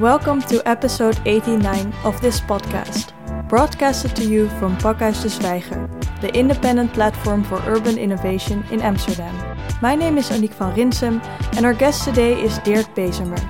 Welcome 0.00 0.42
to 0.42 0.62
episode 0.64 1.18
89 1.26 1.92
of 2.04 2.20
this 2.20 2.40
podcast, 2.40 3.10
broadcasted 3.48 4.14
to 4.14 4.24
you 4.24 4.48
from 4.60 4.76
Pakhuis 4.76 5.22
de 5.22 5.28
Zwijger, 5.28 5.88
the 6.20 6.32
independent 6.36 6.92
platform 6.92 7.42
for 7.42 7.60
urban 7.66 7.98
innovation 7.98 8.64
in 8.70 8.80
Amsterdam. 8.80 9.34
My 9.82 9.96
name 9.96 10.16
is 10.16 10.30
Annick 10.30 10.54
van 10.54 10.76
Rinsum, 10.76 11.20
and 11.56 11.66
our 11.66 11.74
guest 11.74 12.04
today 12.04 12.40
is 12.40 12.60
Dirk 12.60 12.86
Bezemer. 12.94 13.42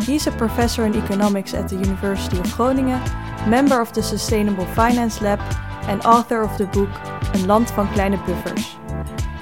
He's 0.00 0.26
a 0.26 0.32
professor 0.32 0.86
in 0.86 0.96
economics 0.96 1.52
at 1.52 1.68
the 1.68 1.76
University 1.76 2.38
of 2.38 2.50
Groningen, 2.56 3.02
member 3.46 3.78
of 3.78 3.92
the 3.92 4.02
Sustainable 4.02 4.64
Finance 4.72 5.20
Lab, 5.20 5.38
and 5.86 6.00
author 6.06 6.40
of 6.40 6.56
the 6.56 6.64
book 6.64 6.88
Een 7.34 7.46
land 7.46 7.70
van 7.70 7.92
kleine 7.92 8.18
buffers. 8.24 8.79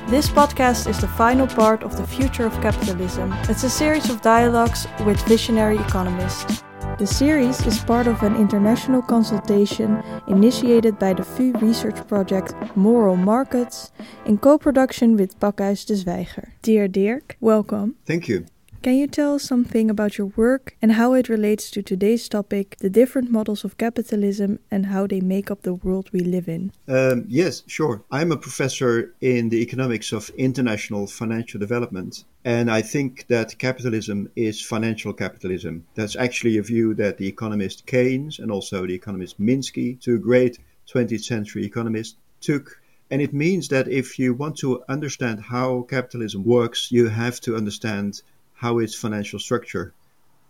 This 0.08 0.30
podcast 0.30 0.88
is 0.88 0.98
the 0.98 1.06
final 1.06 1.46
part 1.46 1.82
of 1.82 1.98
The 1.98 2.06
Future 2.06 2.46
of 2.46 2.54
Capitalism. 2.62 3.30
It's 3.46 3.62
a 3.62 3.68
series 3.68 4.08
of 4.08 4.22
dialogues 4.22 4.86
with 5.04 5.20
visionary 5.28 5.76
economists. 5.76 6.64
The 6.96 7.06
series 7.06 7.60
is 7.66 7.78
part 7.84 8.06
of 8.06 8.22
an 8.22 8.34
international 8.34 9.02
consultation 9.02 10.02
initiated 10.26 10.98
by 10.98 11.12
the 11.12 11.24
VU 11.24 11.52
research 11.60 12.08
project 12.08 12.54
Moral 12.74 13.16
Markets 13.16 13.92
in 14.24 14.38
co 14.38 14.56
production 14.56 15.14
with 15.14 15.38
Pakhuis 15.40 15.84
de 15.84 15.94
Zwijger. 15.94 16.52
Dear 16.62 16.88
Dirk, 16.88 17.36
welcome. 17.42 17.96
Thank 18.06 18.28
you. 18.28 18.46
Can 18.80 18.94
you 18.94 19.08
tell 19.08 19.34
us 19.34 19.42
something 19.42 19.90
about 19.90 20.18
your 20.18 20.28
work 20.28 20.76
and 20.80 20.92
how 20.92 21.12
it 21.14 21.28
relates 21.28 21.68
to 21.72 21.82
today's 21.82 22.28
topic, 22.28 22.76
the 22.78 22.88
different 22.88 23.28
models 23.28 23.64
of 23.64 23.76
capitalism 23.76 24.60
and 24.70 24.86
how 24.86 25.04
they 25.04 25.20
make 25.20 25.50
up 25.50 25.62
the 25.62 25.74
world 25.74 26.08
we 26.12 26.20
live 26.20 26.48
in? 26.48 26.70
Um, 26.86 27.24
yes, 27.26 27.64
sure. 27.66 28.04
I'm 28.12 28.30
a 28.30 28.36
professor 28.36 29.12
in 29.20 29.48
the 29.48 29.60
economics 29.60 30.12
of 30.12 30.30
international 30.36 31.08
financial 31.08 31.58
development, 31.58 32.22
and 32.44 32.70
I 32.70 32.82
think 32.82 33.26
that 33.26 33.58
capitalism 33.58 34.30
is 34.36 34.62
financial 34.62 35.12
capitalism. 35.12 35.84
That's 35.96 36.14
actually 36.14 36.56
a 36.56 36.62
view 36.62 36.94
that 36.94 37.18
the 37.18 37.26
economist 37.26 37.84
Keynes 37.84 38.38
and 38.38 38.52
also 38.52 38.86
the 38.86 38.94
economist 38.94 39.40
Minsky, 39.40 40.00
two 40.00 40.20
great 40.20 40.60
20th 40.86 41.24
century 41.24 41.64
economists, 41.64 42.14
took. 42.40 42.80
And 43.10 43.20
it 43.20 43.32
means 43.32 43.68
that 43.68 43.88
if 43.88 44.20
you 44.20 44.34
want 44.34 44.56
to 44.58 44.84
understand 44.88 45.40
how 45.40 45.82
capitalism 45.82 46.44
works, 46.44 46.92
you 46.92 47.08
have 47.08 47.40
to 47.40 47.56
understand 47.56 48.22
how 48.58 48.78
its 48.80 48.94
financial 48.94 49.38
structure 49.38 49.94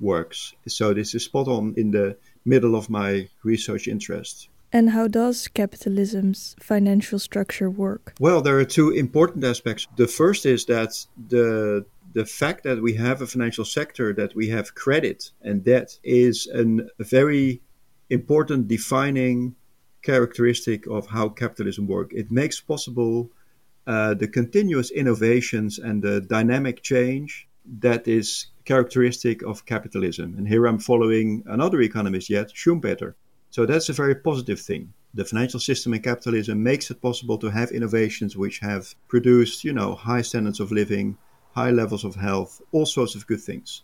works. 0.00 0.54
So 0.66 0.94
this 0.94 1.14
is 1.14 1.24
spot 1.24 1.48
on 1.48 1.74
in 1.76 1.90
the 1.90 2.16
middle 2.44 2.74
of 2.74 2.88
my 2.88 3.28
research 3.44 3.86
interest. 3.86 4.48
And 4.72 4.90
how 4.90 5.08
does 5.08 5.48
capitalism's 5.48 6.54
financial 6.60 7.18
structure 7.18 7.70
work? 7.70 8.14
Well, 8.20 8.42
there 8.42 8.58
are 8.58 8.64
two 8.64 8.90
important 8.90 9.44
aspects. 9.44 9.86
The 9.96 10.06
first 10.06 10.46
is 10.46 10.64
that 10.66 11.06
the 11.28 11.84
the 12.14 12.24
fact 12.24 12.64
that 12.64 12.80
we 12.82 12.94
have 12.94 13.20
a 13.20 13.26
financial 13.26 13.64
sector, 13.64 14.14
that 14.14 14.34
we 14.34 14.48
have 14.48 14.74
credit 14.74 15.30
and 15.42 15.62
debt, 15.62 15.98
is 16.02 16.46
an, 16.46 16.88
a 16.98 17.04
very 17.04 17.60
important 18.08 18.68
defining 18.68 19.54
characteristic 20.02 20.86
of 20.86 21.06
how 21.06 21.28
capitalism 21.28 21.86
works. 21.86 22.14
It 22.16 22.30
makes 22.30 22.60
possible 22.60 23.30
uh, 23.86 24.14
the 24.14 24.28
continuous 24.28 24.90
innovations 24.90 25.78
and 25.78 26.02
the 26.02 26.20
dynamic 26.20 26.82
change 26.82 27.47
that 27.80 28.08
is 28.08 28.46
characteristic 28.64 29.42
of 29.42 29.66
capitalism. 29.66 30.34
And 30.36 30.48
here 30.48 30.66
I'm 30.66 30.78
following 30.78 31.42
another 31.46 31.80
economist 31.80 32.30
yet, 32.30 32.52
Schumpeter. 32.54 33.14
So 33.50 33.66
that's 33.66 33.88
a 33.88 33.94
very 33.94 34.14
positive 34.14 34.60
thing. 34.60 34.92
The 35.14 35.24
financial 35.24 35.60
system 35.60 35.94
in 35.94 36.02
capitalism 36.02 36.62
makes 36.62 36.90
it 36.90 37.00
possible 37.00 37.38
to 37.38 37.48
have 37.48 37.70
innovations 37.70 38.36
which 38.36 38.58
have 38.58 38.94
produced, 39.08 39.64
you 39.64 39.72
know, 39.72 39.94
high 39.94 40.22
standards 40.22 40.60
of 40.60 40.70
living, 40.70 41.16
high 41.52 41.70
levels 41.70 42.04
of 42.04 42.14
health, 42.14 42.60
all 42.72 42.86
sorts 42.86 43.14
of 43.14 43.26
good 43.26 43.40
things. 43.40 43.82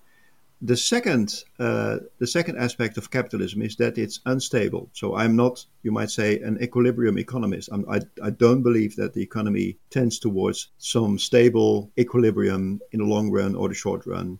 The 0.66 0.78
second, 0.78 1.44
uh, 1.58 1.98
the 2.20 2.26
second 2.26 2.56
aspect 2.56 2.96
of 2.96 3.10
capitalism 3.10 3.60
is 3.60 3.76
that 3.76 3.98
it's 3.98 4.20
unstable. 4.24 4.88
So 4.94 5.14
I'm 5.14 5.36
not, 5.36 5.66
you 5.82 5.92
might 5.92 6.10
say, 6.10 6.40
an 6.40 6.56
equilibrium 6.62 7.18
economist. 7.18 7.68
I'm, 7.70 7.84
I, 7.86 8.00
I 8.22 8.30
don't 8.30 8.62
believe 8.62 8.96
that 8.96 9.12
the 9.12 9.20
economy 9.20 9.76
tends 9.90 10.18
towards 10.18 10.68
some 10.78 11.18
stable 11.18 11.92
equilibrium 11.98 12.80
in 12.92 13.00
the 13.00 13.04
long 13.04 13.30
run 13.30 13.54
or 13.54 13.68
the 13.68 13.74
short 13.74 14.06
run. 14.06 14.38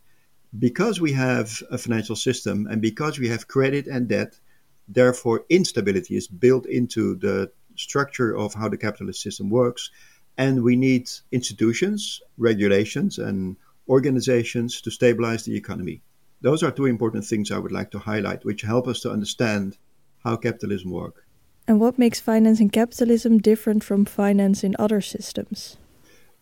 Because 0.59 0.99
we 0.99 1.13
have 1.13 1.63
a 1.71 1.77
financial 1.77 2.17
system 2.17 2.69
and 2.71 2.81
because 2.81 3.19
we 3.19 3.29
have 3.29 3.47
credit 3.47 3.87
and 3.87 4.09
debt, 4.09 4.41
therefore 4.89 5.45
instability 5.51 6.17
is 6.17 6.27
built 6.27 6.65
into 6.65 7.17
the 7.17 7.53
structure 7.77 8.35
of 8.35 8.55
how 8.55 8.71
the 8.71 8.79
capitalist 8.79 9.21
system 9.21 9.51
works. 9.51 9.91
And 10.39 10.65
we 10.65 10.77
need 10.77 11.11
institutions, 11.33 12.23
regulations, 12.39 13.19
and 13.19 13.59
organizations 13.91 14.81
to 14.81 14.91
stabilize 14.91 15.45
the 15.45 15.55
economy. 15.55 16.01
Those 16.45 16.63
are 16.63 16.71
two 16.71 16.85
important 16.85 17.25
things 17.25 17.51
I 17.51 17.59
would 17.59 17.73
like 17.73 17.91
to 17.93 17.99
highlight, 17.99 18.45
which 18.45 18.61
help 18.61 18.87
us 18.87 19.01
to 19.01 19.11
understand 19.11 19.79
how 20.23 20.37
capitalism 20.37 20.91
works. 20.91 21.23
And 21.67 21.81
what 21.81 21.99
makes 21.99 22.21
finance 22.21 22.61
in 22.61 22.69
capitalism 22.69 23.39
different 23.39 23.83
from 23.83 24.05
finance 24.05 24.63
in 24.63 24.77
other 24.79 25.01
systems? 25.01 25.79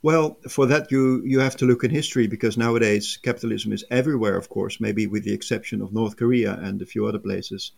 Well, 0.03 0.39
for 0.49 0.67
that 0.67 0.91
you 0.91 1.23
you 1.25 1.39
have 1.39 1.57
to 1.59 1.67
look 1.67 1.85
in 1.85 1.93
history 1.93 2.27
because 2.27 2.57
nowadays 2.59 3.17
capitalism 3.23 3.73
is 3.73 3.85
everywhere, 3.91 4.37
of 4.37 4.49
course, 4.49 4.81
maybe 4.81 5.07
with 5.07 5.23
the 5.23 5.33
exception 5.33 5.81
of 5.81 5.93
North 5.93 6.17
Korea 6.17 6.59
and 6.61 6.83
a 6.83 6.87
few 6.93 7.07
other 7.07 7.21
places. 7.21 7.71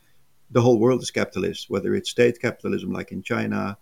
The 0.51 0.63
whole 0.63 0.79
world 0.79 1.03
is 1.03 1.11
capitalist, 1.11 1.69
whether 1.69 1.95
it's 1.95 2.09
state 2.09 2.41
capitalism 2.41 2.91
like 2.91 3.13
in 3.13 3.23
China, 3.23 3.77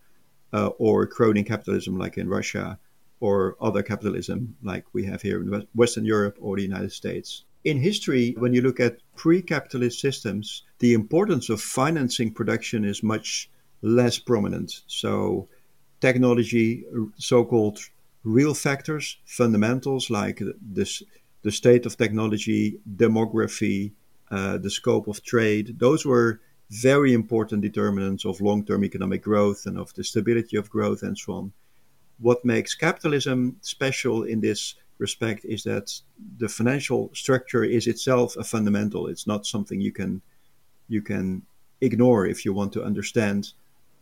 uh, 0.53 0.71
or 0.79 1.07
crony 1.07 1.45
capitalism 1.45 1.97
like 1.97 2.19
in 2.19 2.29
Russia, 2.29 2.77
or 3.21 3.57
other 3.61 3.85
capitalism 3.85 4.57
like 4.65 4.85
we 4.93 5.05
have 5.05 5.23
here 5.23 5.41
in 5.41 5.69
Western 5.77 6.05
Europe 6.05 6.39
or 6.41 6.57
the 6.57 6.69
United 6.73 6.91
States. 6.91 7.45
In 7.65 7.79
history, 7.79 8.35
when 8.39 8.53
you 8.53 8.61
look 8.61 8.81
at 8.81 8.99
pre 9.15 9.41
capitalist 9.41 10.01
systems, 10.01 10.65
the 10.81 10.95
importance 10.95 11.49
of 11.49 11.61
financing 11.61 12.33
production 12.33 12.85
is 12.85 13.03
much 13.03 13.51
less 13.83 14.19
prominent. 14.19 14.83
So, 14.87 15.49
technology, 16.01 16.85
so 17.17 17.45
called 17.45 17.79
real 18.25 18.55
factors, 18.55 19.19
fundamentals 19.25 20.11
like 20.11 20.43
this, 20.61 21.03
the 21.43 21.53
state 21.53 21.87
of 21.87 21.97
technology, 21.97 22.81
demography, 22.97 23.93
uh, 24.31 24.59
the 24.59 24.71
scope 24.71 25.09
of 25.09 25.23
trade, 25.23 25.79
those 25.79 26.05
were 26.07 26.41
very 26.71 27.13
important 27.13 27.63
determinants 27.63 28.25
of 28.25 28.41
long 28.41 28.65
term 28.65 28.85
economic 28.85 29.23
growth 29.23 29.67
and 29.67 29.79
of 29.79 29.93
the 29.95 30.03
stability 30.03 30.57
of 30.57 30.71
growth 30.71 31.03
and 31.03 31.19
so 31.19 31.33
on. 31.35 31.53
What 32.19 32.45
makes 32.45 32.75
capitalism 32.75 33.57
special 33.61 34.23
in 34.23 34.41
this 34.41 34.75
respect 34.99 35.45
is 35.45 35.63
that 35.65 36.01
the 36.39 36.49
financial 36.49 37.11
structure 37.15 37.65
is 37.65 37.87
itself 37.87 38.37
a 38.37 38.45
fundamental. 38.45 39.07
It's 39.07 39.27
not 39.27 39.47
something 39.47 39.81
you 39.81 39.93
can 39.93 40.23
you 40.89 41.03
can 41.03 41.43
ignore 41.81 42.27
if 42.27 42.45
you 42.45 42.53
want 42.53 42.73
to 42.73 42.85
understand 42.85 43.53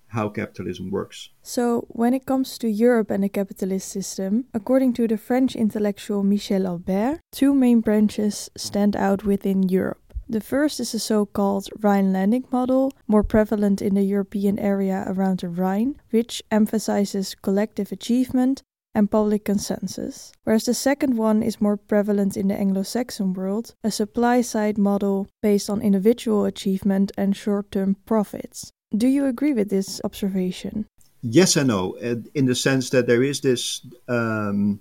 how 0.09 0.29
capitalism 0.29 0.91
works. 0.91 1.31
So, 1.43 1.87
when 1.89 2.15
it 2.15 2.27
comes 2.27 2.59
to 2.59 2.69
Europe 2.69 3.11
and 3.11 3.23
the 3.23 3.29
capitalist 3.29 3.89
system, 3.89 4.47
according 4.53 4.93
to 4.95 5.07
the 5.07 5.17
French 5.17 5.55
intellectual 5.55 6.25
Michel 6.25 6.67
Albert, 6.67 7.21
two 7.31 7.55
main 7.55 7.81
branches 7.81 8.51
stand 8.57 8.97
out 8.97 9.25
within 9.25 9.69
Europe. 9.69 10.01
The 10.29 10.41
first 10.41 10.79
is 10.79 10.93
the 10.93 11.01
so 11.01 11.27
called 11.27 11.69
Rhinelandic 11.81 12.53
model, 12.53 12.93
more 13.09 13.25
prevalent 13.25 13.83
in 13.83 13.95
the 13.95 14.03
European 14.03 14.59
area 14.61 15.05
around 15.09 15.41
the 15.41 15.49
Rhine, 15.49 15.97
which 16.11 16.43
emphasizes 16.53 17.35
collective 17.35 17.91
achievement 17.91 18.63
and 18.95 19.11
public 19.11 19.45
consensus, 19.45 20.33
whereas 20.45 20.65
the 20.65 20.75
second 20.75 21.17
one 21.17 21.43
is 21.43 21.61
more 21.61 21.77
prevalent 21.77 22.37
in 22.37 22.49
the 22.49 22.55
Anglo 22.55 22.83
Saxon 22.83 23.33
world, 23.33 23.75
a 23.85 23.91
supply 23.91 24.41
side 24.41 24.79
model 24.79 25.29
based 25.43 25.71
on 25.71 25.81
individual 25.81 26.45
achievement 26.45 27.13
and 27.17 27.37
short 27.37 27.71
term 27.71 27.97
profits. 28.05 28.71
Do 28.97 29.07
you 29.07 29.27
agree 29.27 29.53
with 29.53 29.71
this 29.71 30.01
observation? 30.05 30.87
Yes 31.23 31.57
and 31.57 31.69
no, 31.69 31.95
in 32.35 32.47
the 32.47 32.55
sense 32.55 32.91
that 32.91 33.07
there 33.07 33.23
is 33.23 33.41
this 33.41 33.87
um, 34.09 34.81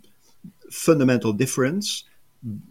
fundamental 0.71 1.33
difference. 1.33 2.05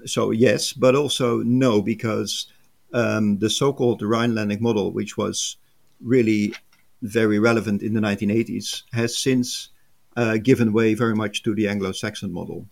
So, 0.06 0.30
yes, 0.30 0.72
but 0.72 0.96
also 0.96 1.42
no, 1.42 1.82
because 1.82 2.46
um, 2.92 3.38
the 3.38 3.50
so 3.50 3.72
called 3.72 4.00
Rhinelandic 4.00 4.60
model, 4.60 4.92
which 4.92 5.16
was 5.16 5.56
really 6.00 6.54
very 7.02 7.38
relevant 7.38 7.82
in 7.82 7.92
the 7.92 8.00
1980s, 8.00 8.82
has 8.92 9.16
since 9.16 9.68
uh, 10.20 10.36
given 10.50 10.72
way 10.72 10.88
very 10.94 11.14
much 11.14 11.34
to 11.44 11.54
the 11.54 11.68
Anglo-Saxon 11.68 12.32
model. 12.32 12.66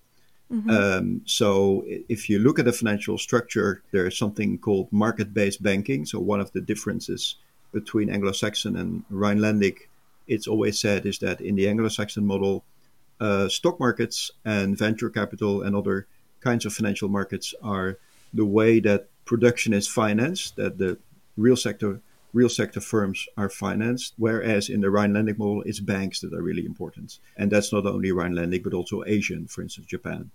Mm-hmm. 0.51 0.71
Um, 0.71 1.07
so 1.25 1.49
if 1.87 2.29
you 2.29 2.39
look 2.39 2.59
at 2.59 2.65
the 2.65 2.73
financial 2.73 3.17
structure, 3.19 3.71
there 3.93 4.07
is 4.11 4.19
something 4.19 4.59
called 4.59 4.87
market-based 4.91 5.63
banking. 5.63 6.07
So 6.07 6.19
one 6.19 6.41
of 6.45 6.51
the 6.53 6.61
differences 6.61 7.37
between 7.73 8.11
Anglo-Saxon 8.11 8.75
and 8.77 9.05
Rhinelandic, 9.11 9.77
it's 10.27 10.49
always 10.49 10.79
said, 10.79 11.07
is 11.07 11.19
that 11.21 11.41
in 11.41 11.55
the 11.55 11.69
Anglo-Saxon 11.69 12.27
model, 12.27 12.65
uh, 13.21 13.49
stock 13.49 13.79
markets 13.79 14.19
and 14.45 14.77
venture 14.77 15.11
capital 15.11 15.63
and 15.63 15.75
other 15.77 16.07
kinds 16.41 16.67
of 16.67 16.73
financial 16.73 17.09
markets 17.09 17.55
are 17.63 17.99
the 18.35 18.45
way 18.59 18.81
that 18.81 19.07
production 19.25 19.73
is 19.73 19.87
financed, 19.89 20.57
that 20.57 20.79
the 20.79 20.99
real 21.37 21.57
sector 21.57 22.01
real 22.33 22.49
sector 22.49 22.81
firms 22.81 23.27
are 23.37 23.49
financed, 23.49 24.15
whereas 24.17 24.69
in 24.69 24.81
the 24.81 24.89
Rhinelandic 24.89 25.39
model, 25.39 25.63
it's 25.63 25.81
banks 25.81 26.21
that 26.21 26.35
are 26.35 26.43
really 26.43 26.65
important. 26.65 27.19
And 27.37 27.51
that's 27.51 27.73
not 27.73 27.87
only 27.87 28.11
Rhinelandic, 28.11 28.63
but 28.63 28.75
also 28.75 29.05
Asian, 29.07 29.47
for 29.47 29.63
instance, 29.63 29.87
Japan. 29.87 30.31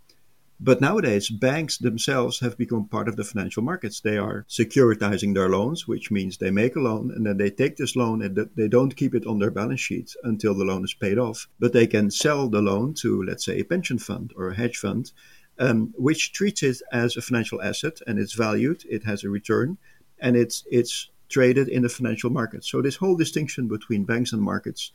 But 0.64 0.80
nowadays, 0.80 1.32
banks 1.32 1.80
themselves 1.80 2.40
have 2.42 2.56
become 2.56 2.88
part 2.88 3.08
of 3.08 3.16
the 3.16 3.24
financial 3.24 3.64
markets. 3.64 4.00
They 4.00 4.20
are 4.20 4.46
securitizing 4.48 5.34
their 5.34 5.50
loans, 5.50 5.88
which 5.88 6.12
means 6.12 6.38
they 6.38 6.52
make 6.52 6.76
a 6.76 6.80
loan 6.80 7.12
and 7.12 7.26
then 7.26 7.38
they 7.38 7.50
take 7.50 7.78
this 7.78 7.96
loan 7.96 8.22
and 8.22 8.48
they 8.56 8.68
don't 8.68 8.96
keep 8.96 9.16
it 9.16 9.26
on 9.26 9.40
their 9.40 9.50
balance 9.50 9.82
sheet 9.82 10.16
until 10.24 10.54
the 10.54 10.64
loan 10.64 10.84
is 10.84 10.94
paid 10.94 11.18
off. 11.18 11.48
But 11.60 11.74
they 11.74 11.88
can 11.88 12.12
sell 12.12 12.48
the 12.48 12.62
loan 12.62 12.94
to, 13.02 13.24
let's 13.24 13.44
say, 13.44 13.60
a 13.60 13.66
pension 13.66 13.98
fund 13.98 14.34
or 14.38 14.50
a 14.50 14.56
hedge 14.56 14.78
fund, 14.78 15.12
um, 15.58 15.96
which 15.98 16.32
treats 16.32 16.62
it 16.62 16.80
as 16.92 17.18
a 17.18 17.24
financial 17.24 17.60
asset 17.64 17.98
and 18.06 18.20
it's 18.20 18.34
valued, 18.34 18.84
it 18.88 19.04
has 19.04 19.24
a 19.24 19.30
return, 19.30 19.80
and 20.20 20.38
it's 20.38 20.64
it's 20.70 21.10
traded 21.32 21.68
in 21.68 21.82
the 21.82 21.90
financial 21.90 22.30
markets. 22.30 22.70
So 22.70 22.82
this 22.82 22.96
whole 22.96 23.16
distinction 23.16 23.68
between 23.68 24.04
banks 24.04 24.34
and 24.34 24.42
markets, 24.42 24.92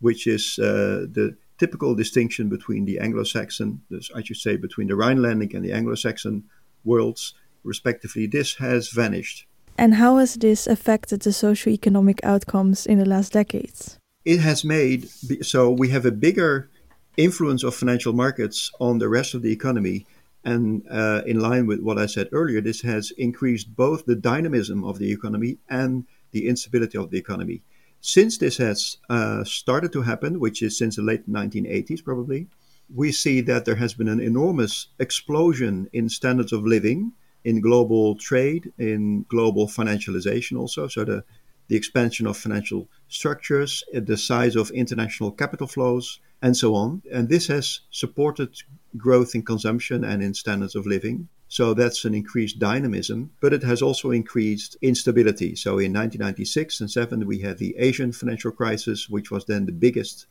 which 0.00 0.26
is 0.26 0.58
uh, 0.58 1.06
the 1.10 1.36
typical 1.58 1.94
distinction 1.94 2.48
between 2.48 2.84
the 2.84 2.98
Anglo-Saxon, 3.00 3.80
I 4.14 4.22
should 4.22 4.36
say, 4.36 4.56
between 4.56 4.88
the 4.88 4.94
Rhinelandic 4.94 5.54
and 5.54 5.64
the 5.64 5.72
Anglo-Saxon 5.72 6.44
worlds, 6.84 7.34
respectively, 7.64 8.26
this 8.26 8.54
has 8.54 8.90
vanished. 8.90 9.46
And 9.76 9.94
how 9.94 10.18
has 10.18 10.34
this 10.34 10.66
affected 10.66 11.20
the 11.22 11.32
socio-economic 11.32 12.20
outcomes 12.24 12.86
in 12.86 12.98
the 12.98 13.04
last 13.04 13.32
decades? 13.32 13.98
It 14.24 14.40
has 14.40 14.64
made 14.64 15.08
so 15.42 15.70
we 15.70 15.88
have 15.88 16.04
a 16.04 16.10
bigger 16.10 16.68
influence 17.16 17.64
of 17.64 17.74
financial 17.74 18.12
markets 18.12 18.70
on 18.80 18.98
the 18.98 19.08
rest 19.08 19.34
of 19.34 19.42
the 19.42 19.52
economy. 19.52 20.06
And 20.44 20.84
uh, 20.90 21.22
in 21.26 21.40
line 21.40 21.66
with 21.66 21.80
what 21.80 21.98
I 21.98 22.06
said 22.06 22.28
earlier, 22.32 22.60
this 22.60 22.82
has 22.82 23.10
increased 23.12 23.74
both 23.74 24.06
the 24.06 24.16
dynamism 24.16 24.84
of 24.84 24.98
the 24.98 25.12
economy 25.12 25.58
and 25.68 26.04
the 26.30 26.48
instability 26.48 26.96
of 26.96 27.10
the 27.10 27.18
economy. 27.18 27.62
Since 28.00 28.38
this 28.38 28.58
has 28.58 28.98
uh, 29.10 29.42
started 29.44 29.92
to 29.92 30.02
happen, 30.02 30.38
which 30.38 30.62
is 30.62 30.78
since 30.78 30.96
the 30.96 31.02
late 31.02 31.28
1980s 31.28 32.04
probably, 32.04 32.46
we 32.94 33.12
see 33.12 33.40
that 33.42 33.64
there 33.64 33.76
has 33.76 33.94
been 33.94 34.08
an 34.08 34.20
enormous 34.20 34.88
explosion 34.98 35.88
in 35.92 36.08
standards 36.08 36.52
of 36.52 36.64
living, 36.64 37.12
in 37.44 37.60
global 37.60 38.14
trade, 38.14 38.72
in 38.78 39.24
global 39.28 39.66
financialization 39.66 40.58
also. 40.58 40.88
So 40.88 41.04
the, 41.04 41.24
the 41.68 41.76
expansion 41.76 42.26
of 42.26 42.36
financial 42.36 42.88
structures, 43.08 43.84
the 43.92 44.16
size 44.16 44.56
of 44.56 44.70
international 44.70 45.32
capital 45.32 45.66
flows, 45.66 46.20
and 46.40 46.56
so 46.56 46.74
on. 46.74 47.02
And 47.12 47.28
this 47.28 47.48
has 47.48 47.80
supported 47.90 48.62
growth 48.96 49.34
in 49.34 49.42
consumption 49.42 50.04
and 50.04 50.22
in 50.22 50.34
standards 50.34 50.74
of 50.74 50.86
living. 50.86 51.28
So 51.48 51.74
that's 51.74 52.04
an 52.04 52.14
increased 52.14 52.58
dynamism, 52.58 53.30
but 53.40 53.52
it 53.52 53.62
has 53.62 53.80
also 53.80 54.10
increased 54.10 54.76
instability. 54.82 55.56
So 55.56 55.72
in 55.72 55.92
1996 55.92 56.80
and 56.80 56.90
7, 56.90 57.26
we 57.26 57.40
had 57.40 57.58
the 57.58 57.74
Asian 57.78 58.12
financial 58.12 58.50
crisis, 58.50 59.08
which 59.08 59.30
was 59.30 59.46
then 59.46 59.66
the 59.66 59.72
biggest 59.72 60.26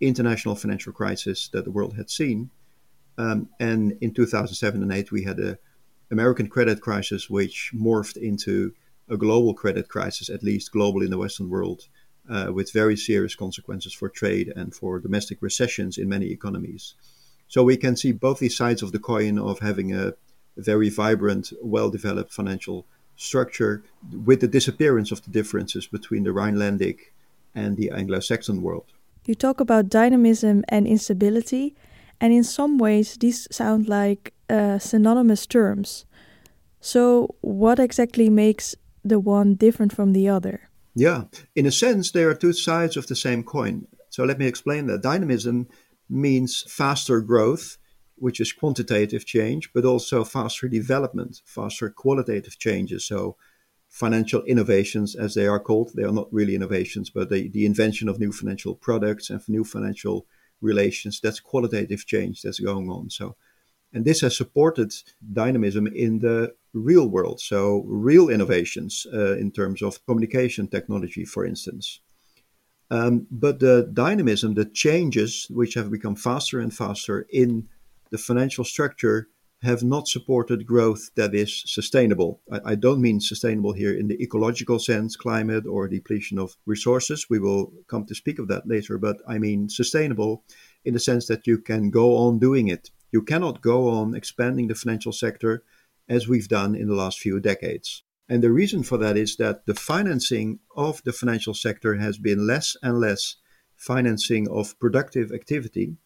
international 0.00 0.56
financial 0.56 0.92
crisis 0.92 1.48
that 1.48 1.64
the 1.64 1.70
world 1.70 1.96
had 1.96 2.10
seen. 2.10 2.50
Um, 3.18 3.48
and 3.60 3.96
in 4.00 4.12
2007 4.12 4.82
and 4.82 4.92
8, 4.92 5.12
we 5.12 5.24
had 5.24 5.36
the 5.36 5.58
American 6.10 6.48
credit 6.48 6.80
crisis, 6.80 7.30
which 7.30 7.72
morphed 7.74 8.16
into 8.16 8.74
a 9.08 9.16
global 9.16 9.54
credit 9.54 9.88
crisis, 9.88 10.28
at 10.28 10.42
least 10.42 10.72
global 10.72 11.02
in 11.02 11.10
the 11.10 11.18
Western 11.18 11.48
world, 11.48 11.88
uh, 12.28 12.50
with 12.52 12.72
very 12.72 12.96
serious 12.96 13.34
consequences 13.34 13.92
for 13.92 14.08
trade 14.08 14.52
and 14.56 14.74
for 14.74 14.98
domestic 14.98 15.40
recessions 15.40 15.96
in 15.96 16.08
many 16.08 16.26
economies. 16.26 16.94
So 17.48 17.62
we 17.62 17.76
can 17.76 17.96
see 17.96 18.12
both 18.12 18.38
these 18.38 18.56
sides 18.56 18.82
of 18.82 18.92
the 18.92 18.98
coin 18.98 19.38
of 19.38 19.60
having 19.60 19.92
a 19.92 20.14
very 20.56 20.88
vibrant, 20.88 21.52
well 21.62 21.90
developed 21.90 22.32
financial 22.32 22.86
structure 23.16 23.82
with 24.24 24.40
the 24.40 24.48
disappearance 24.48 25.10
of 25.12 25.22
the 25.22 25.30
differences 25.30 25.86
between 25.86 26.24
the 26.24 26.30
Rhinelandic 26.30 27.12
and 27.54 27.76
the 27.76 27.90
Anglo 27.90 28.20
Saxon 28.20 28.62
world. 28.62 28.92
You 29.26 29.34
talk 29.34 29.60
about 29.60 29.88
dynamism 29.88 30.64
and 30.68 30.86
instability, 30.86 31.74
and 32.20 32.32
in 32.32 32.44
some 32.44 32.78
ways, 32.78 33.16
these 33.16 33.48
sound 33.50 33.88
like 33.88 34.32
uh, 34.48 34.78
synonymous 34.78 35.46
terms. 35.46 36.04
So, 36.80 37.34
what 37.40 37.80
exactly 37.80 38.28
makes 38.28 38.76
the 39.04 39.18
one 39.18 39.54
different 39.54 39.92
from 39.92 40.12
the 40.12 40.28
other? 40.28 40.68
Yeah, 40.94 41.24
in 41.56 41.66
a 41.66 41.72
sense, 41.72 42.12
they 42.12 42.22
are 42.22 42.34
two 42.34 42.52
sides 42.52 42.96
of 42.96 43.08
the 43.08 43.16
same 43.16 43.42
coin. 43.42 43.88
So, 44.10 44.24
let 44.24 44.38
me 44.38 44.46
explain 44.46 44.86
that. 44.86 45.02
Dynamism 45.02 45.66
means 46.08 46.64
faster 46.68 47.20
growth 47.20 47.78
which 48.16 48.40
is 48.40 48.52
quantitative 48.52 49.24
change, 49.26 49.72
but 49.72 49.84
also 49.84 50.24
faster 50.24 50.68
development, 50.68 51.42
faster 51.44 51.90
qualitative 51.90 52.58
changes. 52.58 53.06
So, 53.06 53.36
financial 53.88 54.42
innovations, 54.44 55.14
as 55.14 55.34
they 55.34 55.46
are 55.46 55.60
called, 55.60 55.92
they 55.94 56.02
are 56.02 56.12
not 56.12 56.32
really 56.32 56.54
innovations, 56.54 57.08
but 57.08 57.30
the, 57.30 57.48
the 57.48 57.64
invention 57.64 58.08
of 58.08 58.18
new 58.18 58.32
financial 58.32 58.74
products 58.74 59.30
and 59.30 59.40
new 59.48 59.64
financial 59.64 60.26
relations. 60.60 61.20
That's 61.20 61.40
qualitative 61.40 62.04
change 62.06 62.42
that's 62.42 62.58
going 62.58 62.90
on. 62.90 63.10
So, 63.10 63.36
and 63.92 64.04
this 64.04 64.22
has 64.22 64.36
supported 64.36 64.92
dynamism 65.32 65.86
in 65.86 66.18
the 66.18 66.54
real 66.72 67.08
world. 67.08 67.40
So, 67.40 67.84
real 67.86 68.28
innovations 68.28 69.06
uh, 69.12 69.36
in 69.36 69.52
terms 69.52 69.82
of 69.82 70.04
communication 70.06 70.68
technology, 70.68 71.24
for 71.24 71.44
instance. 71.44 72.00
Um, 72.90 73.26
but 73.30 73.58
the 73.58 73.90
dynamism, 73.92 74.54
the 74.54 74.64
changes, 74.64 75.46
which 75.50 75.74
have 75.74 75.90
become 75.90 76.14
faster 76.14 76.60
and 76.60 76.72
faster 76.72 77.26
in 77.30 77.68
the 78.10 78.18
financial 78.18 78.64
structure 78.64 79.28
have 79.62 79.82
not 79.82 80.06
supported 80.06 80.66
growth 80.66 81.10
that 81.16 81.34
is 81.34 81.62
sustainable. 81.66 82.40
I, 82.52 82.60
I, 82.64 82.74
don't 82.74 83.00
mean 83.00 83.20
sustainable 83.20 83.72
here 83.72 83.92
in 83.92 84.06
the 84.06 84.22
ecological 84.22 84.78
sense, 84.78 85.16
climate 85.16 85.66
or 85.66 85.88
depletion 85.88 86.38
of 86.38 86.56
resources. 86.66 87.26
We 87.28 87.38
will 87.38 87.72
come 87.88 88.04
to 88.06 88.14
speak 88.14 88.38
of 88.38 88.48
that 88.48 88.68
later, 88.68 88.98
but 88.98 89.16
I 89.26 89.38
mean 89.38 89.68
sustainable 89.68 90.44
in 90.84 90.94
the 90.94 91.00
sense 91.00 91.26
that 91.28 91.46
you 91.46 91.58
can 91.58 91.90
go 91.90 92.16
on 92.16 92.38
doing 92.38 92.68
it. 92.68 92.90
You 93.10 93.22
cannot 93.22 93.62
go 93.62 93.88
on 93.88 94.14
expanding 94.14 94.68
the 94.68 94.74
financial 94.74 95.12
sector 95.12 95.64
as 96.08 96.28
we've 96.28 96.48
done 96.48 96.76
in 96.76 96.86
the 96.88 96.94
last 96.94 97.18
few 97.18 97.40
decades. 97.40 98.02
And 98.28 98.42
the 98.42 98.50
reason 98.50 98.82
for 98.82 98.98
that 98.98 99.16
is 99.16 99.36
that 99.36 99.66
the 99.66 99.74
financing 99.74 100.58
of 100.76 101.02
the 101.04 101.12
financial 101.12 101.54
sector 101.54 101.94
has 101.94 102.18
been 102.18 102.46
less 102.46 102.76
and 102.82 103.00
less 103.00 103.36
financing 103.76 104.48
of 104.48 104.78
productive 104.80 105.30
activity 105.32 105.96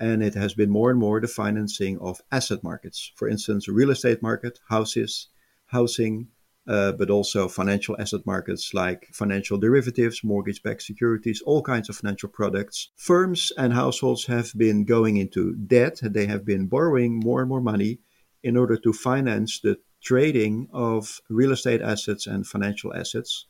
and 0.00 0.22
it 0.22 0.34
has 0.34 0.54
been 0.54 0.70
more 0.70 0.90
and 0.90 0.98
more 0.98 1.20
the 1.20 1.28
financing 1.28 1.98
of 1.98 2.20
asset 2.32 2.62
markets. 2.62 3.12
For 3.16 3.28
instance, 3.28 3.68
real 3.68 3.90
estate 3.90 4.22
market, 4.22 4.58
houses, 4.68 5.28
housing, 5.66 6.28
uh, 6.66 6.92
but 6.92 7.10
also 7.10 7.46
financial 7.46 7.96
asset 8.00 8.22
markets 8.24 8.72
like 8.74 9.08
financial 9.12 9.58
derivatives, 9.58 10.24
mortgage 10.24 10.62
backed 10.62 10.82
securities, 10.82 11.42
all 11.44 11.62
kinds 11.62 11.88
of 11.88 11.96
financial 11.96 12.28
products. 12.28 12.90
Firms 12.96 13.52
and 13.56 13.72
households 13.72 14.26
have 14.26 14.52
been 14.56 14.84
going 14.84 15.16
into 15.16 15.54
debt, 15.54 16.00
they 16.02 16.26
have 16.26 16.44
been 16.44 16.66
borrowing 16.66 17.20
more 17.22 17.40
and 17.40 17.48
more 17.48 17.60
money 17.60 18.00
in 18.42 18.56
order 18.56 18.76
to 18.76 18.92
finance 18.92 19.60
the 19.60 19.78
trading 20.04 20.68
of 20.72 21.20
real 21.28 21.50
estate 21.50 21.80
assets 21.80 22.26
and 22.26 22.46
financial 22.46 22.94
assets. 22.94 23.46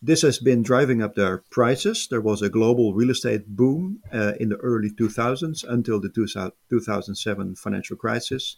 This 0.00 0.22
has 0.22 0.38
been 0.38 0.62
driving 0.62 1.02
up 1.02 1.14
their 1.14 1.42
prices. 1.50 2.06
There 2.08 2.20
was 2.20 2.42
a 2.42 2.48
global 2.48 2.94
real 2.94 3.10
estate 3.10 3.48
boom 3.48 4.00
uh, 4.12 4.34
in 4.38 4.50
the 4.50 4.56
early 4.56 4.90
2000s 4.90 5.64
until 5.68 6.00
the 6.00 6.10
2007 6.70 7.56
financial 7.56 7.96
crisis. 7.96 8.56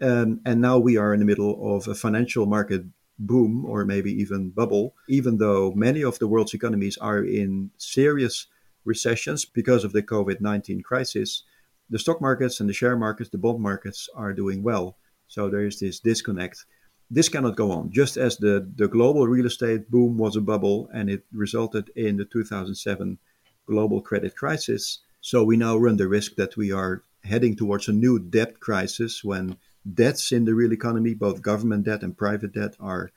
Um, 0.00 0.40
and 0.46 0.60
now 0.60 0.78
we 0.78 0.96
are 0.96 1.12
in 1.12 1.20
the 1.20 1.26
middle 1.26 1.76
of 1.76 1.88
a 1.88 1.94
financial 1.94 2.46
market 2.46 2.84
boom 3.18 3.66
or 3.66 3.84
maybe 3.84 4.12
even 4.12 4.50
bubble, 4.50 4.94
even 5.08 5.38
though 5.38 5.72
many 5.72 6.02
of 6.02 6.18
the 6.18 6.28
world's 6.28 6.54
economies 6.54 6.96
are 6.98 7.22
in 7.22 7.70
serious 7.76 8.46
recessions 8.84 9.44
because 9.44 9.84
of 9.84 9.92
the 9.92 10.02
COVID 10.02 10.40
19 10.40 10.82
crisis. 10.82 11.42
The 11.90 11.98
stock 11.98 12.20
markets 12.20 12.60
and 12.60 12.68
the 12.68 12.74
share 12.74 12.96
markets, 12.96 13.30
the 13.30 13.38
bond 13.38 13.60
markets 13.60 14.08
are 14.14 14.32
doing 14.32 14.62
well. 14.62 14.96
So 15.26 15.50
there 15.50 15.66
is 15.66 15.80
this 15.80 16.00
disconnect 16.00 16.64
this 17.10 17.28
cannot 17.28 17.56
go 17.56 17.70
on. 17.70 17.90
Just 17.90 18.16
as 18.16 18.36
the, 18.36 18.68
the 18.76 18.88
global 18.88 19.26
real 19.26 19.46
estate 19.46 19.90
boom 19.90 20.18
was 20.18 20.36
a 20.36 20.40
bubble 20.40 20.88
and 20.92 21.08
it 21.08 21.24
resulted 21.32 21.90
in 21.96 22.16
the 22.16 22.24
2007 22.24 23.18
global 23.66 24.00
credit 24.00 24.36
crisis, 24.36 25.00
so 25.20 25.42
we 25.42 25.56
now 25.56 25.76
run 25.76 25.96
the 25.96 26.08
risk 26.08 26.36
that 26.36 26.56
we 26.56 26.70
are 26.72 27.02
heading 27.24 27.56
towards 27.56 27.88
a 27.88 27.92
new 27.92 28.18
debt 28.18 28.60
crisis 28.60 29.24
when 29.24 29.56
debts 29.94 30.32
in 30.32 30.44
the 30.44 30.54
real 30.54 30.72
economy, 30.72 31.14
both 31.14 31.42
government 31.42 31.84
debt 31.84 32.02
and 32.02 32.16
private 32.16 32.52
debt, 32.52 32.76
are 32.78 33.10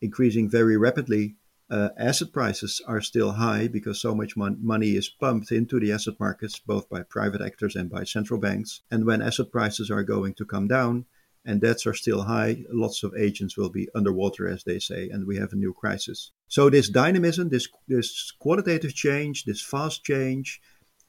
increasing 0.00 0.48
very 0.48 0.76
rapidly. 0.76 1.36
Uh, 1.68 1.88
asset 1.98 2.32
prices 2.32 2.80
are 2.86 3.00
still 3.00 3.32
high 3.32 3.66
because 3.66 4.00
so 4.00 4.14
much 4.14 4.36
mon- 4.36 4.58
money 4.60 4.90
is 4.90 5.08
pumped 5.08 5.50
into 5.50 5.80
the 5.80 5.90
asset 5.92 6.14
markets, 6.20 6.58
both 6.58 6.88
by 6.88 7.02
private 7.02 7.40
actors 7.40 7.74
and 7.74 7.90
by 7.90 8.04
central 8.04 8.38
banks. 8.38 8.82
And 8.90 9.04
when 9.04 9.22
asset 9.22 9.50
prices 9.50 9.90
are 9.90 10.04
going 10.04 10.34
to 10.34 10.44
come 10.44 10.68
down, 10.68 11.06
and 11.46 11.60
debts 11.60 11.86
are 11.86 11.94
still 11.94 12.22
high, 12.22 12.64
lots 12.70 13.02
of 13.02 13.14
agents 13.16 13.56
will 13.56 13.70
be 13.70 13.88
underwater, 13.94 14.48
as 14.48 14.64
they 14.64 14.78
say, 14.78 15.08
and 15.08 15.26
we 15.26 15.36
have 15.36 15.52
a 15.52 15.56
new 15.56 15.72
crisis. 15.72 16.32
So 16.48 16.68
this 16.68 16.88
dynamism, 16.88 17.48
this 17.48 17.68
this 17.88 18.32
qualitative 18.38 18.94
change, 18.94 19.44
this 19.44 19.62
fast 19.62 20.04
change, 20.04 20.60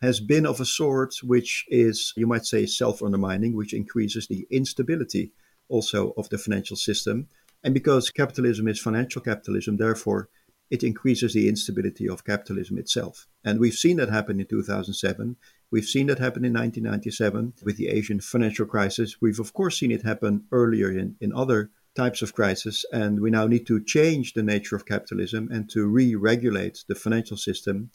has 0.01 0.19
been 0.19 0.45
of 0.45 0.61
a 0.61 0.65
sort 0.65 1.15
which 1.23 1.65
is, 1.69 2.13
you 2.15 2.27
might 2.27 2.45
say, 2.45 2.65
self-undermining, 2.65 3.55
which 3.55 3.73
increases 3.73 4.27
the 4.27 4.45
instability 4.51 5.31
also 5.69 6.13
of 6.17 6.29
the 6.29 6.37
financial 6.37 6.77
system. 6.77 7.27
And 7.63 7.73
because 7.73 8.11
capitalism 8.11 8.67
is 8.67 8.79
financial 8.79 9.21
capitalism, 9.21 9.77
therefore 9.77 10.29
it 10.69 10.83
increases 10.83 11.33
the 11.33 11.49
instability 11.49 12.07
of 12.07 12.25
capitalism 12.25 12.77
itself. 12.77 13.27
And 13.43 13.59
we've 13.59 13.73
seen 13.73 13.97
that 13.97 14.09
happen 14.09 14.39
in 14.39 14.45
2007 14.45 15.35
We've 15.71 15.85
seen 15.85 16.07
that 16.07 16.19
happen 16.19 16.45
in 16.45 16.53
1997 16.53 17.53
with 17.63 17.77
the 17.77 17.89
Asian 17.89 18.21
financial 18.21 18.65
crisis. 18.65 19.17
We've, 19.21 19.39
of 19.39 19.53
course, 19.53 19.79
seen 19.79 19.91
it 19.91 20.03
happen 20.03 20.45
earlier 20.51 20.89
in, 20.91 21.15
in 21.19 21.33
other 21.33 21.71
types 21.95 22.21
of 22.21 22.33
crisis. 22.33 22.85
And 22.93 23.19
we 23.19 23.31
now 23.31 23.47
need 23.47 23.67
to 23.67 23.83
change 23.83 24.33
the 24.33 24.43
nature 24.43 24.75
of 24.75 24.85
capitalism 24.85 25.49
and 25.51 25.69
to 25.71 25.85
re 25.87 26.15
regulate 26.15 26.85
the 26.87 26.95
financial 26.95 27.37
system 27.37 27.89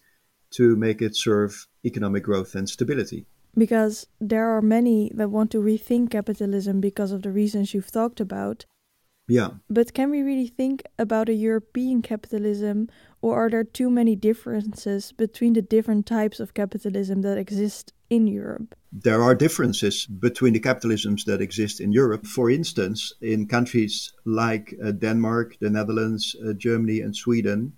to 0.50 0.76
make 0.76 1.00
it 1.00 1.16
serve 1.16 1.66
economic 1.84 2.24
growth 2.24 2.54
and 2.54 2.68
stability. 2.68 3.24
Because 3.56 4.06
there 4.20 4.48
are 4.54 4.62
many 4.62 5.10
that 5.14 5.30
want 5.30 5.50
to 5.52 5.58
rethink 5.58 6.10
capitalism 6.10 6.80
because 6.80 7.12
of 7.12 7.22
the 7.22 7.30
reasons 7.30 7.72
you've 7.72 7.90
talked 7.90 8.20
about. 8.20 8.66
Yeah. 9.28 9.50
But 9.70 9.94
can 9.94 10.10
we 10.10 10.22
really 10.22 10.48
think 10.48 10.82
about 10.98 11.28
a 11.28 11.34
European 11.34 12.02
capitalism, 12.02 12.88
or 13.22 13.36
are 13.36 13.48
there 13.48 13.64
too 13.64 13.88
many 13.88 14.14
differences 14.16 15.12
between 15.12 15.54
the 15.54 15.62
different 15.62 16.06
types 16.06 16.40
of 16.40 16.52
capitalism 16.52 17.22
that 17.22 17.38
exist 17.38 17.92
in 18.10 18.26
Europe? 18.26 18.74
There 18.92 19.22
are 19.22 19.34
differences 19.34 20.06
between 20.06 20.52
the 20.52 20.60
capitalisms 20.60 21.24
that 21.24 21.40
exist 21.40 21.80
in 21.80 21.92
Europe. 21.92 22.26
For 22.26 22.50
instance, 22.50 23.12
in 23.22 23.46
countries 23.46 24.12
like 24.26 24.74
uh, 24.84 24.90
Denmark, 24.90 25.56
the 25.60 25.70
Netherlands, 25.70 26.36
uh, 26.44 26.52
Germany, 26.52 27.00
and 27.00 27.16
Sweden, 27.16 27.72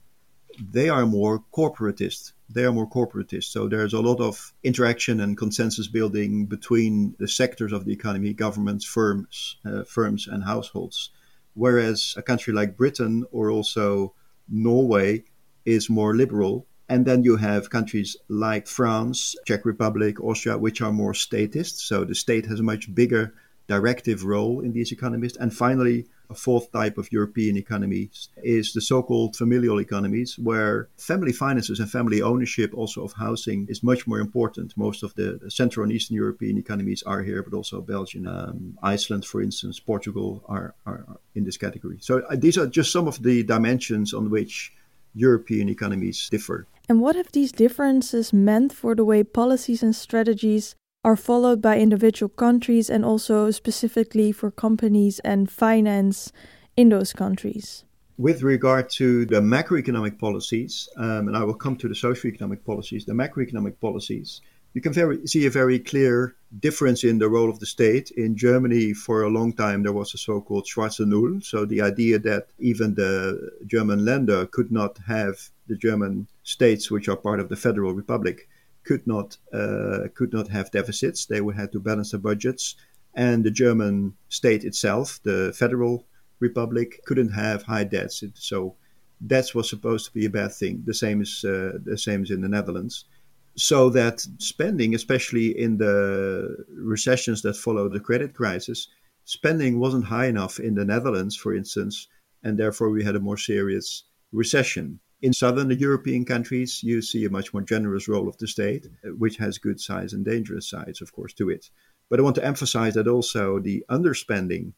they 0.59 0.89
are 0.89 1.07
more 1.07 1.45
corporatist. 1.53 2.33
They 2.49 2.65
are 2.65 2.73
more 2.73 2.89
corporatist. 2.89 3.45
So 3.45 3.69
there's 3.69 3.93
a 3.93 4.01
lot 4.01 4.21
of 4.21 4.53
interaction 4.63 5.21
and 5.21 5.37
consensus 5.37 5.89
building 5.89 6.47
between 6.47 7.15
the 7.19 7.29
sectors 7.29 7.73
of 7.73 7.85
the 7.85 7.93
economy, 7.93 8.33
governments, 8.33 8.85
firms, 8.85 9.57
uh, 9.65 9.85
firms, 9.85 10.27
and 10.27 10.43
households 10.43 11.11
whereas 11.55 12.15
a 12.17 12.23
country 12.23 12.53
like 12.53 12.77
Britain 12.77 13.25
or 13.33 13.51
also 13.51 14.13
Norway 14.49 15.25
is 15.65 15.91
more 15.91 16.15
liberal. 16.15 16.67
And 16.89 17.07
then 17.07 17.25
you 17.25 17.37
have 17.37 17.71
countries 17.71 18.17
like 18.29 18.67
France, 18.67 19.35
Czech 19.47 19.65
Republic, 19.65 20.21
Austria, 20.21 20.59
which 20.59 20.83
are 20.83 20.93
more 20.93 21.15
statist. 21.15 21.81
So 21.81 22.05
the 22.05 22.15
state 22.15 22.47
has 22.47 22.61
a 22.61 22.63
much 22.63 22.95
bigger 22.95 23.33
directive 23.67 24.25
role 24.25 24.61
in 24.61 24.73
these 24.73 24.93
economies. 24.93 25.37
And 25.37 25.55
finally, 25.55 26.07
a 26.31 26.35
fourth 26.35 26.73
type 26.73 26.99
of 26.99 27.11
European 27.13 27.57
economies 27.57 28.29
is 28.43 28.73
the 28.73 28.81
so 28.81 29.03
called 29.03 29.37
familial 29.37 29.81
economies, 29.81 30.39
where 30.39 30.89
family 30.97 31.33
finances 31.33 31.81
and 31.81 31.91
family 31.91 32.23
ownership 32.23 32.73
also 32.75 33.05
of 33.05 33.13
housing 33.13 33.67
is 33.69 33.83
much 33.83 34.07
more 34.07 34.19
important. 34.19 34.77
Most 34.77 35.03
of 35.03 35.15
the 35.15 35.41
Central 35.49 35.85
and 35.85 35.93
Eastern 35.93 36.17
European 36.17 36.59
economies 36.59 37.03
are 37.05 37.23
here, 37.23 37.43
but 37.43 37.55
also 37.55 37.81
Belgium, 37.81 38.27
um, 38.27 38.79
Iceland, 38.83 39.25
for 39.25 39.43
instance, 39.43 39.79
Portugal 39.81 40.43
are, 40.49 40.75
are, 40.87 41.05
are 41.09 41.21
in 41.35 41.45
this 41.45 41.57
category. 41.57 41.99
So 42.01 42.21
uh, 42.21 42.37
these 42.37 42.59
are 42.59 42.67
just 42.67 42.93
some 42.93 43.07
of 43.07 43.23
the 43.23 43.43
dimensions 43.43 44.15
on 44.15 44.31
which 44.31 44.73
European 45.15 45.69
economies 45.69 46.29
differ. 46.31 46.67
And 46.89 47.01
what 47.01 47.17
have 47.17 47.33
these 47.33 47.53
differences 47.53 48.33
meant 48.33 48.73
for 48.73 48.95
the 48.95 49.05
way 49.05 49.25
policies 49.25 49.83
and 49.83 49.97
strategies 49.97 50.75
are 51.03 51.17
followed 51.17 51.61
by 51.63 51.79
individual 51.79 52.29
countries 52.29 52.91
and 52.91 53.05
also 53.05 53.51
specifically 53.51 54.33
for 54.33 54.51
companies 54.51 55.21
and 55.21 55.51
finance 55.51 56.33
in 56.77 56.89
those 56.89 57.13
countries? 57.13 57.85
With 58.17 58.43
regard 58.43 58.91
to 58.91 59.27
the 59.27 59.41
macroeconomic 59.41 60.19
policies, 60.19 60.89
um, 60.97 61.29
and 61.29 61.37
I 61.37 61.43
will 61.43 61.55
come 61.55 61.77
to 61.77 61.89
the 61.89 61.95
socioeconomic 61.95 62.65
policies, 62.65 63.05
the 63.05 63.13
macroeconomic 63.13 63.81
policies, 63.81 64.41
you 64.75 64.81
can 64.81 64.93
very, 64.93 65.25
see 65.27 65.47
a 65.47 65.51
very 65.51 65.79
clear 65.79 66.35
difference 66.59 67.05
in 67.05 67.19
the 67.19 67.29
role 67.29 67.49
of 67.49 67.61
the 67.61 67.67
state. 67.67 68.11
In 68.11 68.37
Germany, 68.37 68.93
for 68.93 69.23
a 69.23 69.31
long 69.31 69.53
time, 69.53 69.83
there 69.83 69.93
was 69.93 70.13
a 70.15 70.19
so 70.19 70.41
called 70.41 70.67
Schwarze 70.67 71.07
Null. 71.07 71.41
So 71.41 71.65
the 71.65 71.81
idea 71.81 72.19
that 72.19 72.49
even 72.59 72.95
the 72.95 73.51
German 73.67 74.01
Länder 74.01 74.51
could 74.51 74.73
not 74.73 74.99
have 75.07 75.37
the 75.69 75.77
German 75.77 76.27
states, 76.43 76.91
which 76.91 77.09
are 77.09 77.17
part 77.17 77.41
of 77.41 77.49
the 77.49 77.57
Federal 77.57 77.95
Republic, 77.95 78.49
could 78.83 79.07
not 79.07 79.39
uh, 79.53 80.09
could 80.15 80.33
not 80.33 80.49
have 80.49 80.71
deficits. 80.71 81.27
They 81.27 81.41
would 81.41 81.57
have 81.57 81.71
to 81.71 81.81
balance 81.81 82.11
their 82.11 82.21
budgets, 82.21 82.77
and 83.15 83.45
the 83.45 83.51
German 83.51 84.15
state 84.29 84.65
itself, 84.65 85.21
the 85.23 85.53
federal 85.57 86.05
republic, 86.41 87.01
couldn't 87.07 87.31
have 87.31 87.63
high 87.63 87.85
debts. 87.85 88.23
So 88.35 88.75
that 89.23 89.55
was 89.55 89.71
supposed 89.71 90.07
to 90.07 90.13
be 90.13 90.27
a 90.27 90.31
bad 90.31 90.53
thing. 90.53 90.83
The 90.85 90.95
same 90.95 91.23
as 91.23 91.45
uh, 91.45 91.79
the 91.83 91.97
same 91.97 92.23
as 92.23 92.31
in 92.31 92.43
the 92.43 92.49
Netherlands. 92.49 93.07
So 93.57 93.89
that 93.91 94.21
spending, 94.39 94.95
especially 94.95 95.57
in 95.57 95.79
the 95.79 96.65
recessions 96.77 97.43
that 97.43 97.57
followed 97.57 97.93
the 97.93 98.01
credit 98.01 98.35
crisis, 98.35 98.89
spending 99.25 99.79
wasn't 99.79 100.07
high 100.07 100.27
enough 100.27 100.59
in 100.59 100.75
the 100.75 100.85
Netherlands, 100.85 101.37
for 101.37 101.55
instance, 101.55 102.09
and 102.43 102.59
therefore 102.59 102.91
we 102.91 103.05
had 103.05 103.17
a 103.17 103.21
more 103.21 103.39
serious 103.39 104.05
recession. 104.33 105.01
In 105.23 105.33
southern 105.33 105.71
European 105.71 106.25
countries, 106.25 106.83
you 106.83 107.01
see 107.01 107.25
a 107.25 107.31
much 107.31 107.55
more 107.55 107.63
generous 107.63 108.09
role 108.09 108.29
of 108.29 108.37
the 108.39 108.49
state, 108.49 108.87
which 109.17 109.37
has 109.39 109.59
good 109.59 109.81
sides 109.81 110.13
and 110.13 110.25
dangerous 110.25 110.69
sides, 110.69 111.01
of 111.01 111.13
course, 111.13 111.33
to 111.35 111.49
it. 111.49 111.71
But 112.11 112.19
I 112.19 112.23
want 112.23 112.37
to 112.37 112.45
emphasize 112.45 112.95
that 112.95 113.09
also 113.09 113.61
the 113.61 113.85
underspending 113.89 114.73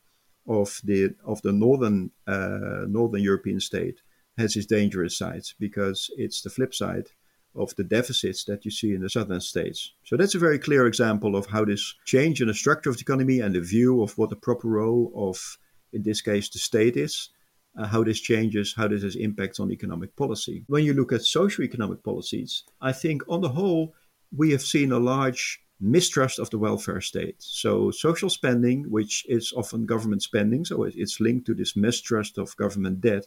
of 0.46 0.80
the 0.84 1.14
of 1.24 1.42
the 1.42 1.52
northern 1.52 2.12
uh, 2.26 2.84
northern 2.86 3.22
European 3.22 3.58
state 3.58 4.00
has 4.38 4.54
its 4.54 4.66
dangerous 4.66 5.16
sides 5.18 5.54
because 5.58 6.10
it's 6.16 6.42
the 6.42 6.50
flip 6.50 6.72
side 6.74 7.08
of 7.56 7.74
the 7.76 7.84
deficits 7.84 8.44
that 8.44 8.64
you 8.64 8.70
see 8.70 8.92
in 8.92 9.00
the 9.00 9.10
southern 9.10 9.40
states. 9.40 9.92
So 10.04 10.16
that's 10.16 10.34
a 10.34 10.38
very 10.38 10.58
clear 10.58 10.86
example 10.86 11.36
of 11.36 11.46
how 11.46 11.64
this 11.64 11.94
change 12.04 12.40
in 12.40 12.48
the 12.48 12.54
structure 12.54 12.90
of 12.90 12.96
the 12.96 13.02
economy 13.02 13.40
and 13.40 13.54
the 13.54 13.60
view 13.60 14.02
of 14.02 14.16
what 14.18 14.30
the 14.30 14.36
proper 14.36 14.68
role 14.68 15.12
of, 15.14 15.58
in 15.92 16.02
this 16.02 16.20
case, 16.20 16.48
the 16.48 16.58
state 16.58 16.96
is 16.96 17.30
uh, 17.78 17.86
how 17.86 18.02
this 18.02 18.20
changes, 18.20 18.74
how 18.76 18.88
this 18.88 19.02
has 19.02 19.16
impacts 19.16 19.60
on 19.60 19.70
economic 19.70 20.16
policy. 20.16 20.64
When 20.66 20.84
you 20.84 20.94
look 20.94 21.12
at 21.12 21.22
socio-economic 21.22 22.02
policies, 22.02 22.64
I 22.80 22.92
think 22.92 23.22
on 23.28 23.40
the 23.40 23.50
whole, 23.50 23.94
we 24.34 24.50
have 24.52 24.62
seen 24.62 24.92
a 24.92 24.98
large 24.98 25.60
mistrust 25.80 26.38
of 26.38 26.50
the 26.50 26.58
welfare 26.58 27.00
state. 27.00 27.36
So 27.38 27.90
social 27.90 28.30
spending, 28.30 28.90
which 28.90 29.26
is 29.28 29.52
often 29.56 29.84
government 29.84 30.22
spending, 30.22 30.64
so 30.64 30.84
it's 30.84 31.20
linked 31.20 31.46
to 31.46 31.54
this 31.54 31.76
mistrust 31.76 32.38
of 32.38 32.56
government 32.56 33.02
debt, 33.02 33.26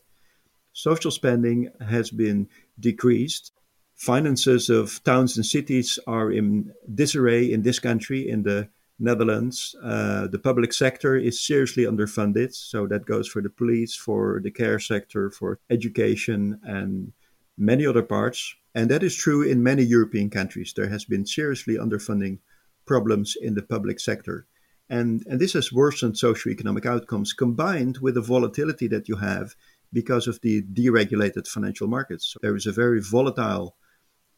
social 0.74 1.12
spending 1.12 1.70
has 1.88 2.10
been 2.10 2.48
decreased. 2.80 3.52
Finances 4.00 4.70
of 4.70 5.04
towns 5.04 5.36
and 5.36 5.46
cities 5.46 6.00
are 6.08 6.32
in 6.32 6.72
disarray 6.96 7.52
in 7.52 7.64
this 7.64 7.80
country, 7.80 8.30
in 8.30 8.44
the 8.44 8.70
Netherlands, 8.98 9.76
uh, 9.84 10.28
the 10.28 10.40
public 10.40 10.72
sector 10.72 11.18
is 11.18 11.46
seriously 11.46 11.84
underfunded. 11.84 12.56
So 12.56 12.88
that 12.88 13.06
goes 13.06 13.28
for 13.28 13.42
the 13.42 13.50
police, 13.50 13.98
for 13.98 14.40
the 14.42 14.52
care 14.52 14.80
sector, 14.80 15.30
for 15.30 15.60
education, 15.70 16.62
and 16.64 17.12
many 17.58 17.86
other 17.86 18.02
parts. 18.02 18.56
And 18.74 18.90
that 18.90 19.04
is 19.04 19.18
true 19.18 19.42
in 19.42 19.64
many 19.64 19.84
European 19.84 20.30
countries. 20.30 20.74
There 20.74 20.88
has 20.88 21.04
been 21.04 21.26
seriously 21.26 21.76
underfunding 21.76 22.40
problems 22.86 23.36
in 23.42 23.56
the 23.56 23.64
public 23.64 24.00
sector. 24.00 24.46
And, 24.90 25.26
and 25.28 25.42
this 25.42 25.54
has 25.54 25.74
worsened 25.74 26.16
socioeconomic 26.16 26.86
outcomes 26.86 27.34
combined 27.34 27.98
with 27.98 28.16
the 28.16 28.22
volatility 28.22 28.88
that 28.88 29.10
you 29.10 29.18
have 29.18 29.56
because 29.92 30.26
of 30.26 30.40
the 30.40 30.62
deregulated 30.62 31.50
financial 31.50 31.90
markets. 31.90 32.28
So 32.28 32.40
there 32.42 32.56
is 32.56 32.66
a 32.66 32.72
very 32.72 33.02
volatile 33.02 33.76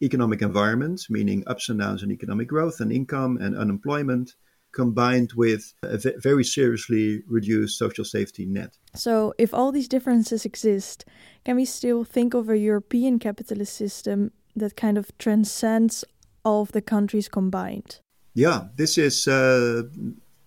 economic 0.02 0.42
environment, 0.42 1.02
meaning 1.10 1.44
ups 1.48 1.70
and 1.70 1.80
downs 1.80 2.04
in 2.04 2.12
economic 2.12 2.48
growth 2.48 2.80
and 2.80 2.92
income 2.92 3.38
and 3.38 3.56
unemployment 3.56 4.34
combined 4.72 5.34
with 5.36 5.74
a 5.84 6.00
very 6.20 6.44
seriously 6.44 7.24
reduced 7.28 7.78
social 7.78 8.06
safety 8.06 8.46
net. 8.46 8.78
So, 8.96 9.34
if 9.38 9.54
all 9.54 9.72
these 9.72 9.88
differences 9.88 10.46
exist, 10.46 11.06
can 11.46 11.56
we 11.56 11.66
still 11.66 12.04
think 12.04 12.34
of 12.34 12.50
a 12.50 12.58
European 12.58 13.20
capitalist 13.20 13.74
system 13.74 14.32
that 14.56 14.76
kind 14.76 14.98
of 14.98 15.18
transcends 15.18 16.06
all 16.44 16.62
of 16.62 16.72
the 16.72 16.82
countries 16.82 17.28
combined? 17.28 18.00
Yeah, 18.34 18.68
this 18.76 18.98
is 18.98 19.28
uh, 19.28 19.84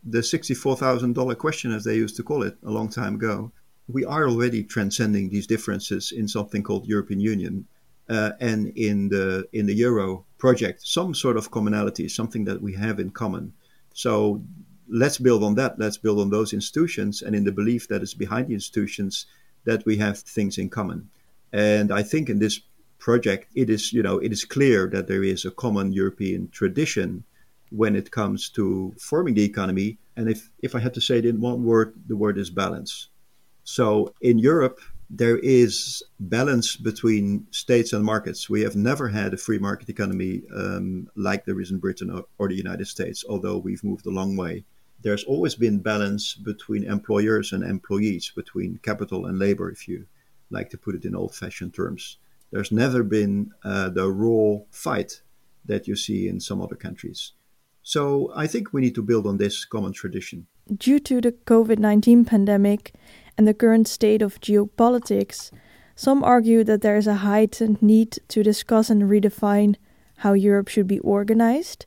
the 0.02 0.18
$64,000 0.18 1.38
question, 1.38 1.72
as 1.72 1.84
they 1.84 1.96
used 1.96 2.16
to 2.16 2.22
call 2.22 2.42
it 2.42 2.56
a 2.64 2.70
long 2.70 2.88
time 2.88 3.16
ago. 3.16 3.52
We 3.88 4.04
are 4.04 4.26
already 4.26 4.64
transcending 4.64 5.28
these 5.28 5.46
differences 5.46 6.10
in 6.10 6.26
something 6.26 6.62
called 6.62 6.86
European 6.86 7.20
Union. 7.20 7.66
Uh, 8.08 8.32
and 8.38 8.68
in 8.76 9.08
the 9.08 9.48
in 9.52 9.66
the 9.66 9.74
euro 9.74 10.26
project, 10.36 10.86
some 10.86 11.14
sort 11.14 11.36
of 11.36 11.50
commonality, 11.50 12.08
something 12.08 12.44
that 12.44 12.60
we 12.60 12.74
have 12.74 13.00
in 13.00 13.10
common. 13.10 13.52
So 13.94 14.42
let's 14.88 15.18
build 15.18 15.42
on 15.42 15.54
that. 15.54 15.78
Let's 15.78 15.96
build 15.96 16.18
on 16.20 16.30
those 16.30 16.52
institutions 16.52 17.22
and 17.22 17.34
in 17.34 17.44
the 17.44 17.52
belief 17.52 17.88
that 17.88 18.02
is 18.02 18.12
behind 18.12 18.48
the 18.48 18.54
institutions 18.54 19.26
that 19.64 19.86
we 19.86 19.96
have 19.96 20.18
things 20.18 20.58
in 20.58 20.68
common. 20.68 21.08
And 21.52 21.90
I 21.90 22.02
think 22.02 22.28
in 22.28 22.40
this 22.40 22.60
project, 22.98 23.48
it 23.54 23.70
is 23.70 23.92
you 23.92 24.02
know 24.02 24.18
it 24.18 24.32
is 24.32 24.44
clear 24.44 24.86
that 24.88 25.08
there 25.08 25.24
is 25.24 25.44
a 25.44 25.50
common 25.50 25.92
European 25.92 26.48
tradition 26.50 27.24
when 27.70 27.96
it 27.96 28.10
comes 28.10 28.50
to 28.50 28.94
forming 28.98 29.34
the 29.34 29.44
economy. 29.44 29.98
And 30.16 30.28
if 30.28 30.50
if 30.62 30.74
I 30.74 30.80
had 30.80 30.94
to 30.94 31.00
say 31.00 31.18
it 31.18 31.26
in 31.26 31.40
one 31.40 31.64
word, 31.64 31.94
the 32.06 32.16
word 32.16 32.38
is 32.38 32.50
balance. 32.50 33.08
So 33.64 34.14
in 34.20 34.38
Europe, 34.38 34.80
there 35.10 35.38
is 35.38 36.02
balance 36.18 36.76
between 36.76 37.46
states 37.50 37.92
and 37.92 38.04
markets. 38.04 38.48
We 38.48 38.62
have 38.62 38.76
never 38.76 39.08
had 39.08 39.34
a 39.34 39.36
free 39.36 39.58
market 39.58 39.88
economy 39.88 40.42
um, 40.54 41.08
like 41.14 41.44
there 41.44 41.60
is 41.60 41.70
in 41.70 41.78
Britain 41.78 42.10
or, 42.10 42.24
or, 42.38 42.48
the 42.48 42.54
United 42.54 42.86
States, 42.86 43.24
although 43.28 43.58
we've 43.58 43.84
moved 43.84 44.06
a 44.06 44.10
long 44.10 44.36
way. 44.36 44.64
There's 45.02 45.24
always 45.24 45.54
been 45.54 45.80
balance 45.80 46.34
between 46.34 46.84
employers 46.84 47.52
and 47.52 47.62
employees, 47.62 48.32
between 48.34 48.80
capital 48.82 49.26
and 49.26 49.38
labor, 49.38 49.70
if 49.70 49.86
you 49.86 50.06
like 50.50 50.70
to 50.70 50.78
put 50.78 50.94
it 50.94 51.04
in 51.04 51.14
old 51.14 51.34
fashioned 51.34 51.74
terms. 51.74 52.18
There's 52.50 52.72
never 52.72 53.02
been 53.02 53.52
uh, 53.64 53.90
the 53.90 54.10
raw 54.10 54.64
fight 54.70 55.20
that 55.66 55.86
you 55.86 55.96
see 55.96 56.28
in 56.28 56.40
some 56.40 56.62
other 56.62 56.76
countries. 56.76 57.32
So 57.82 58.32
I 58.34 58.46
think 58.46 58.72
we 58.72 58.80
need 58.80 58.94
to 58.94 59.02
build 59.02 59.26
on 59.26 59.36
this 59.36 59.64
common 59.64 59.92
tradition. 59.92 60.46
Due 60.74 60.98
to 61.00 61.20
the 61.20 61.32
COVID 61.32 61.78
19 61.78 62.24
pandemic 62.24 62.94
and 63.36 63.46
the 63.46 63.54
current 63.54 63.88
state 63.88 64.22
of 64.22 64.40
geopolitics, 64.40 65.50
some 65.96 66.24
argue 66.24 66.64
that 66.64 66.82
there 66.82 66.96
is 66.96 67.06
a 67.06 67.16
heightened 67.16 67.80
need 67.82 68.18
to 68.28 68.42
discuss 68.42 68.90
and 68.90 69.02
redefine 69.02 69.76
how 70.18 70.32
Europe 70.32 70.68
should 70.68 70.86
be 70.86 70.98
organized. 71.00 71.86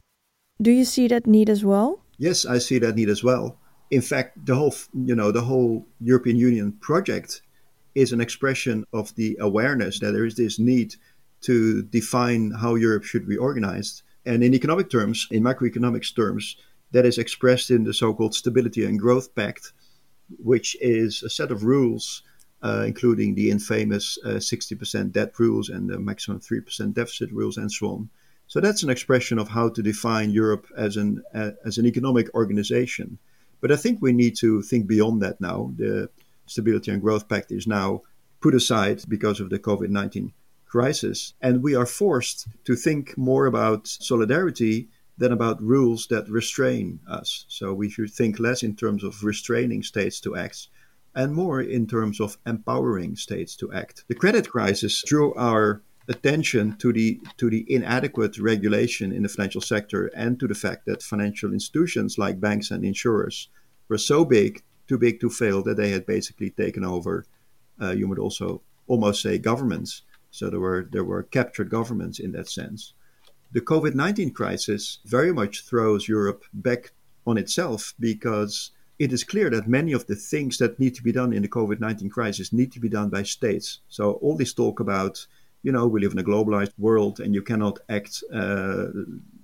Do 0.62 0.72
you 0.72 0.86
see 0.86 1.08
that 1.08 1.28
need 1.28 1.50
as 1.50 1.64
well? 1.64 2.00
Yes, 2.18 2.46
I 2.46 2.58
see 2.58 2.80
that 2.80 2.96
need 2.96 3.10
as 3.10 3.24
well. 3.24 3.60
In 3.92 4.02
fact, 4.02 4.46
the 4.46 4.56
whole, 4.56 4.74
you 4.94 5.16
know, 5.16 5.32
the 5.32 5.42
whole 5.42 5.86
European 6.02 6.36
Union 6.36 6.74
project 6.82 7.42
is 7.96 8.12
an 8.12 8.22
expression 8.22 8.86
of 8.94 9.14
the 9.16 9.38
awareness 9.40 10.00
that 10.00 10.12
there 10.12 10.26
is 10.26 10.36
this 10.36 10.60
need 10.60 10.96
to 11.42 11.84
define 11.84 12.52
how 12.52 12.76
Europe 12.76 13.04
should 13.04 13.28
be 13.28 13.38
organized. 13.38 14.02
And 14.26 14.44
in 14.44 14.54
economic 14.54 14.90
terms, 14.90 15.28
in 15.32 15.44
macroeconomics 15.44 16.16
terms, 16.16 16.58
that 16.92 17.06
is 17.06 17.18
expressed 17.18 17.70
in 17.72 17.84
the 17.84 17.94
so-called 17.94 18.34
Stability 18.34 18.86
and 18.86 19.00
Growth 19.00 19.34
Pact, 19.36 19.74
which 20.44 20.76
is 20.82 21.24
a 21.24 21.30
set 21.30 21.52
of 21.52 21.64
rules 21.64 22.24
uh, 22.64 22.84
including 22.88 23.36
the 23.36 23.52
infamous 23.52 24.18
uh, 24.26 24.30
60% 24.30 25.12
debt 25.12 25.38
rules 25.38 25.70
and 25.70 25.90
the 25.90 26.00
maximum 26.00 26.40
3% 26.40 26.94
deficit 26.94 27.32
rules 27.32 27.58
and 27.58 27.72
so 27.72 27.88
on. 27.88 28.10
So 28.48 28.60
that's 28.62 28.84
an 28.84 28.90
expression 28.90 29.40
of 29.40 29.50
how 29.50 29.70
to 29.70 29.84
define 29.84 30.32
Europe 30.32 30.68
as 30.76 30.96
an 30.96 31.22
uh, 31.36 31.52
as 31.66 31.78
an 31.78 31.86
economic 31.86 32.34
organization. 32.34 33.20
But 33.60 33.72
I 33.72 33.76
think 33.76 34.02
we 34.02 34.14
need 34.14 34.38
to 34.38 34.62
think 34.62 34.88
beyond 34.88 35.22
that 35.22 35.42
now. 35.42 35.74
The 35.76 36.10
Stability 36.46 36.92
and 36.92 37.02
Growth 37.02 37.28
Pact 37.28 37.52
is 37.52 37.68
now 37.68 38.04
put 38.40 38.56
aside 38.56 39.04
because 39.10 39.42
of 39.42 39.50
the 39.50 39.60
COVID 39.60 39.90
19 39.90 40.32
crisis. 40.66 41.34
And 41.42 41.62
we 41.62 41.76
are 41.76 41.86
forced 41.86 42.48
to 42.64 42.76
think 42.76 43.18
more 43.18 43.48
about 43.48 43.88
solidarity 43.88 44.88
than 45.18 45.32
about 45.32 45.62
rules 45.62 46.08
that 46.08 46.30
restrain 46.30 47.00
us. 47.08 47.46
So 47.48 47.74
we 47.74 47.90
should 47.90 48.12
think 48.12 48.40
less 48.40 48.64
in 48.64 48.76
terms 48.76 49.04
of 49.04 49.24
restraining 49.24 49.84
states 49.84 50.20
to 50.22 50.36
act 50.36 50.68
and 51.18 51.34
more 51.34 51.60
in 51.60 51.88
terms 51.88 52.20
of 52.20 52.38
empowering 52.46 53.16
states 53.16 53.56
to 53.56 53.74
act. 53.74 54.06
The 54.08 54.16
credit 54.16 54.48
crisis 54.50 55.04
drew 55.06 55.34
our 55.34 55.82
attention 56.08 56.78
to 56.78 56.94
the 56.94 57.20
to 57.38 57.50
the 57.50 57.66
inadequate 57.68 58.38
regulation 58.38 59.12
in 59.12 59.24
the 59.24 59.30
financial 59.30 59.62
sector 59.62 60.08
and 60.16 60.40
to 60.40 60.48
the 60.48 60.56
fact 60.56 60.86
that 60.86 61.04
financial 61.04 61.52
institutions 61.52 62.18
like 62.18 62.40
banks 62.40 62.72
and 62.72 62.86
insurers 62.86 63.50
were 63.90 63.98
so 63.98 64.24
big, 64.24 64.62
too 64.88 64.98
big 64.98 65.20
to 65.20 65.30
fail, 65.30 65.64
that 65.64 65.78
they 65.78 65.90
had 65.90 66.06
basically 66.06 66.52
taken 66.52 66.86
over. 66.86 67.26
Uh, 67.82 67.92
you 67.92 68.08
would 68.08 68.20
also 68.20 68.62
almost 68.88 69.22
say 69.22 69.38
governments. 69.38 70.04
So 70.30 70.50
there 70.50 70.60
were 70.60 70.88
there 70.92 71.04
were 71.04 71.24
captured 71.24 71.70
governments 71.70 72.20
in 72.20 72.32
that 72.34 72.50
sense. 72.50 72.94
The 73.52 73.62
COVID 73.62 73.96
nineteen 73.96 74.32
crisis 74.32 75.00
very 75.06 75.34
much 75.34 75.64
throws 75.66 76.08
Europe 76.08 76.44
back 76.54 76.92
on 77.26 77.38
itself 77.38 77.94
because 78.00 78.72
it 79.00 79.14
is 79.14 79.24
clear 79.24 79.50
that 79.52 79.68
many 79.68 79.94
of 79.94 80.08
the 80.08 80.16
things 80.16 80.58
that 80.58 80.80
need 80.80 80.96
to 80.96 81.04
be 81.04 81.12
done 81.12 81.34
in 81.34 81.44
the 81.44 81.48
COVID 81.48 81.80
19 81.80 82.10
crisis 82.10 82.52
need 82.52 82.72
to 82.72 82.80
be 82.80 82.90
done 82.90 83.10
by 83.10 83.24
states. 83.24 83.80
So, 83.90 84.14
all 84.14 84.36
this 84.36 84.54
talk 84.54 84.80
about, 84.80 85.26
you 85.62 85.72
know, 85.72 85.86
we 85.86 86.02
live 86.02 86.14
in 86.14 86.20
a 86.20 86.24
globalized 86.24 86.74
world 86.80 87.20
and 87.20 87.36
you 87.36 87.44
cannot 87.44 87.80
act 87.90 88.24
uh, 88.34 88.88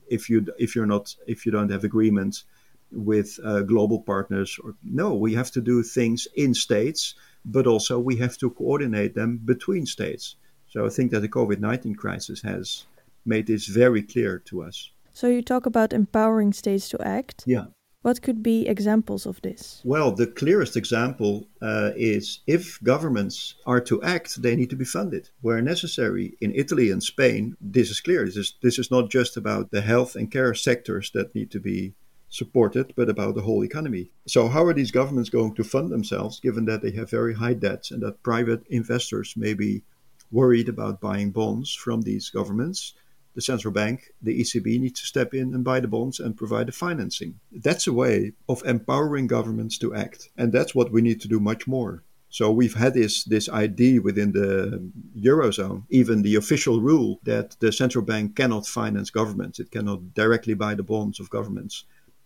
if, 0.09 0.29
you, 0.29 0.47
if, 0.57 0.75
you're 0.75 0.87
not, 0.87 1.15
if 1.27 1.45
you 1.45 1.51
don't 1.51 1.71
have 1.71 1.83
agreements 1.83 2.45
with 2.91 3.39
uh, 3.43 3.61
global 3.61 3.99
partners. 4.01 4.57
Or, 4.63 4.73
no, 4.83 5.13
we 5.13 5.33
have 5.35 5.51
to 5.51 5.61
do 5.61 5.83
things 5.83 6.27
in 6.35 6.53
states, 6.53 7.13
but 7.45 7.67
also 7.67 7.99
we 7.99 8.15
have 8.17 8.37
to 8.39 8.49
coordinate 8.49 9.13
them 9.13 9.39
between 9.43 9.85
states. 9.85 10.35
So, 10.67 10.85
I 10.85 10.89
think 10.89 11.11
that 11.11 11.19
the 11.19 11.29
COVID 11.29 11.59
19 11.59 11.93
crisis 11.93 12.41
has 12.41 12.85
made 13.25 13.47
this 13.47 13.67
very 13.67 14.01
clear 14.01 14.39
to 14.39 14.63
us. 14.63 14.91
So, 15.13 15.27
you 15.27 15.41
talk 15.41 15.65
about 15.65 15.93
empowering 15.93 16.53
states 16.53 16.89
to 16.89 17.01
act. 17.01 17.43
Yeah. 17.45 17.65
What 18.03 18.21
could 18.21 18.43
be 18.43 18.67
examples 18.67 19.25
of 19.25 19.41
this? 19.43 19.81
Well, 19.85 20.11
the 20.11 20.27
clearest 20.27 20.75
example 20.75 21.47
uh, 21.61 21.91
is 21.95 22.41
if 22.47 22.83
governments 22.83 23.55
are 23.65 23.79
to 23.79 24.03
act, 24.03 24.41
they 24.41 24.57
need 24.57 24.69
to 24.71 24.75
be 24.75 24.83
funded 24.83 25.29
where 25.39 25.61
necessary. 25.61 26.35
In 26.41 26.53
Italy 26.53 26.91
and 26.91 27.01
Spain, 27.01 27.55
this 27.61 27.89
is 27.89 28.01
clear. 28.01 28.25
This 28.25 28.35
is, 28.35 28.55
this 28.61 28.77
is 28.77 28.91
not 28.91 29.09
just 29.09 29.37
about 29.37 29.71
the 29.71 29.81
health 29.81 30.17
and 30.17 30.29
care 30.29 30.53
sectors 30.53 31.11
that 31.11 31.33
need 31.33 31.49
to 31.51 31.61
be 31.61 31.93
supported, 32.27 32.91
but 32.97 33.09
about 33.09 33.35
the 33.35 33.41
whole 33.43 33.63
economy. 33.63 34.11
So, 34.27 34.49
how 34.49 34.65
are 34.65 34.73
these 34.73 34.91
governments 34.91 35.29
going 35.29 35.55
to 35.55 35.63
fund 35.63 35.89
themselves 35.89 36.41
given 36.41 36.65
that 36.65 36.81
they 36.81 36.91
have 36.91 37.09
very 37.09 37.35
high 37.35 37.53
debts 37.53 37.91
and 37.91 38.01
that 38.03 38.21
private 38.23 38.67
investors 38.67 39.35
may 39.37 39.53
be 39.53 39.83
worried 40.29 40.67
about 40.67 40.99
buying 40.99 41.31
bonds 41.31 41.73
from 41.73 42.01
these 42.01 42.29
governments? 42.29 42.95
The 43.35 43.41
central 43.41 43.73
bank, 43.73 44.11
the 44.21 44.39
ECB, 44.39 44.79
needs 44.79 44.99
to 45.01 45.07
step 45.07 45.33
in 45.33 45.53
and 45.53 45.63
buy 45.63 45.79
the 45.79 45.87
bonds 45.87 46.19
and 46.19 46.37
provide 46.37 46.67
the 46.67 46.71
financing. 46.71 47.39
That's 47.51 47.87
a 47.87 47.93
way 47.93 48.33
of 48.47 48.63
empowering 48.65 49.27
governments 49.27 49.77
to 49.79 49.95
act. 49.95 50.29
And 50.37 50.51
that's 50.51 50.75
what 50.75 50.91
we 50.91 51.01
need 51.01 51.21
to 51.21 51.27
do 51.27 51.39
much 51.39 51.67
more. 51.67 52.03
So 52.29 52.51
we've 52.51 52.73
had 52.73 52.95
this 52.95 53.23
this 53.25 53.47
idea 53.47 54.01
within 54.01 54.31
the 54.31 54.81
eurozone, 55.15 55.83
even 55.89 56.23
the 56.23 56.35
official 56.35 56.81
rule 56.81 57.19
that 57.25 57.55
the 57.59 57.71
central 57.71 58.03
bank 58.03 58.35
cannot 58.35 58.65
finance 58.65 59.11
governments; 59.11 59.59
it 59.59 59.69
cannot 59.69 60.15
directly 60.15 60.55
buy 60.55 60.73
the 60.73 60.89
bonds 60.93 61.19
of 61.19 61.29
governments. 61.29 61.85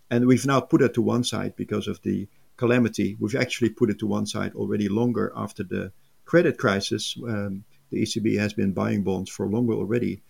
And 0.09 0.25
we've 0.25 0.45
now 0.45 0.61
put 0.61 0.81
it 0.81 0.93
to 0.93 1.01
one 1.01 1.25
side 1.25 1.57
because 1.57 1.89
of 1.89 2.01
the 2.03 2.29
calamity. 2.55 3.17
We've 3.19 3.35
actually 3.35 3.71
put 3.71 3.89
it 3.89 3.99
to 3.99 4.07
one 4.07 4.25
side 4.25 4.53
already 4.55 4.87
longer 4.87 5.33
after 5.35 5.63
the 5.63 5.91
credit 6.23 6.57
crisis. 6.57 7.17
Um, 7.27 7.65
the 7.89 8.03
ECB 8.03 8.37
has 8.39 8.53
been 8.53 8.71
buying 8.71 9.03
bonds 9.03 9.29
for 9.29 9.45
longer 9.45 9.73
already. 9.73 10.21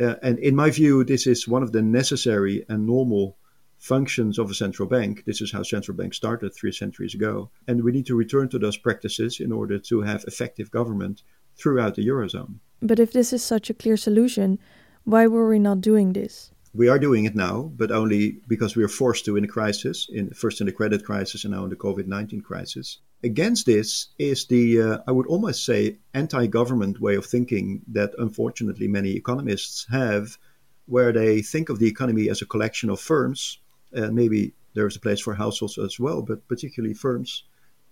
Uh, 0.00 0.16
and 0.22 0.38
in 0.38 0.54
my 0.54 0.70
view, 0.70 1.04
this 1.04 1.26
is 1.26 1.48
one 1.48 1.62
of 1.62 1.72
the 1.72 1.82
necessary 1.82 2.64
and 2.68 2.86
normal 2.86 3.36
functions 3.78 4.38
of 4.38 4.50
a 4.50 4.54
central 4.54 4.88
bank. 4.88 5.24
This 5.26 5.40
is 5.40 5.52
how 5.52 5.62
central 5.62 5.96
banks 5.96 6.16
started 6.16 6.54
three 6.54 6.72
centuries 6.72 7.14
ago. 7.14 7.50
And 7.68 7.82
we 7.82 7.92
need 7.92 8.06
to 8.06 8.16
return 8.16 8.48
to 8.50 8.58
those 8.58 8.76
practices 8.76 9.40
in 9.40 9.52
order 9.52 9.78
to 9.78 10.02
have 10.02 10.24
effective 10.26 10.70
government 10.70 11.22
throughout 11.56 11.94
the 11.94 12.06
Eurozone. 12.06 12.56
But 12.82 12.98
if 12.98 13.12
this 13.12 13.32
is 13.32 13.42
such 13.42 13.70
a 13.70 13.74
clear 13.74 13.96
solution, 13.96 14.58
why 15.04 15.26
were 15.26 15.48
we 15.48 15.58
not 15.58 15.80
doing 15.80 16.12
this? 16.12 16.50
We 16.74 16.88
are 16.88 16.98
doing 16.98 17.24
it 17.24 17.34
now, 17.34 17.72
but 17.74 17.90
only 17.90 18.40
because 18.48 18.76
we 18.76 18.84
are 18.84 18.88
forced 18.88 19.24
to 19.24 19.36
in 19.36 19.44
a 19.44 19.48
crisis, 19.48 20.08
in, 20.12 20.30
first 20.30 20.60
in 20.60 20.66
the 20.66 20.72
credit 20.72 21.04
crisis 21.04 21.44
and 21.44 21.54
now 21.54 21.64
in 21.64 21.70
the 21.70 21.76
COVID 21.76 22.06
19 22.06 22.42
crisis. 22.42 22.98
Against 23.22 23.66
this 23.66 24.08
is 24.18 24.46
the, 24.46 24.80
uh, 24.80 24.98
I 25.06 25.12
would 25.12 25.26
almost 25.26 25.64
say, 25.64 25.98
anti 26.14 26.46
government 26.46 27.00
way 27.00 27.16
of 27.16 27.26
thinking 27.26 27.82
that 27.88 28.12
unfortunately 28.18 28.88
many 28.88 29.12
economists 29.12 29.86
have, 29.90 30.38
where 30.86 31.12
they 31.12 31.42
think 31.42 31.68
of 31.68 31.78
the 31.78 31.88
economy 31.88 32.28
as 32.28 32.42
a 32.42 32.46
collection 32.46 32.90
of 32.90 33.00
firms, 33.00 33.58
and 33.92 34.14
maybe 34.14 34.52
there's 34.74 34.96
a 34.96 35.00
place 35.00 35.20
for 35.20 35.34
households 35.34 35.78
as 35.78 35.98
well, 35.98 36.22
but 36.22 36.46
particularly 36.46 36.94
firms, 36.94 37.44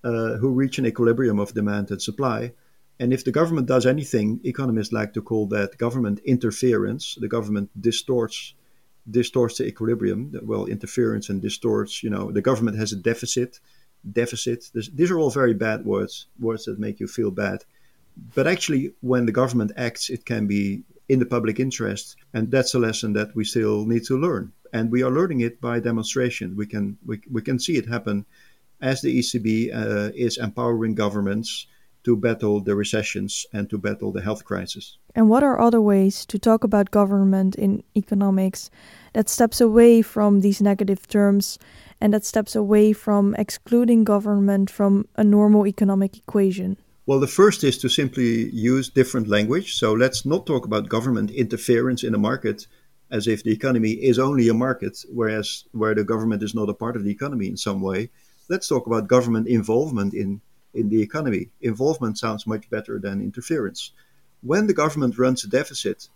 uh, 0.04 0.34
who 0.37 0.50
reach 0.50 0.78
an 0.78 0.87
equilibrium 0.87 1.38
of 1.38 1.54
demand 1.54 1.90
and 1.90 2.00
supply. 2.00 2.52
And 3.00 3.12
if 3.12 3.24
the 3.24 3.32
government 3.32 3.66
does 3.66 3.87
anything, 3.87 4.40
economists 4.44 4.92
like 4.92 5.14
to 5.14 5.22
call 5.22 5.46
that 5.46 5.78
government 5.78 6.20
interference. 6.24 7.16
The 7.20 7.28
government 7.28 7.70
distorts 7.80 8.54
distorts 9.10 9.58
the 9.58 9.66
equilibrium. 9.66 10.32
Well, 10.42 10.66
interference 10.66 11.28
and 11.28 11.42
distorts. 11.42 12.02
You 12.02 12.10
know, 12.10 12.30
the 12.30 12.40
government 12.40 12.78
has 12.78 12.92
a 12.92 12.96
deficit. 12.96 13.60
Deficit. 14.12 14.70
This, 14.74 14.88
these 14.88 15.10
are 15.10 15.18
all 15.18 15.30
very 15.30 15.54
bad 15.54 15.84
words. 15.84 16.26
Words 16.38 16.64
that 16.66 16.78
make 16.78 17.00
you 17.00 17.06
feel 17.06 17.30
bad. 17.30 17.64
But 18.34 18.46
actually, 18.46 18.94
when 19.00 19.26
the 19.26 19.32
government 19.32 19.72
acts, 19.76 20.10
it 20.10 20.24
can 20.24 20.46
be 20.46 20.82
in 21.08 21.18
the 21.18 21.26
public 21.26 21.60
interest, 21.60 22.16
and 22.32 22.50
that's 22.50 22.74
a 22.74 22.78
lesson 22.78 23.12
that 23.14 23.34
we 23.34 23.44
still 23.44 23.84
need 23.86 24.04
to 24.04 24.18
learn. 24.18 24.52
And 24.72 24.90
we 24.90 25.02
are 25.02 25.10
learning 25.10 25.40
it 25.40 25.60
by 25.60 25.80
demonstration. 25.80 26.56
We 26.56 26.66
can 26.66 26.98
we, 27.06 27.20
we 27.30 27.42
can 27.42 27.58
see 27.58 27.76
it 27.76 27.86
happen 27.88 28.26
as 28.80 29.00
the 29.00 29.18
ECB 29.18 29.74
uh, 29.74 30.10
is 30.14 30.38
empowering 30.38 30.94
governments 30.94 31.66
to 32.04 32.16
battle 32.16 32.60
the 32.60 32.74
recessions 32.74 33.46
and 33.52 33.68
to 33.70 33.78
battle 33.78 34.12
the 34.12 34.20
health 34.20 34.44
crisis. 34.44 34.98
And 35.14 35.28
what 35.28 35.42
are 35.42 35.58
other 35.58 35.80
ways 35.80 36.26
to 36.26 36.38
talk 36.38 36.62
about 36.62 36.90
government 36.90 37.54
in 37.54 37.82
economics 37.96 38.70
that 39.14 39.28
steps 39.28 39.60
away 39.60 40.02
from 40.02 40.40
these 40.40 40.60
negative 40.60 41.08
terms 41.08 41.58
and 42.00 42.12
that 42.12 42.24
steps 42.24 42.54
away 42.54 42.92
from 42.92 43.35
excluding 43.37 44.04
government 44.04 44.70
from 44.70 45.07
a 45.16 45.24
normal 45.24 45.66
economic 45.66 46.16
equation? 46.16 46.76
Well, 47.07 47.20
the 47.20 47.26
first 47.26 47.64
is 47.64 47.76
to 47.78 47.88
simply 47.88 48.50
use 48.50 48.88
different 48.88 49.28
language. 49.28 49.74
So 49.74 49.92
let's 49.92 50.24
not 50.24 50.46
talk 50.46 50.64
about 50.64 50.88
government 50.88 51.30
interference 51.30 52.02
in 52.02 52.14
a 52.14 52.18
market 52.18 52.66
as 53.11 53.26
if 53.26 53.42
the 53.42 53.52
economy 53.52 53.90
is 53.90 54.18
only 54.18 54.48
a 54.48 54.54
market, 54.54 55.04
whereas 55.12 55.64
where 55.72 55.94
the 55.94 56.04
government 56.04 56.42
is 56.42 56.54
not 56.54 56.70
a 56.70 56.74
part 56.74 56.96
of 56.96 57.04
the 57.04 57.11
economy 57.11 57.46
in 57.48 57.57
some 57.57 57.80
way. 57.83 58.11
Let's 58.48 58.68
talk 58.68 58.87
about 58.87 59.09
government 59.09 59.48
involvement 59.48 60.14
in 60.14 60.40
in 60.72 60.88
the 60.88 61.00
economy. 61.00 61.50
Involvement 61.61 62.18
sounds 62.18 62.46
much 62.46 62.68
better 62.68 62.98
than 62.98 63.22
interference. 63.22 63.92
When 64.42 64.66
the 64.66 64.74
government 64.74 65.18
runs 65.18 65.44
a 65.44 65.48
deficit, 65.48 66.09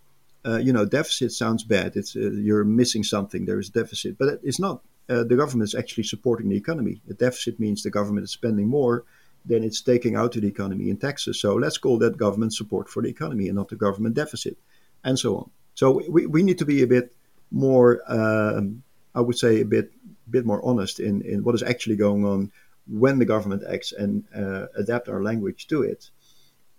uh, 0.44 0.56
you 0.56 0.72
know, 0.72 0.84
deficit 0.84 1.32
sounds 1.32 1.64
bad. 1.64 1.96
It's 1.96 2.16
uh, 2.16 2.30
you're 2.30 2.64
missing 2.64 3.04
something. 3.04 3.44
There 3.44 3.60
is 3.60 3.70
deficit, 3.70 4.18
but 4.18 4.40
it's 4.42 4.60
not. 4.60 4.82
Uh, 5.08 5.24
the 5.24 5.36
government 5.36 5.68
is 5.68 5.74
actually 5.74 6.04
supporting 6.04 6.48
the 6.48 6.56
economy. 6.56 7.00
A 7.10 7.14
deficit 7.14 7.58
means 7.58 7.82
the 7.82 7.90
government 7.90 8.24
is 8.24 8.30
spending 8.30 8.68
more 8.68 9.04
than 9.46 9.64
it's 9.64 9.80
taking 9.80 10.16
out 10.16 10.36
of 10.36 10.42
the 10.42 10.48
economy 10.48 10.90
in 10.90 10.96
taxes. 10.96 11.40
So 11.40 11.54
let's 11.54 11.78
call 11.78 11.98
that 11.98 12.16
government 12.16 12.52
support 12.52 12.88
for 12.88 13.02
the 13.02 13.08
economy 13.08 13.48
and 13.48 13.56
not 13.56 13.68
the 13.68 13.76
government 13.76 14.14
deficit, 14.14 14.58
and 15.02 15.18
so 15.18 15.36
on. 15.36 15.50
So 15.74 16.02
we, 16.08 16.26
we 16.26 16.42
need 16.42 16.58
to 16.58 16.66
be 16.66 16.82
a 16.82 16.86
bit 16.86 17.14
more, 17.50 18.02
um, 18.06 18.82
I 19.14 19.20
would 19.20 19.38
say, 19.38 19.60
a 19.60 19.64
bit 19.64 19.92
bit 20.30 20.44
more 20.44 20.60
honest 20.62 21.00
in, 21.00 21.22
in 21.22 21.42
what 21.42 21.54
is 21.54 21.62
actually 21.62 21.96
going 21.96 22.24
on 22.24 22.52
when 22.86 23.18
the 23.18 23.24
government 23.24 23.62
acts 23.66 23.92
and 23.92 24.24
uh, 24.34 24.66
adapt 24.76 25.08
our 25.08 25.22
language 25.22 25.66
to 25.68 25.82
it. 25.82 26.10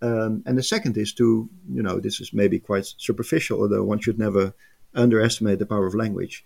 Um, 0.01 0.43
and 0.45 0.57
the 0.57 0.63
second 0.63 0.97
is 0.97 1.13
to, 1.13 1.49
you 1.69 1.81
know, 1.81 1.99
this 1.99 2.21
is 2.21 2.31
maybe 2.31 2.59
quite 2.59 2.93
superficial, 2.97 3.61
although 3.61 3.83
one 3.83 3.99
should 3.99 4.19
never 4.19 4.53
underestimate 4.93 5.59
the 5.59 5.65
power 5.65 5.87
of 5.87 5.95
language. 5.95 6.45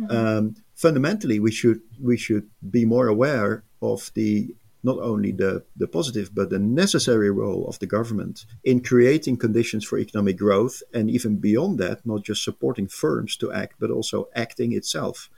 Mm-hmm. 0.00 0.16
Um, 0.16 0.56
fundamentally, 0.76 1.40
we 1.40 1.50
should 1.50 1.80
we 2.00 2.16
should 2.16 2.48
be 2.70 2.84
more 2.84 3.08
aware 3.08 3.64
of 3.82 4.12
the 4.14 4.54
not 4.82 4.98
only 5.00 5.32
the, 5.32 5.64
the 5.76 5.88
positive 5.88 6.32
but 6.32 6.50
the 6.50 6.60
necessary 6.60 7.30
role 7.30 7.66
of 7.66 7.78
the 7.80 7.86
government 7.86 8.46
in 8.62 8.80
creating 8.80 9.36
conditions 9.36 9.84
for 9.84 9.98
economic 9.98 10.36
growth 10.36 10.80
and 10.94 11.10
even 11.10 11.36
beyond 11.36 11.78
that, 11.78 12.06
not 12.06 12.22
just 12.22 12.44
supporting 12.44 12.86
firms 12.86 13.36
to 13.36 13.52
act 13.52 13.74
but 13.80 13.90
also 13.90 14.28
acting 14.36 14.72
itself. 14.72 15.28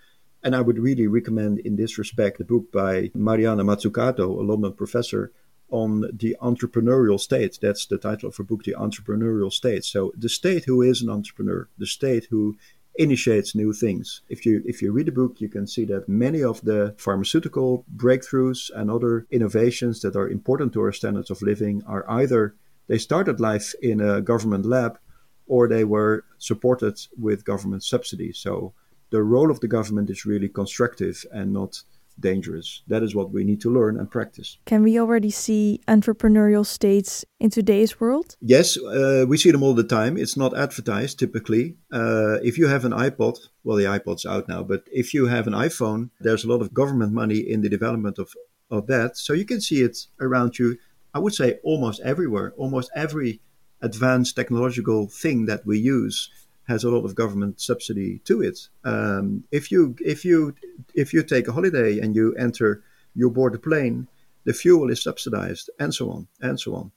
And 0.43 0.55
I 0.55 0.61
would 0.61 0.79
really 0.79 1.07
recommend 1.07 1.61
in 1.61 1.77
this 1.77 1.97
respect 1.99 2.39
the 2.39 2.45
book 2.45 2.71
by 2.71 3.11
Mariana 3.15 3.65
Mazzucato, 3.65 4.39
a 4.39 4.43
London 4.43 4.75
professor, 4.75 5.33
on 5.71 6.03
the 6.13 6.37
entrepreneurial 6.41 7.19
state. 7.19 7.59
That's 7.61 7.87
the 7.87 7.99
title 7.99 8.29
of 8.29 8.37
her 8.37 8.45
book, 8.45 8.65
The 8.65 8.77
Entrepreneurial 8.79 9.53
State. 9.53 9.85
So 9.85 10.13
the 10.17 10.29
state 10.29 10.65
who 10.65 10.81
is 10.83 11.03
an 11.03 11.11
entrepreneur, 11.11 11.69
the 11.77 11.87
state 11.87 12.29
who 12.31 12.57
initiates 12.99 13.55
new 13.55 13.73
things. 13.73 14.21
If 14.29 14.45
you 14.45 14.63
if 14.67 14.83
you 14.83 14.93
read 14.93 15.07
the 15.07 15.13
book, 15.13 15.41
you 15.41 15.49
can 15.49 15.67
see 15.67 15.85
that 15.87 16.09
many 16.09 16.43
of 16.43 16.61
the 16.63 16.95
pharmaceutical 16.99 17.85
breakthroughs 17.97 18.71
and 18.75 18.91
other 18.91 19.27
innovations 19.31 20.03
that 20.03 20.17
are 20.17 20.29
important 20.29 20.73
to 20.73 20.83
our 20.83 20.93
standards 20.93 21.31
of 21.31 21.41
living 21.41 21.83
are 21.87 22.05
either 22.11 22.55
they 22.89 22.99
started 22.99 23.39
life 23.41 23.75
in 23.81 24.01
a 24.01 24.21
government 24.21 24.67
lab 24.67 24.99
or 25.47 25.69
they 25.69 25.85
were 25.85 26.25
supported 26.39 26.99
with 27.17 27.45
government 27.45 27.85
subsidies. 27.85 28.39
So 28.39 28.75
the 29.11 29.23
role 29.23 29.51
of 29.51 29.61
the 29.61 29.69
government 29.69 30.11
is 30.11 30.27
really 30.27 30.49
constructive 30.49 31.25
and 31.33 31.53
not 31.53 31.83
dangerous. 32.21 32.83
That 32.89 33.03
is 33.03 33.15
what 33.15 33.31
we 33.31 33.45
need 33.45 33.61
to 33.63 33.71
learn 33.71 33.99
and 33.99 34.11
practice. 34.11 34.59
Can 34.67 34.83
we 34.83 34.99
already 34.99 35.31
see 35.31 35.81
entrepreneurial 35.89 36.65
states 36.67 37.25
in 37.41 37.51
today's 37.51 38.01
world? 38.01 38.37
Yes, 38.41 38.77
uh, 38.77 39.25
we 39.29 39.37
see 39.37 39.51
them 39.51 39.63
all 39.63 39.75
the 39.75 39.85
time. 39.85 40.17
It's 40.17 40.37
not 40.37 40.57
advertised 40.57 41.19
typically. 41.19 41.77
Uh, 41.93 42.39
if 42.43 42.59
you 42.59 42.67
have 42.67 42.85
an 42.85 42.93
iPod, 42.93 43.39
well, 43.65 43.77
the 43.77 43.85
iPod's 43.85 44.27
out 44.27 44.49
now, 44.49 44.63
but 44.63 44.83
if 44.93 45.15
you 45.15 45.27
have 45.27 45.47
an 45.47 45.53
iPhone, 45.53 46.11
there's 46.21 46.45
a 46.45 46.49
lot 46.49 46.61
of 46.61 46.75
government 46.75 47.13
money 47.13 47.39
in 47.39 47.61
the 47.61 47.69
development 47.69 48.19
of, 48.19 48.33
of 48.71 48.87
that. 48.87 49.17
So 49.17 49.33
you 49.33 49.45
can 49.45 49.61
see 49.61 49.83
it 49.83 49.99
around 50.21 50.59
you, 50.59 50.77
I 51.15 51.19
would 51.19 51.35
say 51.35 51.59
almost 51.63 52.01
everywhere. 52.03 52.53
Almost 52.57 52.91
every 52.95 53.41
advanced 53.81 54.35
technological 54.35 55.09
thing 55.09 55.47
that 55.47 55.65
we 55.65 55.79
use 55.79 56.31
has 56.69 56.85
a 56.85 56.91
lot 56.91 57.05
of 57.05 57.15
government 57.15 57.61
subsidy 57.61 58.21
to 58.25 58.43
it. 58.43 58.59
Um, 58.85 59.45
if 59.51 59.73
you 59.73 59.97
if 60.01 60.25
you 60.25 60.55
if 60.95 61.13
you 61.13 61.23
take 61.23 61.49
a 61.49 61.53
holiday 61.53 61.99
and 61.99 62.15
you 62.15 62.35
enter, 62.35 62.83
you 63.15 63.31
board 63.31 63.55
a 63.55 63.59
plane, 63.59 64.07
the 64.45 64.53
fuel 64.53 64.91
is 64.91 65.03
subsidized, 65.03 65.71
and 65.81 65.95
so 65.95 66.11
on 66.11 66.29
and 66.41 66.61
so 66.61 66.75
on. 66.75 66.93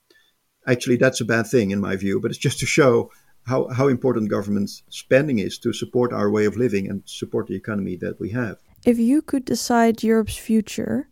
Actually, 0.68 0.98
that's 0.98 1.22
a 1.22 1.26
bad 1.26 1.48
thing 1.48 1.72
in 1.72 1.80
my 1.80 1.96
view, 1.96 2.20
but 2.20 2.30
it's 2.30 2.38
just 2.38 2.60
to 2.60 2.66
show 2.66 3.10
how, 3.48 3.68
how 3.70 3.88
important 3.88 4.30
government 4.30 4.70
spending 4.90 5.40
is 5.40 5.58
to 5.58 5.74
support 5.74 6.14
our 6.14 6.30
way 6.30 6.46
of 6.46 6.56
living 6.56 6.88
and 6.88 7.02
support 7.06 7.48
the 7.48 7.56
economy 7.56 7.96
that 7.96 8.20
we 8.20 8.30
have. 8.30 8.58
If 8.86 9.00
you 9.00 9.22
could 9.22 9.46
decide 9.46 10.04
Europe's 10.04 10.38
future, 10.38 11.08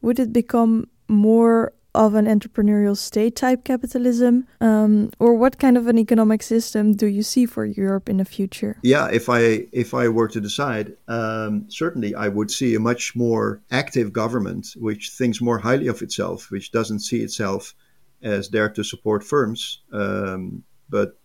would 0.00 0.18
it 0.18 0.32
become 0.32 0.88
more 1.08 1.74
of 1.96 2.14
an 2.14 2.26
entrepreneurial 2.26 2.96
state 2.96 3.34
type 3.34 3.64
capitalism? 3.64 4.46
Um, 4.60 5.10
or 5.18 5.34
what 5.34 5.58
kind 5.58 5.76
of 5.76 5.86
an 5.86 5.98
economic 5.98 6.42
system 6.42 6.94
do 6.94 7.06
you 7.06 7.22
see 7.22 7.46
for 7.46 7.64
Europe 7.64 8.08
in 8.08 8.18
the 8.18 8.24
future? 8.24 8.76
Yeah, 8.82 9.08
if 9.08 9.28
I 9.28 9.66
if 9.72 9.94
I 9.94 10.08
were 10.08 10.28
to 10.28 10.40
decide, 10.40 10.96
um, 11.08 11.64
certainly 11.68 12.14
I 12.14 12.28
would 12.28 12.50
see 12.50 12.74
a 12.74 12.80
much 12.80 13.16
more 13.16 13.60
active 13.70 14.12
government, 14.12 14.68
which 14.76 15.10
thinks 15.10 15.40
more 15.40 15.58
highly 15.58 15.88
of 15.88 16.02
itself, 16.02 16.50
which 16.50 16.70
doesn't 16.70 17.00
see 17.00 17.22
itself 17.22 17.74
as 18.22 18.48
there 18.50 18.68
to 18.68 18.82
support 18.82 19.24
firms, 19.24 19.82
um, 19.92 20.62
but 20.88 21.18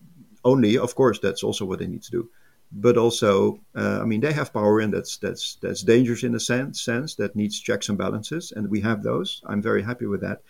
only, 0.43 0.77
of 0.77 0.95
course, 0.95 1.19
that's 1.19 1.43
also 1.43 1.65
what 1.65 1.79
they 1.79 1.87
need 1.87 2.03
to 2.03 2.11
do 2.11 2.29
but 2.71 2.97
also, 2.97 3.59
uh, 3.75 3.99
I 4.01 4.05
mean, 4.05 4.21
they 4.21 4.31
have 4.31 4.53
power, 4.53 4.79
and 4.79 4.93
that's 4.93 5.17
that's 5.17 5.55
that's 5.61 5.83
dangerous 5.83 6.23
in 6.23 6.35
a 6.35 6.39
sense, 6.39 6.81
sense 6.81 7.15
that 7.15 7.35
needs 7.35 7.59
checks 7.59 7.89
and 7.89 7.97
balances, 7.97 8.53
and 8.55 8.69
we 8.69 8.81
have 8.81 9.03
those. 9.03 9.41
I'm 9.45 9.61
very 9.61 9.83
happy 9.83 10.05
with 10.05 10.21
that. 10.21 10.41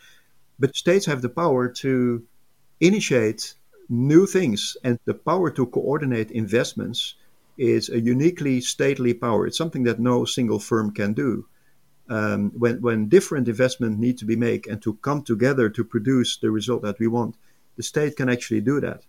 But 0.59 0.75
states 0.75 1.07
have 1.07 1.23
the 1.23 1.29
power 1.29 1.67
to 1.67 2.23
initiate 2.79 3.55
new 3.89 4.27
things, 4.27 4.77
and 4.83 4.99
the 5.05 5.15
power 5.15 5.49
to 5.51 5.65
coordinate 5.65 6.29
investments 6.31 7.15
is 7.57 7.89
a 7.89 7.99
uniquely 7.99 8.61
stately 8.61 9.13
power. 9.13 9.47
It's 9.47 9.57
something 9.57 9.83
that 9.83 9.99
no 9.99 10.25
single 10.25 10.59
firm 10.59 10.91
can 10.91 11.13
do. 11.13 11.47
Um, 12.07 12.51
when 12.51 12.81
when 12.81 13.09
different 13.09 13.47
investments 13.47 13.99
need 13.99 14.19
to 14.19 14.25
be 14.25 14.35
made 14.35 14.67
and 14.67 14.81
to 14.83 14.93
come 14.95 15.23
together 15.23 15.69
to 15.69 15.83
produce 15.83 16.37
the 16.37 16.51
result 16.51 16.83
that 16.83 16.99
we 16.99 17.07
want, 17.07 17.35
the 17.77 17.83
state 17.83 18.15
can 18.15 18.29
actually 18.29 18.61
do 18.61 18.79
that 18.81 19.05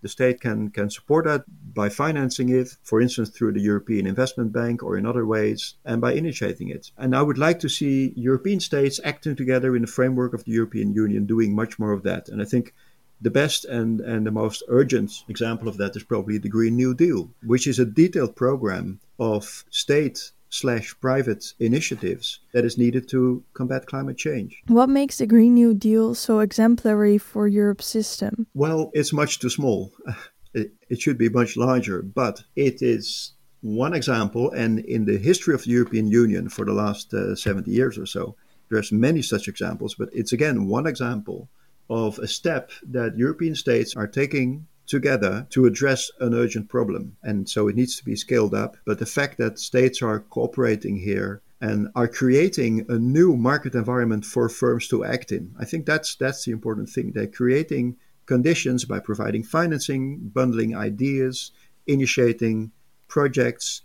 the 0.00 0.08
state 0.08 0.40
can, 0.40 0.70
can 0.70 0.90
support 0.90 1.24
that 1.26 1.44
by 1.74 1.88
financing 1.88 2.48
it, 2.48 2.76
for 2.82 3.00
instance, 3.00 3.30
through 3.30 3.52
the 3.52 3.60
European 3.60 4.06
Investment 4.06 4.52
Bank 4.52 4.82
or 4.82 4.96
in 4.96 5.06
other 5.06 5.26
ways, 5.26 5.74
and 5.84 6.00
by 6.00 6.12
initiating 6.12 6.68
it. 6.68 6.90
And 6.96 7.14
I 7.14 7.22
would 7.22 7.38
like 7.38 7.60
to 7.60 7.68
see 7.68 8.12
European 8.16 8.60
states 8.60 9.00
acting 9.04 9.36
together 9.36 9.74
in 9.74 9.82
the 9.82 9.88
framework 9.88 10.34
of 10.34 10.44
the 10.44 10.52
European 10.52 10.92
Union 10.92 11.26
doing 11.26 11.54
much 11.54 11.78
more 11.78 11.92
of 11.92 12.02
that. 12.04 12.28
And 12.28 12.40
I 12.40 12.44
think 12.44 12.74
the 13.20 13.30
best 13.30 13.64
and, 13.64 14.00
and 14.00 14.26
the 14.26 14.30
most 14.30 14.62
urgent 14.68 15.24
example 15.28 15.68
of 15.68 15.76
that 15.78 15.96
is 15.96 16.04
probably 16.04 16.38
the 16.38 16.48
Green 16.48 16.76
New 16.76 16.94
Deal, 16.94 17.30
which 17.42 17.66
is 17.66 17.78
a 17.78 17.84
detailed 17.84 18.36
program 18.36 19.00
of 19.18 19.64
state 19.70 20.30
slash 20.50 20.94
private 21.00 21.52
initiatives 21.58 22.40
that 22.52 22.64
is 22.64 22.78
needed 22.78 23.08
to 23.10 23.42
combat 23.54 23.86
climate 23.86 24.16
change. 24.16 24.62
What 24.66 24.88
makes 24.88 25.18
the 25.18 25.26
Green 25.26 25.54
New 25.54 25.74
Deal 25.74 26.14
so 26.14 26.40
exemplary 26.40 27.18
for 27.18 27.46
Europe's 27.46 27.86
system? 27.86 28.46
Well, 28.54 28.90
it's 28.94 29.12
much 29.12 29.38
too 29.38 29.50
small. 29.50 29.92
It, 30.54 30.72
it 30.88 30.98
should 31.02 31.18
be 31.18 31.28
much 31.28 31.58
larger, 31.58 32.00
but 32.00 32.42
it 32.56 32.80
is 32.80 33.34
one 33.60 33.92
example. 33.92 34.50
And 34.52 34.78
in 34.78 35.04
the 35.04 35.18
history 35.18 35.54
of 35.54 35.62
the 35.62 35.70
European 35.70 36.08
Union 36.08 36.48
for 36.48 36.64
the 36.64 36.72
last 36.72 37.12
uh, 37.12 37.36
70 37.36 37.70
years 37.70 37.98
or 37.98 38.06
so, 38.06 38.34
there's 38.70 38.90
many 38.90 39.22
such 39.22 39.46
examples, 39.46 39.94
but 39.94 40.08
it's 40.12 40.32
again 40.32 40.66
one 40.66 40.86
example 40.86 41.48
of 41.90 42.18
a 42.18 42.26
step 42.26 42.70
that 42.82 43.16
European 43.16 43.54
states 43.54 43.96
are 43.96 44.06
taking 44.06 44.66
together 44.88 45.46
to 45.50 45.66
address 45.66 46.10
an 46.20 46.34
urgent 46.34 46.68
problem. 46.68 47.16
And 47.22 47.48
so 47.48 47.68
it 47.68 47.76
needs 47.76 47.96
to 47.96 48.04
be 48.04 48.16
scaled 48.16 48.54
up. 48.54 48.76
But 48.84 48.98
the 48.98 49.06
fact 49.06 49.38
that 49.38 49.58
states 49.58 50.02
are 50.02 50.20
cooperating 50.20 50.96
here 50.96 51.42
and 51.60 51.88
are 51.94 52.08
creating 52.08 52.86
a 52.88 52.98
new 52.98 53.36
market 53.36 53.74
environment 53.74 54.24
for 54.24 54.48
firms 54.48 54.88
to 54.88 55.04
act 55.04 55.30
in, 55.32 55.54
I 55.58 55.64
think 55.64 55.86
that's 55.86 56.16
that's 56.16 56.44
the 56.44 56.52
important 56.52 56.88
thing. 56.88 57.12
They're 57.12 57.26
creating 57.26 57.96
conditions 58.26 58.84
by 58.84 59.00
providing 59.00 59.42
financing, 59.42 60.30
bundling 60.34 60.76
ideas, 60.76 61.52
initiating 61.86 62.72
projects 63.08 63.82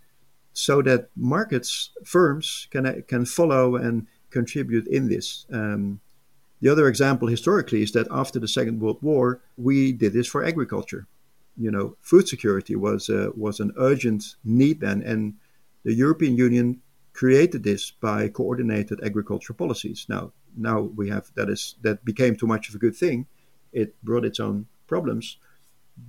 so 0.54 0.82
that 0.84 1.10
markets, 1.16 1.89
firms 2.06 2.68
can 2.72 3.04
can 3.08 3.26
follow 3.26 3.76
and 3.76 4.08
contribute 4.30 4.88
in 4.88 5.08
this. 5.10 5.46
Um, 5.52 6.00
the 6.63 6.69
other 6.69 6.88
example 6.88 7.28
historically 7.28 7.84
is 7.84 7.91
that 7.91 8.08
after 8.10 8.39
the 8.39 8.47
Second 8.47 8.80
World 8.80 8.99
War, 9.02 9.41
we 9.58 9.91
did 9.91 10.13
this 10.13 10.28
for 10.28 10.45
agriculture. 10.45 11.06
You 11.58 11.69
know, 11.69 11.97
food 11.99 12.30
security 12.30 12.78
was 12.78 13.10
uh, 13.10 13.32
was 13.36 13.60
an 13.60 13.73
urgent 13.78 14.38
need 14.45 14.80
then, 14.80 15.04
and 15.04 15.34
the 15.84 15.93
European 15.93 16.38
Union 16.38 16.82
created 17.12 17.63
this 17.63 17.91
by 17.91 18.30
coordinated 18.30 19.04
agricultural 19.04 19.58
policies. 19.58 20.06
Now, 20.08 20.32
now 20.56 20.80
we 20.80 21.10
have 21.10 21.30
that 21.36 21.49
is 21.49 21.76
that 21.82 22.06
became 22.06 22.38
too 22.38 22.47
much 22.47 22.69
of 22.69 22.76
a 22.76 22.84
good 22.86 22.95
thing. 22.95 23.28
It 23.73 24.02
brought 24.02 24.23
its 24.23 24.39
own 24.39 24.67
problems, 24.88 25.36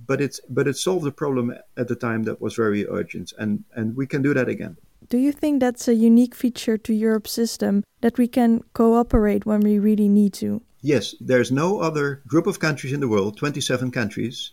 but 0.07 0.21
it's 0.21 0.39
but 0.47 0.69
it 0.69 0.77
solved 0.77 1.05
a 1.05 1.11
problem 1.11 1.53
at 1.75 1.89
the 1.89 1.97
time 1.97 2.23
that 2.23 2.39
was 2.39 2.55
very 2.55 2.87
urgent, 2.87 3.33
and 3.37 3.65
and 3.75 3.97
we 3.97 4.07
can 4.07 4.21
do 4.21 4.33
that 4.33 4.47
again. 4.47 4.77
Do 5.07 5.19
you 5.19 5.31
think 5.31 5.59
that's 5.59 5.87
a 5.87 5.93
unique 5.93 6.33
feature 6.33 6.79
to 6.79 6.93
Europe's 6.93 7.31
system 7.31 7.83
that 8.01 8.17
we 8.17 8.27
can 8.27 8.63
cooperate 8.73 9.45
when 9.45 9.59
we 9.59 9.77
really 9.77 10.09
need 10.09 10.33
to? 10.35 10.63
Yes, 10.81 11.13
there's 11.19 11.51
no 11.51 11.79
other 11.79 12.23
group 12.27 12.47
of 12.47 12.59
countries 12.59 12.91
in 12.91 13.01
the 13.01 13.07
world, 13.07 13.37
27 13.37 13.91
countries, 13.91 14.51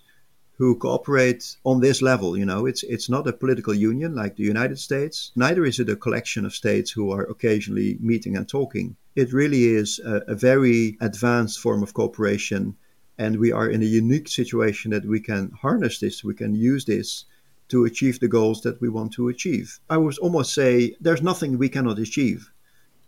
who 0.59 0.77
cooperate 0.77 1.57
on 1.65 1.81
this 1.81 2.03
level. 2.03 2.37
You 2.37 2.45
know, 2.45 2.67
it's 2.67 2.83
it's 2.83 3.09
not 3.09 3.27
a 3.27 3.33
political 3.33 3.73
union 3.73 4.15
like 4.15 4.37
the 4.37 4.43
United 4.43 4.79
States. 4.79 5.33
Neither 5.37 5.65
is 5.65 5.81
it 5.81 5.89
a 5.89 5.97
collection 5.97 6.45
of 6.45 6.55
states 6.55 6.91
who 6.91 7.11
are 7.13 7.25
occasionally 7.25 7.97
meeting 8.01 8.37
and 8.37 8.47
talking. 8.47 8.97
It 9.17 9.33
really 9.33 9.65
is 9.65 10.01
a, 10.01 10.17
a 10.29 10.35
very 10.35 10.99
advanced 11.01 11.61
form 11.61 11.83
of 11.83 11.95
cooperation, 11.95 12.77
and 13.17 13.39
we 13.39 13.53
are 13.53 13.71
in 13.71 13.83
a 13.83 13.95
unique 14.01 14.29
situation 14.29 14.91
that 14.91 15.07
we 15.07 15.21
can 15.21 15.51
harness 15.63 15.99
this, 15.99 16.23
we 16.23 16.35
can 16.35 16.55
use 16.55 16.85
this 16.85 17.25
to 17.73 17.87
achieve 17.87 18.21
the 18.21 18.29
goals 18.29 18.61
that 18.61 18.79
we 18.83 18.89
want 18.91 19.11
to 19.15 19.29
achieve. 19.29 19.81
I 19.89 19.97
would 19.97 20.19
almost 20.19 20.53
say 20.53 20.95
there's 21.01 21.23
nothing 21.23 21.57
we 21.57 21.71
cannot 21.71 21.99
achieve 21.99 22.51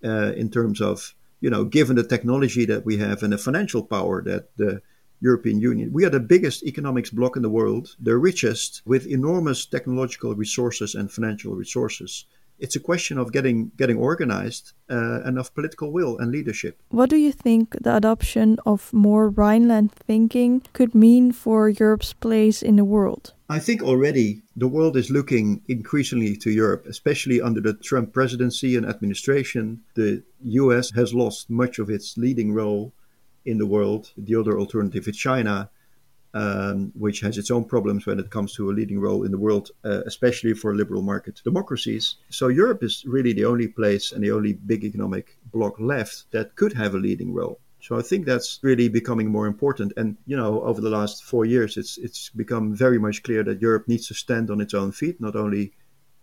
uh, 0.03 0.33
in 0.43 0.49
terms 0.51 0.81
of, 0.81 1.15
you 1.43 1.51
know, 1.51 1.65
given 1.65 1.97
the 1.97 2.11
technology 2.15 2.65
that 2.65 2.87
we 2.87 2.97
have 2.97 3.23
and 3.23 3.35
the 3.35 3.39
financial 3.39 3.83
power 3.83 4.23
that 4.23 4.57
the 4.57 4.81
European 5.21 5.61
Union. 5.61 5.93
We 5.93 6.07
are 6.07 6.11
the 6.11 6.29
biggest 6.35 6.63
economics 6.65 7.11
bloc 7.11 7.37
in 7.37 7.43
the 7.43 7.51
world, 7.61 7.95
the 8.01 8.17
richest, 8.17 8.81
with 8.87 9.07
enormous 9.07 9.67
technological 9.67 10.35
resources 10.35 10.95
and 10.95 11.13
financial 11.13 11.55
resources. 11.55 12.25
It's 12.59 12.77
a 12.77 12.81
question 12.81 13.19
of 13.19 13.33
getting 13.33 13.71
getting 13.77 13.99
organized 13.99 14.73
uh, 14.89 15.27
and 15.27 15.39
of 15.39 15.55
political 15.55 15.93
will 15.93 16.17
and 16.19 16.31
leadership. 16.33 16.81
What 16.89 17.11
do 17.11 17.17
you 17.17 17.33
think 17.33 17.77
the 17.83 17.97
adoption 17.97 18.57
of 18.65 18.93
more 18.93 19.29
Rhineland 19.29 19.93
thinking 19.93 20.63
could 20.73 20.95
mean 20.95 21.33
for 21.33 21.69
Europe's 21.69 22.15
place 22.15 22.63
in 22.63 22.77
the 22.77 22.85
world? 22.85 23.34
I 23.49 23.59
think 23.59 23.83
already 23.83 24.43
the 24.57 24.69
world 24.69 24.97
is 24.97 25.11
looking 25.11 25.61
increasingly 25.69 26.35
to 26.39 26.51
Europe, 26.51 26.87
especially 26.89 27.43
under 27.43 27.61
the 27.61 27.75
Trump 27.75 28.15
presidency 28.15 28.75
and 28.75 28.87
administration. 28.87 29.83
The 29.95 30.23
US 30.41 30.91
has 30.93 31.13
lost 31.13 31.51
much 31.51 31.79
of 31.79 31.91
its 31.91 32.17
leading 32.17 32.55
role 32.55 32.95
in 33.45 33.59
the 33.59 33.67
world. 33.67 34.13
The 34.17 34.37
other 34.37 34.59
alternative 34.59 35.07
is 35.09 35.17
China, 35.19 35.69
um, 36.33 36.91
which 36.95 37.21
has 37.21 37.37
its 37.37 37.51
own 37.51 37.67
problems 37.67 38.07
when 38.07 38.19
it 38.19 38.31
comes 38.31 38.55
to 38.55 38.71
a 38.71 38.73
leading 38.73 38.99
role 38.99 39.25
in 39.25 39.31
the 39.31 39.39
world, 39.39 39.71
uh, 39.85 40.01
especially 40.07 40.55
for 40.55 40.75
liberal 40.75 41.03
market 41.03 41.43
democracies. 41.45 42.17
So 42.31 42.49
Europe 42.49 42.83
is 42.83 43.05
really 43.07 43.35
the 43.35 43.45
only 43.45 43.69
place 43.69 44.13
and 44.13 44.25
the 44.25 44.33
only 44.33 44.55
big 44.55 44.85
economic 44.85 45.37
bloc 45.53 45.79
left 45.79 46.31
that 46.31 46.57
could 46.57 46.73
have 46.73 46.95
a 46.95 46.99
leading 46.99 47.35
role. 47.35 47.61
So 47.85 47.99
I 47.99 48.01
think 48.01 48.25
that's 48.25 48.61
really 48.63 48.89
becoming 48.89 49.31
more 49.31 49.47
important. 49.47 49.93
And 49.99 50.17
you 50.25 50.39
know, 50.39 50.63
over 50.63 50.81
the 50.81 50.89
last 50.89 51.23
four 51.23 51.45
years, 51.45 51.77
it's 51.77 51.99
it's 51.99 52.31
become 52.31 52.75
very 52.75 52.99
much 52.99 53.23
clear 53.23 53.45
that 53.45 53.61
Europe 53.61 53.87
needs 53.89 54.09
to 54.09 54.15
stand 54.15 54.51
on 54.51 54.63
its 54.63 54.73
own 54.73 54.91
feet, 54.91 55.21
not 55.21 55.37
only 55.37 55.75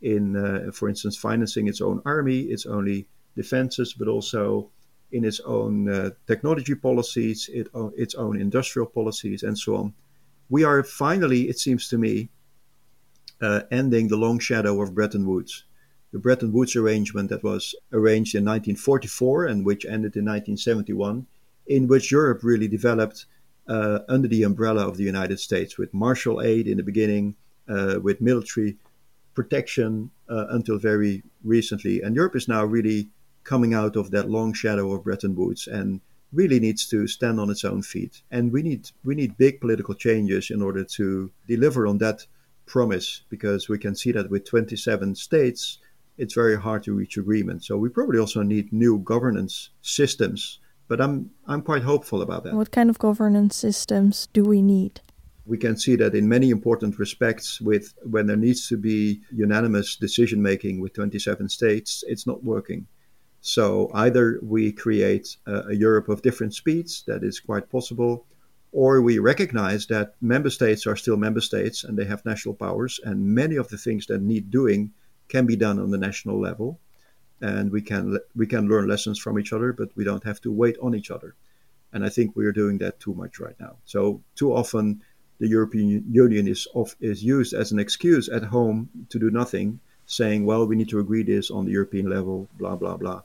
in, 0.02 0.36
uh, 0.36 0.72
for 0.72 0.90
instance, 0.90 1.16
financing 1.16 1.68
its 1.68 1.80
own 1.80 2.02
army, 2.04 2.40
its 2.56 2.66
only 2.66 3.08
defenses, 3.36 3.94
but 3.94 4.08
also 4.08 4.72
in 5.12 5.24
its 5.24 5.40
own 5.42 5.88
uh, 5.88 6.10
technology 6.26 6.74
policies, 6.74 7.48
it, 7.54 7.68
uh, 7.76 7.90
its 7.96 8.16
own 8.16 8.42
industrial 8.42 8.88
policies, 8.88 9.44
and 9.44 9.56
so 9.56 9.76
on. 9.76 9.94
We 10.50 10.64
are 10.64 10.84
finally, 10.84 11.48
it 11.48 11.60
seems 11.60 11.88
to 11.90 11.98
me, 12.00 12.30
uh, 13.40 13.62
ending 13.70 14.08
the 14.08 14.18
long 14.18 14.40
shadow 14.40 14.82
of 14.82 14.96
Bretton 14.96 15.28
Woods. 15.28 15.66
The 16.12 16.18
Bretton 16.18 16.54
Woods 16.54 16.76
arrangement 16.76 17.30
that 17.30 17.44
was 17.44 17.76
arranged 17.94 18.34
in 18.34 18.46
1944 18.46 19.46
and 19.46 19.64
which 19.64 19.86
ended 19.86 20.16
in 20.16 20.26
1971, 20.26 21.28
in 21.68 21.88
which 21.88 22.12
Europe 22.12 22.44
really 22.44 22.68
developed 22.68 23.26
uh, 23.68 24.00
under 24.10 24.28
the 24.28 24.44
umbrella 24.44 24.88
of 24.88 24.98
the 24.98 25.04
United 25.04 25.40
States, 25.40 25.78
with 25.78 25.94
Marshall 25.94 26.42
aid 26.42 26.68
in 26.68 26.78
the 26.78 26.84
beginning, 26.84 27.36
uh, 27.70 28.00
with 28.02 28.22
military 28.22 28.78
protection 29.34 30.12
uh, 30.30 30.48
until 30.50 30.78
very 30.78 31.24
recently. 31.44 32.02
And 32.02 32.16
Europe 32.16 32.36
is 32.36 32.48
now 32.48 32.66
really 32.66 33.10
coming 33.44 33.74
out 33.74 33.96
of 33.96 34.12
that 34.12 34.30
long 34.30 34.54
shadow 34.54 34.92
of 34.92 35.04
Bretton 35.04 35.36
Woods 35.36 35.68
and 35.68 36.02
really 36.34 36.60
needs 36.60 36.88
to 36.88 37.08
stand 37.08 37.40
on 37.40 37.50
its 37.50 37.64
own 37.64 37.82
feet. 37.82 38.22
And 38.32 38.52
we 38.52 38.62
need 38.62 38.92
we 39.04 39.16
need 39.16 39.38
big 39.38 39.60
political 39.60 39.96
changes 39.96 40.50
in 40.50 40.62
order 40.62 40.84
to 40.84 41.32
deliver 41.48 41.88
on 41.88 41.98
that 42.00 42.26
promise 42.66 43.24
because 43.30 43.68
we 43.68 43.78
can 43.78 43.96
see 43.96 44.12
that 44.14 44.30
with 44.30 44.46
27 44.46 45.16
states 45.16 45.80
it's 46.18 46.34
very 46.36 46.60
hard 46.60 46.84
to 46.84 46.94
reach 46.94 47.18
agreement. 47.18 47.64
So 47.64 47.78
we 47.78 47.90
probably 47.90 48.20
also 48.20 48.44
need 48.44 48.72
new 48.72 49.00
governance 49.00 49.70
systems. 49.82 50.60
But 50.92 51.00
I'm 51.00 51.32
I'm 51.48 51.62
quite 51.62 51.84
hopeful 51.84 52.22
about 52.22 52.44
that. 52.44 52.54
What 52.54 52.72
kind 52.72 52.90
of 52.90 53.00
governance 53.00 53.56
systems 53.56 54.28
do 54.34 54.44
we 54.44 54.62
need? 54.62 55.00
We 55.46 55.58
can 55.58 55.78
see 55.78 55.96
that 55.96 56.14
in 56.14 56.28
many 56.28 56.50
important 56.50 57.00
respects 57.00 57.62
with 57.62 57.94
when 58.04 58.28
there 58.28 58.36
needs 58.36 58.68
to 58.68 58.76
be 58.76 59.22
unanimous 59.32 59.96
decision 59.96 60.42
making 60.42 60.82
with 60.82 60.92
27 60.92 61.48
states, 61.48 62.04
it's 62.10 62.28
not 62.28 62.44
working. 62.44 62.88
So 63.40 63.90
either 63.94 64.42
we 64.44 64.74
create 64.74 65.38
a, 65.46 65.70
a 65.70 65.76
Europe 65.76 66.10
of 66.10 66.24
different 66.24 66.54
speeds, 66.54 67.06
that 67.08 67.24
is 67.24 67.40
quite 67.40 67.70
possible, 67.70 68.26
or 68.74 69.02
we 69.02 69.18
recognize 69.18 69.88
that 69.88 70.16
member 70.20 70.50
states 70.50 70.86
are 70.86 70.98
still 70.98 71.16
member 71.16 71.40
states 71.40 71.86
and 71.86 71.98
they 71.98 72.06
have 72.06 72.26
national 72.26 72.56
powers, 72.56 73.00
and 73.06 73.34
many 73.34 73.56
of 73.56 73.70
the 73.70 73.78
things 73.78 74.08
that 74.08 74.22
need 74.22 74.52
doing 74.52 74.92
can 75.30 75.46
be 75.46 75.56
done 75.56 75.80
on 75.80 75.90
the 75.92 75.98
national 76.10 76.38
level, 76.38 76.82
and 77.42 77.72
we 77.72 77.82
can 77.82 78.20
we 78.36 78.48
can 78.48 78.68
learn 78.68 78.88
lessons 78.88 79.20
from 79.20 79.40
each 79.40 79.54
other, 79.54 79.74
but 79.74 79.90
we 79.96 80.04
don't 80.04 80.24
have 80.24 80.42
to 80.42 80.52
wait 80.52 80.78
on 80.82 80.96
each 80.96 81.12
other. 81.12 81.36
And 81.94 82.06
I 82.06 82.10
think 82.10 82.36
we 82.36 82.46
are 82.46 82.54
doing 82.54 82.78
that 82.78 83.00
too 83.00 83.14
much 83.14 83.40
right 83.40 83.60
now. 83.60 83.76
So 83.86 84.22
too 84.36 84.54
often, 84.54 85.02
the 85.40 85.48
European 85.48 86.06
Union 86.10 86.48
is 86.48 86.68
is 87.00 87.24
used 87.24 87.54
as 87.54 87.72
an 87.72 87.80
excuse 87.80 88.30
at 88.30 88.44
home 88.44 88.90
to 89.10 89.20
do 89.20 89.30
nothing, 89.30 89.80
saying, 90.06 90.46
"Well, 90.46 90.66
we 90.68 90.76
need 90.76 90.90
to 90.90 91.00
agree 91.00 91.24
this 91.24 91.52
on 91.52 91.66
the 91.66 91.72
European 91.72 92.10
level," 92.10 92.48
blah 92.58 92.76
blah 92.76 92.98
blah 92.98 93.22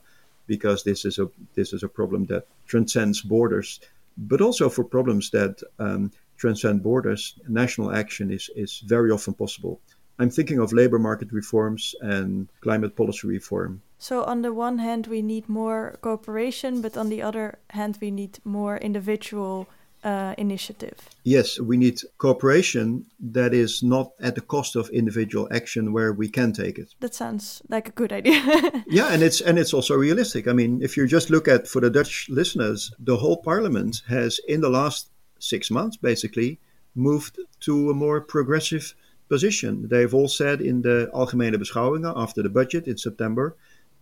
because 0.47 0.83
this 0.83 1.05
is 1.05 1.19
a 1.19 1.29
this 1.53 1.73
is 1.73 1.83
a 1.83 1.89
problem 1.89 2.25
that 2.27 2.47
transcends 2.65 3.21
borders, 3.21 3.79
but 4.17 4.41
also 4.41 4.69
for 4.69 4.83
problems 4.83 5.29
that 5.29 5.61
um, 5.77 6.11
transcend 6.37 6.81
borders, 6.81 7.35
national 7.47 7.91
action 7.91 8.31
is 8.31 8.49
is 8.55 8.79
very 8.87 9.11
often 9.11 9.33
possible. 9.33 9.79
I'm 10.19 10.29
thinking 10.29 10.59
of 10.59 10.73
labor 10.73 10.99
market 10.99 11.31
reforms 11.31 11.95
and 12.01 12.47
climate 12.61 12.95
policy 12.95 13.27
reform. 13.27 13.81
So, 13.99 14.23
on 14.23 14.41
the 14.41 14.53
one 14.53 14.77
hand, 14.79 15.07
we 15.07 15.21
need 15.21 15.49
more 15.49 15.97
cooperation, 16.01 16.81
but 16.81 16.97
on 16.97 17.09
the 17.09 17.21
other 17.21 17.59
hand, 17.71 17.97
we 18.01 18.11
need 18.11 18.39
more 18.43 18.77
individual 18.77 19.67
uh, 20.03 20.35
initiative. 20.37 21.09
Yes, 21.23 21.59
we 21.59 21.77
need 21.77 21.99
cooperation 22.17 23.05
that 23.19 23.53
is 23.53 23.81
not 23.83 24.11
at 24.21 24.35
the 24.35 24.41
cost 24.41 24.75
of 24.75 24.89
individual 24.89 25.47
action 25.51 25.93
where 25.93 26.13
we 26.13 26.29
can 26.29 26.53
take 26.53 26.77
it. 26.77 26.93
That 26.99 27.13
sounds 27.13 27.61
like 27.69 27.89
a 27.89 27.91
good 27.91 28.13
idea. 28.13 28.41
yeah, 28.87 29.11
and 29.11 29.23
it's 29.23 29.41
and 29.41 29.57
it's 29.57 29.73
also 29.73 29.95
realistic. 29.95 30.47
I 30.47 30.53
mean, 30.53 30.81
if 30.81 30.95
you 30.97 31.07
just 31.07 31.29
look 31.29 31.47
at 31.47 31.67
for 31.67 31.81
the 31.81 31.89
Dutch 31.89 32.27
listeners, 32.29 32.91
the 32.99 33.17
whole 33.17 33.37
parliament 33.37 34.01
has 34.07 34.39
in 34.47 34.61
the 34.61 34.69
last 34.69 35.09
6 35.39 35.71
months 35.71 35.97
basically 35.97 36.59
moved 36.95 37.39
to 37.59 37.89
a 37.89 37.93
more 37.93 38.21
progressive 38.21 38.95
position. 39.29 39.87
They've 39.87 40.13
all 40.13 40.27
said 40.27 40.61
in 40.61 40.81
the 40.81 41.09
Algemene 41.13 41.55
Beschouwingen 41.55 42.13
after 42.15 42.41
the 42.41 42.49
budget 42.49 42.87
in 42.87 42.97
September 42.97 43.55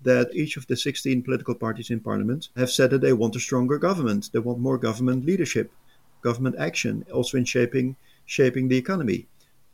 that 0.04 0.34
each 0.36 0.58
of 0.58 0.68
the 0.68 0.78
16 0.78 1.24
political 1.24 1.56
parties 1.56 1.90
in 1.90 2.00
parliament 2.00 2.50
have 2.56 2.70
said 2.70 2.92
that 2.92 3.02
they 3.02 3.14
want 3.14 3.36
a 3.36 3.40
stronger 3.40 3.78
government. 3.78 4.30
They 4.32 4.40
want 4.40 4.60
more 4.60 4.78
government 4.78 5.26
leadership 5.26 5.72
government 6.22 6.56
action, 6.58 7.06
also 7.12 7.38
in 7.38 7.46
shaping 7.46 7.96
shaping 8.26 8.68
the 8.68 8.78
economy, 8.78 9.28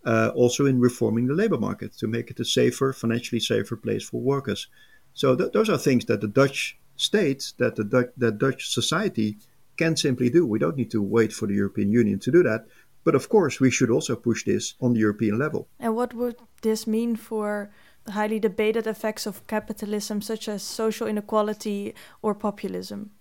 uh, 0.05 0.29
also 0.35 0.65
in 0.65 0.79
reforming 0.79 1.27
the 1.27 1.33
labor 1.33 1.57
market 1.57 1.93
to 1.97 2.07
make 2.07 2.29
it 2.29 2.39
a 2.39 2.45
safer, 2.45 2.91
financially 2.91 3.39
safer 3.39 3.77
place 3.77 4.03
for 4.09 4.19
workers. 4.19 4.67
So 5.13 5.35
th- 5.35 5.53
those 5.53 5.69
are 5.69 5.77
things 5.77 6.05
that 6.05 6.21
the 6.21 6.27
Dutch 6.27 6.77
state, 6.97 7.53
that 7.57 7.75
the 7.75 7.85
Dutch, 7.85 8.09
that 8.17 8.37
Dutch 8.37 8.61
society 8.73 9.37
can 9.77 9.95
simply 9.95 10.29
do. 10.29 10.45
We 10.45 10.59
don't 10.59 10.77
need 10.77 10.91
to 10.91 11.01
wait 11.01 11.31
for 11.33 11.47
the 11.47 11.55
European 11.55 11.89
Union 11.91 12.19
to 12.19 12.31
do 12.31 12.43
that. 12.43 12.65
But 13.03 13.15
of 13.15 13.29
course, 13.29 13.59
we 13.59 13.71
should 13.71 13.89
also 13.89 14.15
push 14.15 14.45
this 14.45 14.75
on 14.79 14.93
the 14.93 14.99
European 14.99 15.39
level. 15.39 15.67
And 15.79 15.95
what 15.95 16.13
would 16.13 16.35
this 16.61 16.85
mean 16.85 17.15
for 17.15 17.71
the 18.05 18.11
highly 18.11 18.39
debated 18.39 18.87
effects 18.87 19.25
of 19.25 19.45
capitalism, 19.47 20.21
such 20.21 20.47
as 20.47 20.61
social 20.63 21.07
inequality 21.07 21.93
or 22.21 22.35
populism? 22.35 23.11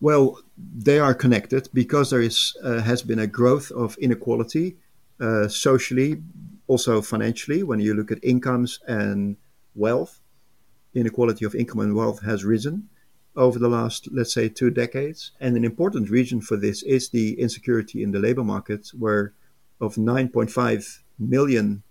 Well, 0.00 0.40
they 0.56 0.98
are 0.98 1.14
connected 1.14 1.68
because 1.72 2.10
there 2.10 2.20
is 2.20 2.54
uh, 2.62 2.80
has 2.80 3.02
been 3.02 3.18
a 3.18 3.26
growth 3.26 3.70
of 3.70 3.96
inequality 3.98 4.76
uh, 5.20 5.48
socially, 5.48 6.22
also 6.66 7.00
financially. 7.00 7.62
When 7.62 7.80
you 7.80 7.94
look 7.94 8.10
at 8.12 8.22
incomes 8.22 8.80
and 8.86 9.36
wealth, 9.74 10.20
inequality 10.94 11.46
of 11.46 11.54
income 11.54 11.80
and 11.80 11.94
wealth 11.94 12.22
has 12.22 12.44
risen 12.44 12.88
over 13.36 13.58
the 13.58 13.68
last, 13.68 14.08
let's 14.12 14.32
say, 14.32 14.48
two 14.48 14.70
decades. 14.70 15.32
And 15.40 15.56
an 15.56 15.64
important 15.64 16.10
reason 16.10 16.40
for 16.40 16.56
this 16.56 16.82
is 16.82 17.10
the 17.10 17.38
insecurity 17.40 18.02
in 18.02 18.12
the 18.12 18.18
labor 18.18 18.44
market, 18.44 18.88
where 18.98 19.34
of 19.80 19.96
9.5 19.96 20.98
million 21.18 21.82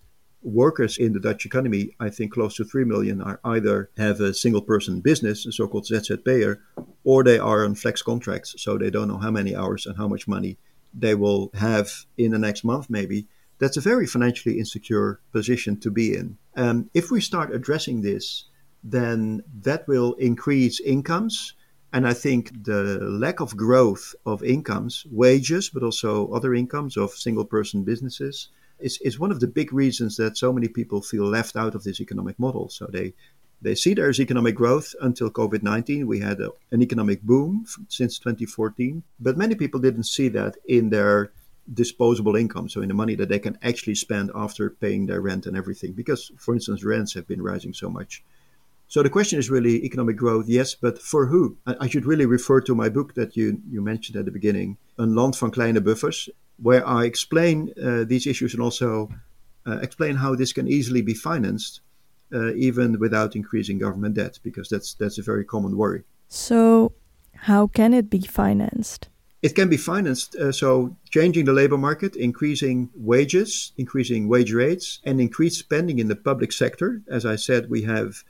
workers 0.41 0.97
in 0.97 1.13
the 1.13 1.19
Dutch 1.19 1.45
economy, 1.45 1.95
I 1.99 2.10
think 2.10 2.34
close 2.34 2.55
to 2.55 2.63
3 2.63 2.86
million 2.86 3.21
are 3.21 3.39
either 3.43 3.89
have 3.97 4.21
a 4.21 4.34
single 4.34 4.62
person 4.62 5.01
business, 5.01 5.45
a 5.45 5.51
so 5.51 5.67
called 5.67 5.86
ZZP'er, 5.86 6.60
or 7.03 7.23
they 7.23 7.39
are 7.39 7.65
on 7.65 7.75
flex 7.75 8.01
contracts. 8.01 8.55
So 8.58 8.77
they 8.77 8.91
don't 8.91 9.08
know 9.08 9.17
how 9.17 9.31
many 9.31 9.55
hours 9.55 9.86
and 9.86 9.97
how 9.97 10.08
much 10.08 10.27
money 10.27 10.58
they 10.93 11.15
will 11.15 11.51
have 11.55 11.91
in 12.17 12.31
the 12.31 12.39
next 12.39 12.63
month, 12.63 12.89
maybe. 12.89 13.27
That's 13.58 13.77
a 13.77 13.81
very 13.81 14.05
financially 14.05 14.60
insecure 14.60 15.19
position 15.31 15.79
to 15.79 15.91
be 15.91 16.15
in. 16.15 16.38
Um, 16.55 16.89
if 16.93 17.10
we 17.10 17.21
start 17.21 17.53
addressing 17.53 18.01
this, 18.01 18.45
then 18.85 19.43
that 19.61 19.87
will 19.87 20.13
increase 20.13 20.79
incomes. 20.79 21.53
And 21.91 22.07
I 22.07 22.13
think 22.13 22.63
the 22.63 22.99
lack 23.01 23.39
of 23.39 23.57
growth 23.57 24.13
of 24.25 24.43
incomes, 24.43 25.05
wages, 25.09 25.69
but 25.69 25.81
also 25.81 26.31
other 26.31 26.53
incomes 26.53 26.95
of 26.95 27.11
single 27.11 27.45
person 27.45 27.83
businesses, 27.83 28.49
is, 28.79 28.99
is 29.01 29.19
one 29.19 29.31
of 29.31 29.39
the 29.39 29.47
big 29.47 29.73
reasons 29.73 30.17
that 30.17 30.37
so 30.37 30.53
many 30.53 30.67
people 30.67 31.01
feel 31.01 31.23
left 31.25 31.55
out 31.55 31.73
of 31.73 31.83
this 31.83 31.99
economic 31.99 32.37
model. 32.37 32.69
So 32.69 32.87
they 32.87 33.13
they 33.61 33.73
see 33.73 33.93
there's 33.93 34.19
economic 34.19 34.53
growth 34.53 34.93
until 35.01 35.31
COVID 35.31 35.63
19. 35.63 36.05
We 36.05 36.19
had 36.19 36.39
a, 36.41 36.51
an 36.71 36.83
economic 36.83 37.23
boom 37.23 37.65
since 37.87 38.19
2014, 38.19 39.01
but 39.19 39.37
many 39.37 39.55
people 39.55 39.79
didn't 39.79 40.03
see 40.03 40.27
that 40.29 40.57
in 40.67 40.89
their 40.89 41.31
disposable 41.73 42.35
income, 42.35 42.69
so 42.69 42.81
in 42.81 42.89
the 42.89 42.93
money 42.93 43.15
that 43.15 43.29
they 43.29 43.39
can 43.39 43.57
actually 43.63 43.95
spend 43.95 44.29
after 44.35 44.69
paying 44.69 45.07
their 45.07 45.21
rent 45.21 45.47
and 45.47 45.57
everything. 45.57 45.93
Because, 45.93 46.31
for 46.37 46.53
instance, 46.53 46.83
rents 46.83 47.13
have 47.13 47.27
been 47.27 47.41
rising 47.41 47.73
so 47.73 47.89
much. 47.89 48.23
So 48.87 49.01
the 49.03 49.09
question 49.09 49.39
is 49.39 49.49
really 49.49 49.83
economic 49.83 50.15
growth, 50.15 50.47
yes, 50.47 50.75
but 50.75 51.01
for 51.01 51.25
who? 51.25 51.57
I, 51.65 51.87
should 51.87 52.05
really 52.05 52.25
refer 52.25 52.61
to 52.61 52.75
my 52.75 52.89
book 52.89 53.15
that 53.15 53.35
you, 53.35 53.61
you 53.69 53.81
mentioned 53.81 54.17
at 54.17 54.25
the 54.25 54.31
beginning, 54.31 54.77
Een 54.97 55.15
land 55.15 55.35
van 55.35 55.51
kleine 55.51 55.81
buffers, 55.81 56.29
where 56.57 56.87
I 56.87 57.05
explain 57.05 57.73
uh, 57.83 58.05
these 58.07 58.27
issues 58.27 58.53
and 58.53 58.61
also 58.61 59.09
uh, 59.65 59.79
explain 59.81 60.15
how 60.15 60.35
this 60.35 60.53
can 60.53 60.67
easily 60.67 61.01
be 61.01 61.13
financed, 61.13 61.81
uh, 62.33 62.53
even 62.55 62.99
without 62.99 63.35
increasing 63.35 63.79
government 63.79 64.15
debt, 64.15 64.39
because 64.43 64.69
that's 64.69 64.93
that's 64.93 65.17
a 65.17 65.23
very 65.23 65.43
common 65.43 65.75
worry. 65.75 66.03
So, 66.27 66.93
how 67.33 67.67
can 67.67 67.93
it 67.93 68.09
be 68.09 68.21
financed? 68.21 69.09
It 69.41 69.55
can 69.55 69.69
be 69.69 69.77
financed. 69.77 70.35
Uh, 70.35 70.51
so, 70.51 70.95
changing 71.09 71.45
the 71.45 71.53
labor 71.53 71.77
market, 71.77 72.15
increasing 72.15 72.89
wages, 72.95 73.73
increasing 73.77 74.27
wage 74.27 74.53
rates, 74.53 75.01
and 75.03 75.19
increased 75.19 75.59
spending 75.59 75.99
in 75.99 76.07
the 76.07 76.15
public 76.15 76.51
sector. 76.51 77.01
As 77.07 77.25
I 77.25 77.35
said, 77.35 77.69
we 77.69 77.83
have 77.83 78.23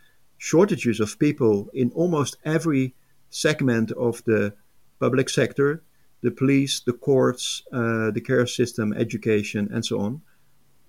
shortages 0.45 0.99
of 0.99 1.17
people 1.17 1.67
in 1.73 1.89
almost 1.95 2.37
every 2.45 2.93
segment 3.31 3.91
of 3.93 4.23
the 4.25 4.53
public 4.99 5.27
sector 5.27 5.81
the 6.21 6.31
police, 6.31 6.79
the 6.79 6.93
courts, 6.93 7.61
uh, 7.71 8.09
the 8.09 8.21
care 8.29 8.47
system, 8.47 8.93
education, 8.93 9.69
and 9.71 9.85
so 9.85 9.99
on. 9.99 10.21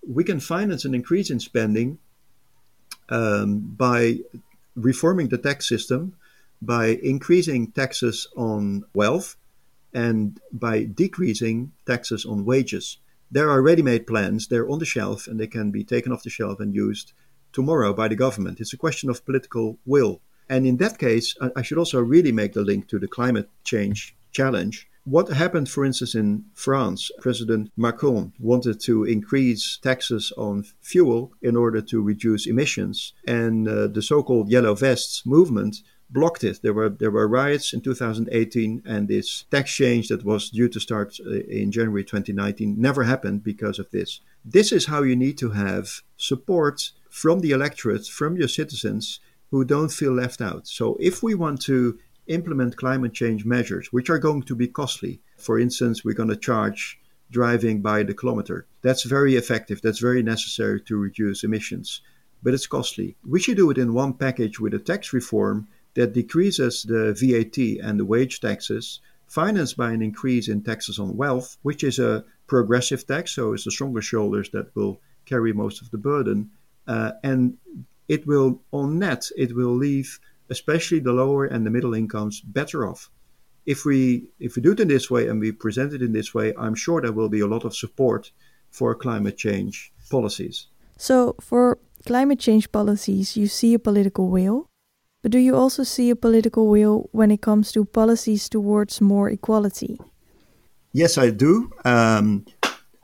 We 0.09 0.25
can 0.25 0.41
finance 0.41 0.87
an 0.87 0.95
increase 0.95 1.29
in 1.31 1.41
spending 1.41 1.99
um, 3.11 3.61
by 3.77 4.21
reforming 4.75 5.29
the 5.29 5.37
tax 5.37 5.69
system, 5.69 6.17
by 6.63 6.87
increasing 7.13 7.71
taxes 7.73 8.29
on 8.35 8.85
wealth, 8.95 9.37
and 9.93 10.41
by 10.53 10.85
decreasing 10.85 11.73
taxes 11.85 12.25
on 12.25 12.47
wages. 12.47 12.97
There 13.31 13.51
are 13.51 13.61
ready 13.61 13.83
made 13.83 14.07
plans, 14.07 14.49
they're 14.49 14.71
on 14.71 14.79
the 14.79 14.93
shelf, 14.97 15.27
and 15.27 15.39
they 15.39 15.49
can 15.49 15.71
be 15.71 15.85
taken 15.85 16.13
off 16.13 16.23
the 16.23 16.31
shelf 16.31 16.61
and 16.61 16.75
used 16.75 17.13
tomorrow 17.57 17.95
by 17.95 18.07
the 18.07 18.23
government. 18.25 18.61
It's 18.61 18.75
a 18.75 18.85
question 18.87 19.09
of 19.09 19.25
political 19.25 19.79
will. 19.87 20.21
And 20.47 20.67
in 20.67 20.77
that 20.77 20.99
case, 20.99 21.35
I 21.61 21.63
should 21.63 21.79
also 21.79 22.01
really 22.01 22.31
make 22.31 22.53
the 22.53 22.69
link 22.71 22.87
to 22.89 22.99
the 22.99 23.09
climate 23.09 23.49
change 23.65 24.15
challenge. 24.31 24.87
What 25.05 25.29
happened, 25.45 25.69
for 25.71 25.83
instance, 25.85 26.15
in 26.15 26.45
France? 26.53 27.11
President 27.27 27.71
Macron 27.77 28.33
wanted 28.39 28.77
to 28.89 29.05
increase 29.05 29.79
taxes 29.79 30.33
on 30.37 30.65
fuel 30.83 31.33
in 31.41 31.57
order 31.57 31.81
to 31.81 32.03
reduce 32.03 32.47
emissions, 32.47 33.15
and 33.27 33.67
uh, 33.69 33.87
the 33.87 34.03
so 34.03 34.23
called 34.23 34.51
Yellow 34.51 34.75
Vests 34.75 35.25
movement 35.25 35.77
blocked 36.11 36.45
it. 36.45 36.61
There 36.63 36.75
were 36.75 36.91
there 37.03 37.15
were 37.17 37.29
riots 37.41 37.73
in 37.73 37.81
2018, 37.81 38.83
and 38.85 39.09
this 39.09 39.45
tax 39.51 39.67
change 39.73 40.09
that 40.09 40.25
was 40.25 40.51
due 40.51 40.69
to 40.69 40.81
start 40.81 41.09
uh, 41.25 41.31
in 41.63 41.71
January 41.71 42.05
2019 42.05 42.75
never 42.79 43.05
happened 43.05 43.43
because 43.43 43.79
of 43.79 43.91
this. 43.91 44.21
This 44.45 44.73
is 44.73 44.87
how 44.87 45.03
you 45.03 45.17
need 45.17 45.39
to 45.39 45.51
have 45.51 46.03
support 46.17 46.93
from 47.17 47.41
the 47.41 47.53
electorate, 47.53 48.07
from 48.07 48.37
your 48.37 48.47
citizens 48.47 49.21
who 49.51 49.65
don't 49.65 49.91
feel 49.91 50.13
left 50.13 50.43
out. 50.43 50.69
So 50.69 50.99
if 51.01 51.23
we 51.23 51.35
want 51.35 51.63
to 51.63 51.99
implement 52.27 52.77
climate 52.77 53.15
change 53.15 53.47
measures, 53.47 53.91
which 53.91 54.11
are 54.11 54.19
going 54.19 54.43
to 54.43 54.55
be 54.55 54.69
costly, 54.69 55.23
for 55.39 55.59
instance, 55.59 56.05
we're 56.05 56.21
going 56.21 56.29
to 56.29 56.37
charge 56.37 57.01
driving 57.31 57.81
by 57.81 58.03
the 58.03 58.13
kilometer. 58.13 58.67
That's 58.83 59.05
very 59.05 59.35
effective. 59.35 59.81
That's 59.81 59.99
very 59.99 60.23
necessary 60.23 60.79
to 60.83 60.99
reduce 60.99 61.43
emissions, 61.43 62.03
but 62.43 62.53
it's 62.53 62.67
costly. 62.67 63.17
We 63.27 63.41
should 63.41 63.57
do 63.57 63.71
it 63.71 63.79
in 63.79 63.95
one 63.95 64.13
package 64.13 64.61
with 64.61 64.75
a 64.75 64.79
tax 64.79 65.15
reform 65.15 65.69
that 65.95 66.13
decreases 66.13 66.83
the 66.83 67.15
VAT 67.15 67.57
and 67.83 67.99
the 67.99 68.05
wage 68.05 68.41
taxes, 68.41 69.01
financed 69.27 69.79
by 69.79 69.91
an 69.93 70.03
increase 70.03 70.49
in 70.49 70.61
taxes 70.61 70.99
on 70.99 71.17
wealth, 71.17 71.57
which 71.63 71.83
is 71.83 71.99
a 71.99 72.27
progressive 72.47 73.07
tax, 73.07 73.31
so 73.31 73.55
it's 73.55 73.65
the 73.65 73.71
stronger 73.71 74.03
shoulders 74.03 74.51
that 74.51 74.77
will 74.77 75.01
carry 75.25 75.55
most 75.55 75.81
of 75.81 75.91
the 75.91 75.99
burden. 76.13 76.51
Uh, 76.87 77.13
and 77.23 77.57
it 78.09 78.27
will, 78.27 78.63
on 78.73 78.99
net, 78.99 79.29
it 79.37 79.55
will 79.55 79.75
leave 79.75 80.21
especially 80.51 81.01
the 81.01 81.13
lower 81.13 81.45
and 81.45 81.67
the 81.67 81.71
middle 81.71 81.95
incomes 81.95 82.41
better 82.41 82.87
off. 82.87 83.11
If 83.65 83.85
we 83.85 84.31
if 84.39 84.55
we 84.55 84.63
do 84.63 84.73
it 84.73 84.81
in 84.81 84.89
this 84.89 85.11
way 85.11 85.29
and 85.29 85.41
we 85.41 85.51
present 85.53 85.93
it 85.93 86.03
in 86.03 86.13
this 86.13 86.33
way, 86.33 86.55
I'm 86.57 86.75
sure 86.75 87.01
there 87.01 87.13
will 87.13 87.29
be 87.29 87.41
a 87.41 87.47
lot 87.47 87.65
of 87.65 87.75
support 87.75 88.31
for 88.71 88.95
climate 88.95 89.37
change 89.37 89.93
policies. 90.09 90.69
So 90.99 91.35
for 91.41 91.79
climate 92.07 92.39
change 92.39 92.71
policies, 92.71 93.37
you 93.37 93.49
see 93.49 93.75
a 93.75 93.79
political 93.79 94.29
will, 94.29 94.67
but 95.23 95.33
do 95.33 95.39
you 95.39 95.57
also 95.57 95.83
see 95.83 96.11
a 96.11 96.17
political 96.17 96.69
will 96.69 97.09
when 97.13 97.31
it 97.31 97.43
comes 97.43 97.73
to 97.73 97.85
policies 97.85 98.49
towards 98.49 99.01
more 99.01 99.29
equality? 99.29 99.99
Yes, 100.93 101.19
I 101.19 101.31
do. 101.31 101.71
Um, 101.85 102.47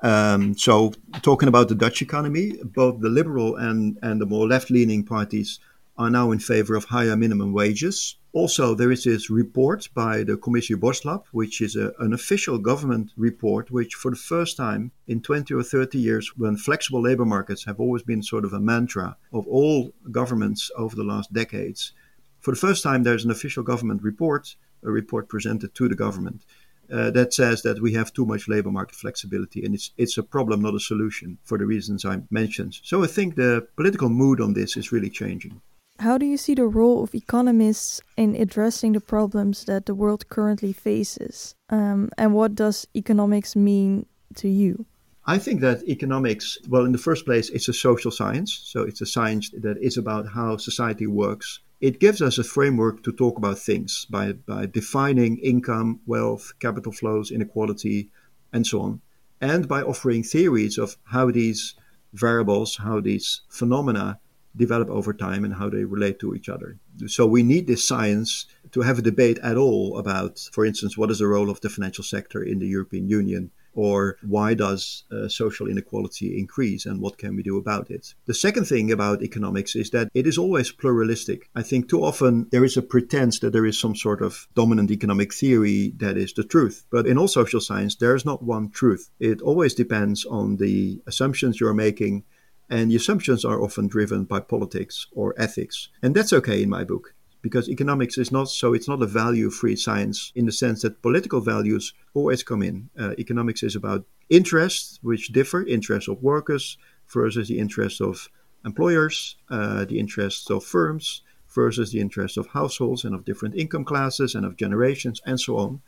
um, 0.02 0.56
so, 0.56 0.92
talking 1.22 1.48
about 1.48 1.68
the 1.68 1.76
Dutch 1.76 2.02
economy, 2.02 2.54
both 2.64 3.00
the 3.00 3.08
liberal 3.08 3.56
and, 3.56 3.98
and 4.02 4.20
the 4.20 4.26
more 4.26 4.48
left 4.48 4.70
leaning 4.70 5.04
parties 5.04 5.60
are 5.96 6.10
now 6.10 6.32
in 6.32 6.38
favor 6.38 6.74
of 6.74 6.84
higher 6.84 7.16
minimum 7.16 7.52
wages. 7.52 8.16
Also, 8.32 8.74
there 8.74 8.90
is 8.90 9.04
this 9.04 9.30
report 9.30 9.88
by 9.94 10.24
the 10.24 10.36
Commissie 10.36 10.74
Borstlap, 10.74 11.24
which 11.32 11.60
is 11.60 11.76
a, 11.76 11.92
an 11.98 12.12
official 12.12 12.58
government 12.58 13.12
report, 13.16 13.70
which 13.70 13.94
for 13.94 14.10
the 14.10 14.16
first 14.16 14.56
time 14.56 14.90
in 15.06 15.20
20 15.20 15.54
or 15.54 15.62
30 15.62 15.98
years, 15.98 16.32
when 16.36 16.56
flexible 16.56 17.02
labor 17.02 17.26
markets 17.26 17.64
have 17.64 17.78
always 17.78 18.02
been 18.02 18.22
sort 18.22 18.44
of 18.44 18.54
a 18.54 18.60
mantra 18.60 19.16
of 19.32 19.46
all 19.46 19.92
governments 20.10 20.70
over 20.76 20.96
the 20.96 21.04
last 21.04 21.32
decades, 21.32 21.92
for 22.40 22.50
the 22.50 22.60
first 22.60 22.82
time, 22.82 23.04
there's 23.04 23.24
an 23.24 23.30
official 23.30 23.62
government 23.62 24.02
report, 24.02 24.56
a 24.82 24.90
report 24.90 25.28
presented 25.28 25.74
to 25.76 25.88
the 25.88 25.94
government, 25.94 26.44
uh, 26.92 27.10
that 27.10 27.32
says 27.32 27.62
that 27.62 27.80
we 27.80 27.92
have 27.94 28.12
too 28.12 28.26
much 28.26 28.48
labor 28.48 28.70
market 28.70 28.94
flexibility, 28.96 29.64
and 29.64 29.74
it's 29.74 29.90
it's 29.96 30.18
a 30.18 30.22
problem, 30.22 30.60
not 30.62 30.74
a 30.74 30.80
solution, 30.80 31.38
for 31.44 31.58
the 31.58 31.66
reasons 31.66 32.04
I 32.04 32.20
mentioned. 32.30 32.78
So 32.82 33.02
I 33.02 33.06
think 33.06 33.34
the 33.34 33.66
political 33.76 34.08
mood 34.08 34.40
on 34.40 34.52
this 34.52 34.76
is 34.76 34.92
really 34.92 35.10
changing. 35.10 35.60
How 35.98 36.18
do 36.18 36.26
you 36.26 36.36
see 36.36 36.54
the 36.54 36.66
role 36.66 37.02
of 37.02 37.14
economists 37.14 38.00
in 38.16 38.34
addressing 38.34 38.92
the 38.92 39.00
problems 39.00 39.64
that 39.64 39.86
the 39.86 39.94
world 39.94 40.28
currently 40.28 40.72
faces? 40.72 41.54
Um, 41.70 42.10
and 42.18 42.34
what 42.34 42.54
does 42.54 42.86
economics 42.94 43.54
mean 43.54 44.06
to 44.36 44.48
you? 44.48 44.86
I 45.24 45.38
think 45.38 45.60
that 45.60 45.86
economics, 45.88 46.58
well, 46.68 46.84
in 46.84 46.92
the 46.92 46.98
first 46.98 47.24
place, 47.24 47.48
it's 47.50 47.68
a 47.68 47.72
social 47.72 48.10
science. 48.10 48.60
So 48.64 48.82
it's 48.82 49.00
a 49.00 49.06
science 49.06 49.50
that 49.50 49.78
is 49.80 49.96
about 49.96 50.26
how 50.26 50.56
society 50.56 51.06
works 51.06 51.60
it 51.82 51.98
gives 51.98 52.22
us 52.22 52.38
a 52.38 52.44
framework 52.44 53.02
to 53.02 53.12
talk 53.12 53.36
about 53.36 53.58
things 53.58 54.06
by, 54.08 54.32
by 54.32 54.66
defining 54.66 55.36
income, 55.38 56.00
wealth, 56.06 56.52
capital 56.60 56.92
flows, 56.92 57.32
inequality, 57.32 58.08
and 58.52 58.64
so 58.64 58.80
on, 58.80 59.00
and 59.40 59.66
by 59.66 59.82
offering 59.82 60.22
theories 60.22 60.78
of 60.78 60.96
how 61.02 61.28
these 61.28 61.74
variables, 62.14 62.76
how 62.76 63.00
these 63.00 63.40
phenomena 63.48 64.20
develop 64.54 64.88
over 64.90 65.12
time 65.12 65.44
and 65.44 65.54
how 65.54 65.68
they 65.68 65.82
relate 65.82 66.20
to 66.20 66.36
each 66.36 66.48
other. 66.48 66.78
So 67.08 67.26
we 67.26 67.42
need 67.42 67.66
this 67.66 67.86
science 67.86 68.46
to 68.70 68.82
have 68.82 69.00
a 69.00 69.02
debate 69.02 69.40
at 69.42 69.56
all 69.56 69.98
about, 69.98 70.38
for 70.52 70.64
instance, 70.64 70.96
what 70.96 71.10
is 71.10 71.18
the 71.18 71.26
role 71.26 71.50
of 71.50 71.60
the 71.62 71.70
financial 71.70 72.04
sector 72.04 72.44
in 72.44 72.60
the 72.60 72.68
European 72.68 73.08
Union 73.08 73.50
or 73.74 74.16
why 74.22 74.54
does 74.54 75.04
uh, 75.10 75.28
social 75.28 75.68
inequality 75.68 76.38
increase 76.38 76.86
and 76.86 77.00
what 77.00 77.18
can 77.18 77.36
we 77.36 77.42
do 77.42 77.56
about 77.56 77.90
it? 77.90 78.14
The 78.26 78.34
second 78.34 78.66
thing 78.66 78.90
about 78.90 79.22
economics 79.22 79.74
is 79.74 79.90
that 79.90 80.08
it 80.14 80.26
is 80.26 80.38
always 80.38 80.70
pluralistic. 80.70 81.48
I 81.54 81.62
think 81.62 81.88
too 81.88 82.04
often 82.04 82.48
there 82.50 82.64
is 82.64 82.76
a 82.76 82.82
pretense 82.82 83.38
that 83.40 83.52
there 83.52 83.66
is 83.66 83.80
some 83.80 83.96
sort 83.96 84.22
of 84.22 84.48
dominant 84.54 84.90
economic 84.90 85.32
theory 85.32 85.92
that 85.96 86.16
is 86.16 86.32
the 86.32 86.44
truth. 86.44 86.84
But 86.90 87.06
in 87.06 87.18
all 87.18 87.28
social 87.28 87.60
science, 87.60 87.96
there 87.96 88.14
is 88.14 88.24
not 88.24 88.42
one 88.42 88.70
truth. 88.70 89.10
It 89.20 89.40
always 89.42 89.74
depends 89.74 90.24
on 90.24 90.56
the 90.56 91.00
assumptions 91.06 91.60
you're 91.60 91.74
making. 91.74 92.24
And 92.70 92.90
the 92.90 92.96
assumptions 92.96 93.44
are 93.44 93.60
often 93.60 93.86
driven 93.86 94.24
by 94.24 94.40
politics 94.40 95.06
or 95.12 95.34
ethics. 95.36 95.90
And 96.02 96.14
that's 96.14 96.32
okay 96.32 96.62
in 96.62 96.70
my 96.70 96.84
book 96.84 97.14
because 97.42 97.68
economics 97.68 98.16
is 98.16 98.30
not 98.32 98.48
so 98.48 98.72
it's 98.72 98.88
not 98.88 99.02
a 99.02 99.06
value 99.06 99.50
free 99.50 99.76
science 99.76 100.32
in 100.34 100.46
the 100.46 100.52
sense 100.52 100.82
that 100.82 101.02
political 101.02 101.40
values 101.40 101.92
always 102.14 102.42
come 102.42 102.62
in. 102.62 102.88
Uh, 102.98 103.12
economics 103.18 103.62
is 103.62 103.76
about 103.76 104.04
interests 104.30 104.98
which 105.02 105.32
differ 105.32 105.66
interests 105.66 106.08
of 106.08 106.22
workers 106.22 106.78
versus 107.12 107.48
the 107.48 107.58
interests 107.58 108.00
of 108.00 108.28
employers 108.64 109.36
uh, 109.50 109.84
the 109.84 109.98
interests 109.98 110.50
of 110.50 110.64
firms 110.64 111.22
versus 111.54 111.90
the 111.92 112.00
interests 112.00 112.38
of 112.38 112.46
households 112.46 113.04
and 113.04 113.14
of 113.14 113.24
different 113.24 113.54
income 113.56 113.84
classes 113.84 114.34
and 114.34 114.46
of 114.46 114.56
generations 114.56 115.20
and 115.26 115.38
so 115.38 115.58
on. 115.58 115.80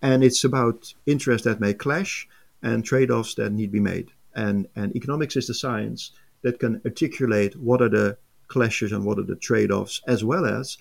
And 0.00 0.24
it's 0.24 0.44
about 0.44 0.94
interests 1.04 1.44
that 1.44 1.60
may 1.60 1.74
clash 1.74 2.26
and 2.62 2.84
trade-offs 2.84 3.34
that 3.34 3.52
need 3.52 3.66
to 3.66 3.72
be 3.72 3.80
made. 3.80 4.10
And 4.34 4.68
and 4.76 4.96
economics 4.96 5.36
is 5.36 5.48
the 5.48 5.54
science 5.54 6.12
that 6.42 6.58
can 6.60 6.80
articulate 6.84 7.56
what 7.56 7.82
are 7.82 7.88
the 7.88 8.16
clashes 8.48 8.92
and 8.92 9.04
what 9.04 9.18
are 9.18 9.24
the 9.24 9.36
trade-offs 9.36 10.00
as 10.06 10.22
well 10.24 10.44
as 10.44 10.76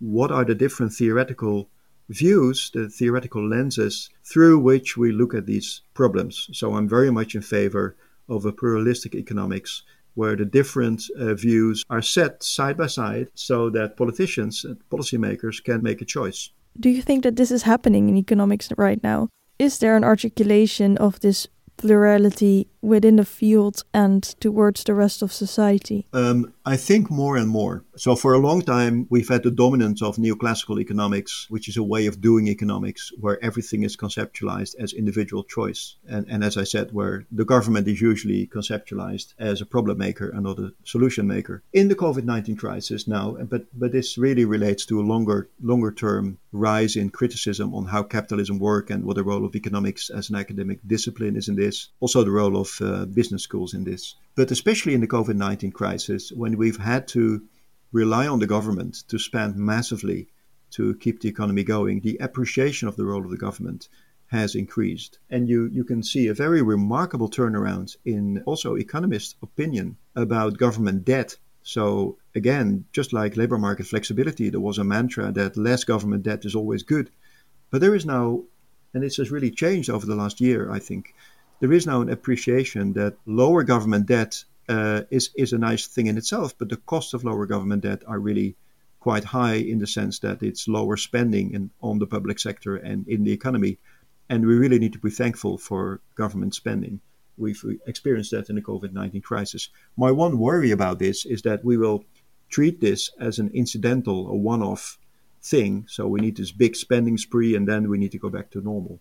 what 0.00 0.30
are 0.30 0.44
the 0.44 0.54
different 0.54 0.92
theoretical 0.92 1.68
views, 2.08 2.70
the 2.72 2.88
theoretical 2.88 3.48
lenses 3.48 4.10
through 4.24 4.58
which 4.58 4.96
we 4.96 5.12
look 5.12 5.34
at 5.34 5.46
these 5.46 5.82
problems. 5.94 6.48
So 6.52 6.74
I'm 6.74 6.88
very 6.88 7.10
much 7.10 7.34
in 7.34 7.42
favor 7.42 7.96
of 8.28 8.44
a 8.44 8.52
pluralistic 8.52 9.14
economics 9.14 9.82
where 10.14 10.36
the 10.36 10.44
different 10.44 11.02
uh, 11.18 11.34
views 11.34 11.84
are 11.90 12.02
set 12.02 12.42
side 12.42 12.76
by 12.76 12.86
side 12.86 13.28
so 13.34 13.68
that 13.70 13.96
politicians 13.96 14.64
and 14.64 14.76
policymakers 14.88 15.62
can 15.62 15.82
make 15.82 16.00
a 16.00 16.06
choice. 16.06 16.50
Do 16.80 16.88
you 16.88 17.02
think 17.02 17.22
that 17.24 17.36
this 17.36 17.50
is 17.50 17.62
happening 17.62 18.08
in 18.08 18.16
economics 18.16 18.70
right 18.76 19.02
now? 19.02 19.28
Is 19.58 19.78
there 19.78 19.96
an 19.96 20.04
articulation 20.04 20.96
of 20.98 21.20
this 21.20 21.48
plurality 21.76 22.68
within 22.86 23.16
the 23.16 23.24
field 23.24 23.82
and 23.92 24.22
towards 24.40 24.84
the 24.84 24.94
rest 24.94 25.22
of 25.22 25.32
society? 25.32 26.06
Um, 26.12 26.54
I 26.64 26.76
think 26.76 27.10
more 27.10 27.36
and 27.36 27.48
more. 27.48 27.84
So, 27.96 28.16
for 28.16 28.32
a 28.34 28.38
long 28.38 28.62
time, 28.62 29.06
we've 29.10 29.28
had 29.28 29.42
the 29.42 29.50
dominance 29.50 30.02
of 30.02 30.16
neoclassical 30.16 30.80
economics, 30.80 31.46
which 31.48 31.68
is 31.68 31.76
a 31.76 31.82
way 31.82 32.06
of 32.06 32.20
doing 32.20 32.48
economics 32.48 33.10
where 33.20 33.42
everything 33.44 33.82
is 33.82 33.96
conceptualized 33.96 34.74
as 34.78 34.92
individual 34.92 35.44
choice. 35.44 35.96
And, 36.08 36.26
and 36.28 36.44
as 36.44 36.56
I 36.56 36.64
said, 36.64 36.92
where 36.92 37.26
the 37.30 37.44
government 37.44 37.88
is 37.88 38.00
usually 38.00 38.46
conceptualized 38.46 39.34
as 39.38 39.60
a 39.60 39.66
problem 39.66 39.98
maker 39.98 40.28
and 40.28 40.44
not 40.44 40.58
a 40.58 40.72
solution 40.84 41.26
maker. 41.26 41.62
In 41.72 41.88
the 41.88 41.94
COVID 41.94 42.24
19 42.24 42.56
crisis 42.56 43.08
now, 43.08 43.36
but, 43.48 43.66
but 43.78 43.92
this 43.92 44.18
really 44.18 44.44
relates 44.44 44.86
to 44.86 45.00
a 45.00 45.08
longer, 45.12 45.48
longer 45.62 45.92
term 45.92 46.38
rise 46.52 46.96
in 46.96 47.10
criticism 47.10 47.74
on 47.74 47.86
how 47.86 48.02
capitalism 48.02 48.58
works 48.58 48.90
and 48.90 49.04
what 49.04 49.16
the 49.16 49.24
role 49.24 49.44
of 49.44 49.54
economics 49.54 50.10
as 50.10 50.30
an 50.30 50.36
academic 50.36 50.80
discipline 50.86 51.36
is 51.36 51.48
in 51.48 51.56
this. 51.56 51.88
Also, 52.00 52.24
the 52.24 52.30
role 52.30 52.56
of 52.56 52.68
uh, 52.80 53.06
business 53.06 53.42
schools 53.42 53.74
in 53.74 53.84
this. 53.84 54.14
But 54.34 54.50
especially 54.50 54.94
in 54.94 55.00
the 55.00 55.08
COVID 55.08 55.36
19 55.36 55.72
crisis, 55.72 56.30
when 56.32 56.56
we've 56.56 56.76
had 56.76 57.08
to 57.08 57.42
rely 57.92 58.26
on 58.26 58.38
the 58.38 58.46
government 58.46 59.04
to 59.08 59.18
spend 59.18 59.56
massively 59.56 60.28
to 60.72 60.94
keep 60.96 61.20
the 61.20 61.28
economy 61.28 61.64
going, 61.64 62.00
the 62.00 62.18
appreciation 62.18 62.88
of 62.88 62.96
the 62.96 63.04
role 63.04 63.24
of 63.24 63.30
the 63.30 63.36
government 63.36 63.88
has 64.28 64.54
increased. 64.54 65.18
And 65.30 65.48
you, 65.48 65.66
you 65.72 65.84
can 65.84 66.02
see 66.02 66.26
a 66.26 66.34
very 66.34 66.62
remarkable 66.62 67.30
turnaround 67.30 67.96
in 68.04 68.42
also 68.44 68.74
economist 68.74 69.36
opinion 69.42 69.96
about 70.14 70.58
government 70.58 71.04
debt. 71.04 71.36
So, 71.62 72.18
again, 72.34 72.84
just 72.92 73.12
like 73.12 73.36
labor 73.36 73.58
market 73.58 73.86
flexibility, 73.86 74.50
there 74.50 74.60
was 74.60 74.78
a 74.78 74.84
mantra 74.84 75.32
that 75.32 75.56
less 75.56 75.84
government 75.84 76.24
debt 76.24 76.44
is 76.44 76.54
always 76.54 76.82
good. 76.82 77.10
But 77.70 77.80
there 77.80 77.94
is 77.94 78.04
now, 78.04 78.42
and 78.94 79.02
this 79.02 79.16
has 79.16 79.30
really 79.30 79.50
changed 79.50 79.90
over 79.90 80.06
the 80.06 80.16
last 80.16 80.40
year, 80.40 80.70
I 80.70 80.78
think, 80.78 81.14
there 81.60 81.72
is 81.72 81.86
now 81.86 82.00
an 82.00 82.10
appreciation 82.10 82.92
that 82.94 83.16
lower 83.26 83.62
government 83.62 84.06
debt 84.06 84.44
uh, 84.68 85.02
is 85.10 85.30
is 85.34 85.52
a 85.52 85.58
nice 85.58 85.86
thing 85.86 86.06
in 86.06 86.16
itself, 86.16 86.54
but 86.58 86.68
the 86.68 86.76
cost 86.76 87.14
of 87.14 87.24
lower 87.24 87.46
government 87.46 87.82
debt 87.82 88.02
are 88.06 88.18
really 88.18 88.56
quite 89.00 89.24
high 89.24 89.54
in 89.54 89.78
the 89.78 89.86
sense 89.86 90.18
that 90.18 90.42
it's 90.42 90.66
lower 90.66 90.96
spending 90.96 91.54
in, 91.54 91.70
on 91.80 91.98
the 91.98 92.06
public 92.06 92.38
sector 92.40 92.76
and 92.76 93.06
in 93.08 93.24
the 93.24 93.32
economy, 93.32 93.78
and 94.28 94.44
we 94.44 94.54
really 94.54 94.78
need 94.78 94.92
to 94.92 94.98
be 94.98 95.10
thankful 95.10 95.58
for 95.58 96.00
government 96.14 96.54
spending. 96.54 97.00
We've 97.38 97.62
experienced 97.86 98.30
that 98.32 98.48
in 98.50 98.56
the 98.56 98.62
COVID 98.62 98.92
nineteen 98.92 99.22
crisis. 99.22 99.70
My 99.96 100.10
one 100.10 100.38
worry 100.38 100.72
about 100.72 100.98
this 100.98 101.26
is 101.26 101.42
that 101.42 101.64
we 101.64 101.76
will 101.76 102.04
treat 102.48 102.80
this 102.80 103.10
as 103.20 103.38
an 103.38 103.50
incidental, 103.54 104.28
a 104.28 104.34
one-off 104.34 104.98
thing. 105.42 105.84
So 105.88 106.08
we 106.08 106.20
need 106.20 106.36
this 106.36 106.52
big 106.52 106.74
spending 106.74 107.18
spree, 107.18 107.54
and 107.56 107.68
then 107.68 107.88
we 107.88 107.98
need 107.98 108.12
to 108.12 108.18
go 108.18 108.30
back 108.30 108.50
to 108.50 108.60
normal. 108.60 108.98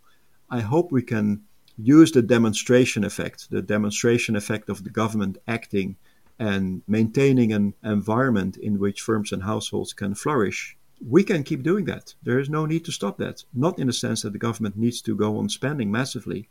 I 0.49 0.61
hope 0.61 0.91
we 0.91 1.01
can 1.01 1.43
use 1.77 2.11
the 2.11 2.21
demonstration 2.21 3.03
effect, 3.03 3.49
the 3.49 3.61
demonstration 3.61 4.35
effect 4.35 4.69
of 4.69 4.83
the 4.83 4.89
government 4.89 5.37
acting 5.47 5.97
and 6.39 6.81
maintaining 6.87 7.53
an 7.53 7.73
environment 7.83 8.57
in 8.57 8.79
which 8.79 9.01
firms 9.01 9.31
and 9.31 9.43
households 9.43 9.93
can 9.93 10.15
flourish, 10.15 10.77
we 11.07 11.23
can 11.23 11.43
keep 11.43 11.63
doing 11.63 11.85
that. 11.85 12.13
There 12.23 12.39
is 12.39 12.49
no 12.49 12.65
need 12.65 12.85
to 12.85 12.91
stop 12.91 13.17
that. 13.17 13.43
Not 13.53 13.79
in 13.79 13.87
the 13.87 13.93
sense 13.93 14.21
that 14.21 14.33
the 14.33 14.39
government 14.39 14.77
needs 14.77 15.01
to 15.01 15.15
go 15.15 15.37
on 15.37 15.49
spending 15.49 15.91
massively, 15.91 16.49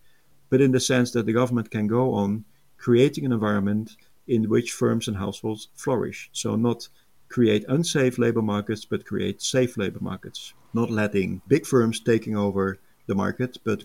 but 0.51 0.61
in 0.61 0.73
the 0.73 0.81
sense 0.81 1.11
that 1.13 1.27
the 1.27 1.33
government 1.33 1.71
can 1.71 1.87
go 1.87 2.15
on 2.15 2.45
creating 2.77 3.25
an 3.25 3.33
environment 3.33 3.97
in 4.27 4.49
which 4.49 4.73
firms 4.73 5.09
and 5.09 5.17
households 5.17 5.69
flourish. 5.75 6.31
So, 6.33 6.57
not 6.57 6.89
create 7.29 7.65
unsafe 7.69 8.19
labor 8.19 8.43
markets, 8.43 8.85
but 8.85 9.07
create 9.07 9.43
safe 9.43 9.77
labor 9.77 10.01
markets. 10.01 10.55
Not 10.73 10.91
letting 10.91 11.43
big 11.49 11.67
firms 11.67 12.01
taking 12.01 12.37
over 12.37 12.79
the 13.07 13.15
market, 13.15 13.59
but 13.65 13.85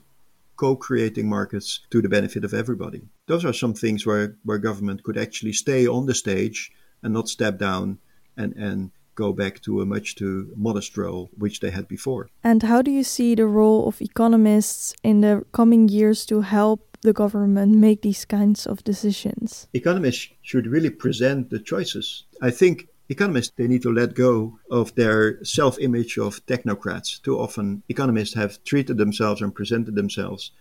co-creating 0.59 1.27
markets 1.29 1.79
to 1.89 2.01
the 2.01 2.09
benefit 2.09 2.43
of 2.43 2.53
everybody. 2.53 3.01
Those 3.27 3.45
are 3.45 3.53
some 3.53 3.73
things 3.73 4.05
where, 4.05 4.35
where 4.43 4.57
government 4.57 5.03
could 5.03 5.17
actually 5.17 5.53
stay 5.53 5.87
on 5.87 6.05
the 6.05 6.13
stage 6.13 6.69
and 7.01 7.13
not 7.13 7.29
step 7.29 7.57
down 7.57 7.99
and, 8.35 8.53
and 8.57 8.91
go 9.15 9.31
back 9.31 9.61
to 9.61 9.79
a 9.79 9.85
much 9.85 10.15
too 10.15 10.51
modest 10.57 10.97
role 10.97 11.29
which 11.37 11.61
they 11.61 11.71
had 11.71 11.87
before. 11.87 12.27
And 12.43 12.63
how 12.63 12.81
do 12.81 12.91
you 12.91 13.05
see 13.05 13.35
the 13.35 13.45
role 13.45 13.87
of 13.87 14.01
economists 14.01 14.93
in 15.01 15.21
the 15.21 15.45
coming 15.53 15.87
years 15.87 16.25
to 16.25 16.41
help 16.41 16.97
the 17.03 17.13
government 17.13 17.77
make 17.77 18.01
these 18.01 18.25
kinds 18.25 18.67
of 18.67 18.83
decisions? 18.83 19.69
Economists 19.73 20.27
should 20.41 20.67
really 20.67 20.89
present 20.89 21.49
the 21.49 21.59
choices. 21.59 22.25
I 22.41 22.51
think 22.51 22.88
economists 23.09 23.51
they 23.55 23.67
need 23.67 23.81
to 23.81 23.91
let 23.91 24.13
go 24.13 24.59
of 24.69 24.93
their 24.95 25.43
self-image 25.43 26.17
of 26.17 26.45
technocrats. 26.45 27.21
Too 27.21 27.37
often, 27.37 27.83
economists 27.89 28.35
have 28.35 28.63
treated 28.63 28.97
themselves 28.97 29.41
and 29.41 29.53
presented 29.53 29.95
themselves 29.95 30.51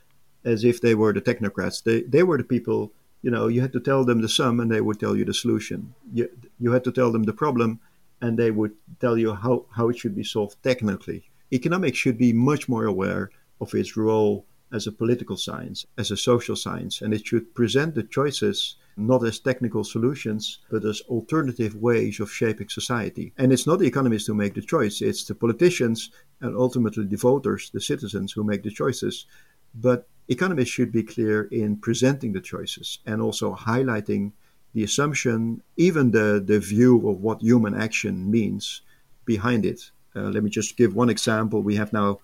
as 0.45 0.65
if 0.65 0.81
they 0.81 0.95
were 0.95 1.13
the 1.13 1.21
technocrats. 1.21 1.83
They 1.83 2.03
they 2.03 2.23
were 2.23 2.39
the 2.39 2.45
people. 2.45 2.93
You 3.23 3.31
know, 3.33 3.49
you 3.49 3.61
had 3.61 3.73
to 3.73 3.81
tell 3.81 4.05
them 4.05 4.21
the 4.21 4.29
sum, 4.29 4.61
and 4.61 4.71
they 4.71 4.81
would 4.81 5.01
tell 5.01 5.17
you 5.17 5.25
the 5.25 5.35
solution. 5.35 5.95
You 6.13 6.29
you 6.59 6.73
had 6.73 6.85
to 6.85 6.93
tell 6.93 7.13
them 7.13 7.25
the 7.25 7.33
problem, 7.45 7.81
and 8.21 8.39
they 8.39 8.51
would 8.51 8.75
tell 9.01 9.19
you 9.19 9.35
how 9.35 9.67
how 9.77 9.89
it 9.91 9.99
should 9.99 10.17
be 10.17 10.25
solved 10.25 10.57
technically. 10.63 11.25
Economics 11.53 11.99
should 11.99 12.19
be 12.19 12.33
much 12.33 12.69
more 12.69 12.87
aware 12.87 13.31
of 13.61 13.75
its 13.75 13.97
role 13.97 14.45
as 14.71 14.87
a 14.87 14.93
political 14.93 15.37
science, 15.37 15.87
as 15.97 16.11
a 16.11 16.17
social 16.17 16.55
science, 16.55 17.03
and 17.03 17.15
it 17.15 17.27
should 17.27 17.55
present 17.55 17.95
the 17.95 18.03
choices 18.03 18.77
not 18.99 19.25
as 19.25 19.39
technical 19.39 19.85
solutions, 19.85 20.59
but 20.71 20.85
as 20.85 21.01
alternative 21.03 21.77
ways 21.77 22.21
of 22.21 22.31
shaping 22.31 22.69
society. 22.69 23.33
And 23.39 23.53
it's 23.53 23.67
not 23.67 23.79
the 23.79 23.87
economists 23.87 24.27
who 24.27 24.35
make 24.35 24.55
the 24.55 24.63
choice, 24.63 25.01
it's 25.01 25.25
the 25.25 25.35
politicians 25.35 26.11
and 26.41 26.57
ultimately 26.57 27.05
the 27.05 27.17
voters, 27.17 27.71
the 27.71 27.81
citizens 27.81 28.33
who 28.33 28.45
make 28.45 28.63
the 28.63 28.71
choices. 28.71 29.27
But 29.75 30.09
economists 30.29 30.71
should 30.71 30.93
be 30.93 31.03
clear 31.03 31.45
in 31.45 31.77
presenting 31.77 32.33
the 32.33 32.41
choices 32.41 32.99
and 33.07 33.23
also 33.23 33.55
highlighting 33.55 34.33
the 34.75 34.85
assumption, 34.85 35.63
even 35.77 36.11
the, 36.11 36.43
the 36.45 36.61
view 36.61 37.09
of 37.09 37.21
what 37.21 37.41
human 37.41 37.75
action 37.75 38.31
means 38.31 38.83
behind 39.25 39.65
it. 39.65 39.91
Uh, 40.15 40.31
let 40.31 40.43
me 40.43 40.51
just 40.51 40.77
give 40.77 40.95
one 40.95 41.11
example. 41.11 41.63
We 41.63 41.77
have 41.77 41.93
now 41.93 42.21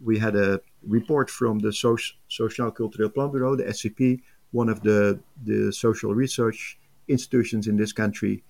we 0.00 0.18
had 0.18 0.36
a 0.36 0.60
report 0.86 1.28
from 1.30 1.58
the 1.58 1.72
social 1.72 2.70
cultural 2.70 3.10
plan 3.10 3.30
bureau, 3.30 3.56
the 3.56 3.64
SCP, 3.64 4.20
one 4.52 4.68
of 4.68 4.82
the, 4.82 5.20
the 5.44 5.72
social 5.72 6.14
research 6.14 6.78
institutions 7.06 7.66
in 7.66 7.76
this 7.76 7.92
country 7.92 8.42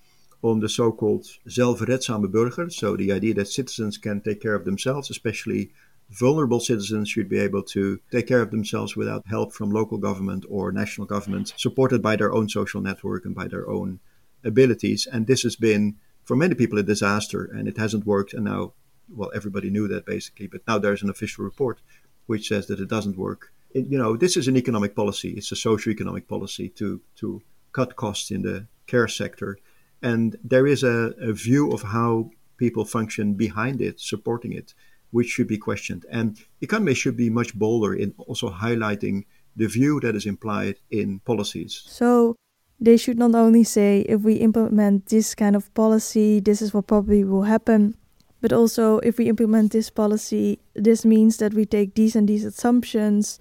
on 0.42 0.60
the 0.60 0.68
so-called 0.68 1.26
zelfredzame 1.48 2.30
burger. 2.30 2.70
So 2.70 2.96
the 2.96 3.12
idea 3.12 3.34
that 3.34 3.48
citizens 3.48 3.98
can 3.98 4.20
take 4.20 4.40
care 4.40 4.54
of 4.54 4.64
themselves, 4.64 5.10
especially 5.10 5.70
vulnerable 6.10 6.60
citizens 6.60 7.08
should 7.08 7.28
be 7.28 7.38
able 7.38 7.62
to 7.62 8.00
take 8.10 8.26
care 8.26 8.40
of 8.40 8.50
themselves 8.50 8.96
without 8.96 9.26
help 9.26 9.52
from 9.52 9.70
local 9.70 9.98
government 9.98 10.44
or 10.48 10.72
national 10.72 11.06
government, 11.06 11.52
supported 11.56 12.00
by 12.00 12.16
their 12.16 12.32
own 12.32 12.48
social 12.48 12.80
network 12.80 13.24
and 13.24 13.34
by 13.34 13.46
their 13.48 13.68
own 13.68 14.00
abilities. 14.44 15.06
And 15.10 15.26
this 15.26 15.42
has 15.42 15.56
been, 15.56 15.96
for 16.24 16.36
many 16.36 16.54
people, 16.54 16.78
a 16.78 16.82
disaster, 16.82 17.44
and 17.44 17.68
it 17.68 17.76
hasn't 17.76 18.06
worked. 18.06 18.32
And 18.32 18.44
now, 18.44 18.72
well, 19.14 19.30
everybody 19.34 19.70
knew 19.70 19.88
that 19.88 20.06
basically, 20.06 20.46
but 20.46 20.62
now 20.66 20.78
there's 20.78 21.02
an 21.02 21.10
official 21.10 21.44
report 21.44 21.80
which 22.26 22.48
says 22.48 22.66
that 22.66 22.80
it 22.80 22.88
doesn't 22.88 23.16
work 23.16 23.52
you 23.74 23.98
know, 23.98 24.16
this 24.16 24.36
is 24.36 24.48
an 24.48 24.56
economic 24.56 24.94
policy. 24.94 25.30
It's 25.30 25.52
a 25.52 25.56
socio-economic 25.56 26.28
policy 26.28 26.68
to 26.70 27.00
to 27.16 27.42
cut 27.72 27.96
costs 27.96 28.30
in 28.30 28.42
the 28.42 28.66
care 28.86 29.08
sector, 29.08 29.58
and 30.02 30.36
there 30.42 30.66
is 30.66 30.82
a, 30.82 31.14
a 31.20 31.32
view 31.32 31.72
of 31.72 31.82
how 31.82 32.30
people 32.56 32.84
function 32.84 33.34
behind 33.34 33.80
it, 33.80 34.00
supporting 34.00 34.52
it, 34.52 34.74
which 35.10 35.28
should 35.28 35.46
be 35.46 35.58
questioned. 35.58 36.04
And 36.10 36.38
economists 36.60 36.98
should 36.98 37.16
be 37.16 37.30
much 37.30 37.54
bolder 37.54 37.94
in 37.94 38.14
also 38.18 38.50
highlighting 38.50 39.24
the 39.56 39.66
view 39.66 40.00
that 40.00 40.14
is 40.14 40.26
implied 40.26 40.76
in 40.90 41.20
policies. 41.20 41.82
So 41.86 42.36
they 42.80 42.96
should 42.96 43.18
not 43.18 43.34
only 43.34 43.64
say 43.64 44.00
if 44.08 44.22
we 44.22 44.34
implement 44.34 45.06
this 45.06 45.34
kind 45.34 45.56
of 45.56 45.72
policy, 45.74 46.40
this 46.40 46.62
is 46.62 46.72
what 46.72 46.86
probably 46.86 47.24
will 47.24 47.42
happen, 47.42 47.96
but 48.40 48.52
also 48.52 48.98
if 48.98 49.18
we 49.18 49.28
implement 49.28 49.72
this 49.72 49.90
policy, 49.90 50.58
this 50.74 51.04
means 51.04 51.38
that 51.38 51.54
we 51.54 51.64
take 51.64 51.94
these 51.94 52.16
and 52.16 52.28
these 52.28 52.44
assumptions 52.44 53.38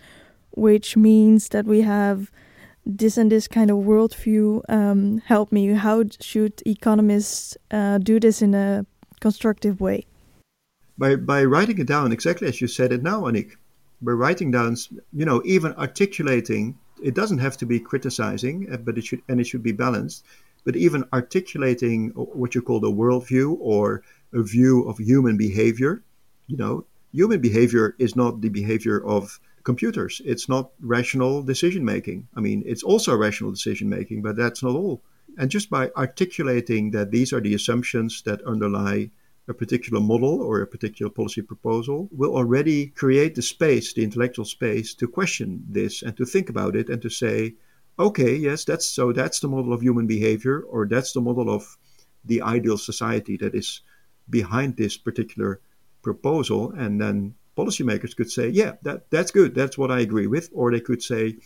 which 0.58 0.98
means 0.98 1.50
that 1.50 1.66
we 1.66 1.82
have 1.82 2.32
this 2.84 3.16
and 3.16 3.32
this 3.32 3.48
kind 3.48 3.70
of 3.70 3.78
worldview. 3.78 4.62
Um, 4.68 5.20
help 5.20 5.52
me. 5.52 5.68
How 5.74 6.04
should 6.20 6.64
economists 6.66 7.56
uh, 7.70 8.00
do 8.00 8.20
this 8.20 8.42
in 8.42 8.56
a 8.56 8.86
constructive 9.20 9.80
way? 9.80 10.06
By 10.98 11.16
by 11.16 11.44
writing 11.44 11.78
it 11.78 11.88
down 11.88 12.12
exactly 12.12 12.48
as 12.48 12.60
you 12.60 12.68
said 12.68 12.92
it 12.92 13.04
now, 13.04 13.22
Annick. 13.22 13.52
By 14.02 14.14
writing 14.14 14.52
down, 14.52 14.76
you 15.14 15.26
know, 15.26 15.42
even 15.46 15.74
articulating. 15.74 16.78
It 17.04 17.14
doesn't 17.14 17.38
have 17.38 17.58
to 17.58 17.68
be 17.68 17.80
criticizing, 17.80 18.68
uh, 18.74 18.78
but 18.78 18.98
it 18.98 19.06
should 19.06 19.22
and 19.30 19.40
it 19.40 19.46
should 19.46 19.64
be 19.64 19.74
balanced. 19.74 20.26
But 20.66 20.76
even 20.76 21.04
articulating 21.14 22.10
what 22.16 22.56
you 22.56 22.62
call 22.64 22.80
the 22.80 22.92
worldview 22.92 23.58
or 23.60 24.02
a 24.38 24.44
view 24.44 24.88
of 24.90 24.98
human 25.00 25.36
behavior, 25.38 26.04
you 26.48 26.58
know, 26.58 26.86
human 27.12 27.42
behavior 27.42 27.96
is 27.98 28.16
not 28.16 28.42
the 28.42 28.50
behavior 28.50 29.04
of 29.06 29.40
computers. 29.64 30.22
It's 30.24 30.48
not 30.48 30.72
rational 30.80 31.44
decision 31.44 31.84
making. 31.84 32.28
I 32.38 32.40
mean, 32.40 32.64
it's 32.66 32.84
also 32.84 33.16
rational 33.16 33.52
decision 33.52 33.90
making, 33.90 34.22
but 34.22 34.36
that's 34.38 34.62
not 34.64 34.76
all. 34.76 35.02
And 35.38 35.52
just 35.52 35.70
by 35.70 35.90
articulating 35.96 36.92
that 36.92 37.12
these 37.12 37.34
are 37.34 37.42
the 37.42 37.56
assumptions 37.56 38.22
that 38.24 38.42
underlie 38.44 39.12
a 39.48 39.54
particular 39.54 40.02
model 40.02 40.42
or 40.42 40.62
a 40.62 40.68
particular 40.68 41.10
policy 41.10 41.42
proposal 41.42 42.10
will 42.12 42.36
already 42.36 42.88
create 42.88 43.34
the 43.36 43.42
space, 43.42 43.94
the 43.94 44.04
intellectual 44.04 44.46
space, 44.46 44.94
to 44.96 45.08
question 45.08 45.64
this 45.70 46.02
and 46.02 46.16
to 46.18 46.26
think 46.26 46.50
about 46.50 46.76
it 46.76 46.90
and 46.90 47.02
to 47.02 47.10
say, 47.10 47.56
okay, 47.98 48.36
yes, 48.36 48.66
that's 48.66 48.86
so 48.86 49.14
that's 49.14 49.40
the 49.40 49.48
model 49.48 49.74
of 49.74 49.82
human 49.82 50.06
behavior, 50.06 50.62
or 50.62 50.86
that's 50.86 51.14
the 51.14 51.22
model 51.22 51.50
of 51.50 51.78
the 52.26 52.42
ideal 52.42 52.78
society 52.78 53.38
that 53.38 53.56
is 53.56 53.82
behind 54.30 54.78
this 54.78 54.98
particular 54.98 55.60
proposal, 56.02 56.72
and 56.72 57.02
then 57.02 57.36
policymakers 57.58 58.16
could 58.16 58.32
say, 58.32 58.48
yeah, 58.50 58.74
that 58.84 59.10
that's 59.10 59.32
good, 59.32 59.56
that's 59.56 59.78
what 59.78 59.92
I 59.92 60.00
agree 60.00 60.28
with, 60.28 60.50
or 60.54 60.72
they 60.72 60.80
could 60.80 61.02
say, 61.02 61.38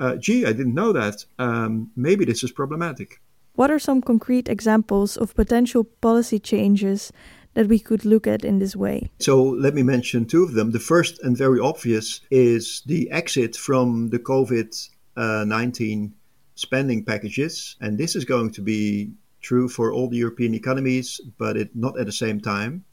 uh, 0.00 0.16
gee, 0.16 0.46
I 0.46 0.52
didn't 0.52 0.74
know 0.74 0.92
that. 0.92 1.24
Um, 1.38 1.90
maybe 1.96 2.24
this 2.24 2.42
is 2.42 2.52
problematic. 2.52 3.20
What 3.54 3.70
are 3.70 3.80
some 3.80 4.00
concrete 4.00 4.48
examples 4.48 5.16
of 5.16 5.34
potential 5.34 5.82
policy 5.82 6.38
changes 6.38 7.12
that 7.54 7.66
we 7.66 7.80
could 7.80 8.04
look 8.04 8.26
at 8.26 8.44
in 8.44 8.60
this 8.60 8.76
way? 8.76 9.10
So 9.18 9.42
let 9.42 9.74
me 9.74 9.82
mention 9.82 10.26
two 10.26 10.44
of 10.44 10.52
them. 10.52 10.70
The 10.70 10.78
first 10.78 11.20
and 11.24 11.36
very 11.36 11.58
obvious 11.58 12.20
is 12.30 12.82
the 12.86 13.10
exit 13.10 13.56
from 13.56 14.10
the 14.10 14.20
COVID 14.20 14.88
uh, 15.16 15.44
19 15.44 16.14
spending 16.54 17.04
packages. 17.04 17.76
And 17.80 17.98
this 17.98 18.14
is 18.14 18.24
going 18.24 18.52
to 18.52 18.62
be 18.62 19.10
true 19.40 19.68
for 19.68 19.92
all 19.92 20.08
the 20.08 20.16
European 20.16 20.54
economies, 20.54 21.20
but 21.38 21.56
it, 21.56 21.74
not 21.74 21.98
at 21.98 22.06
the 22.06 22.12
same 22.12 22.40
time 22.40 22.84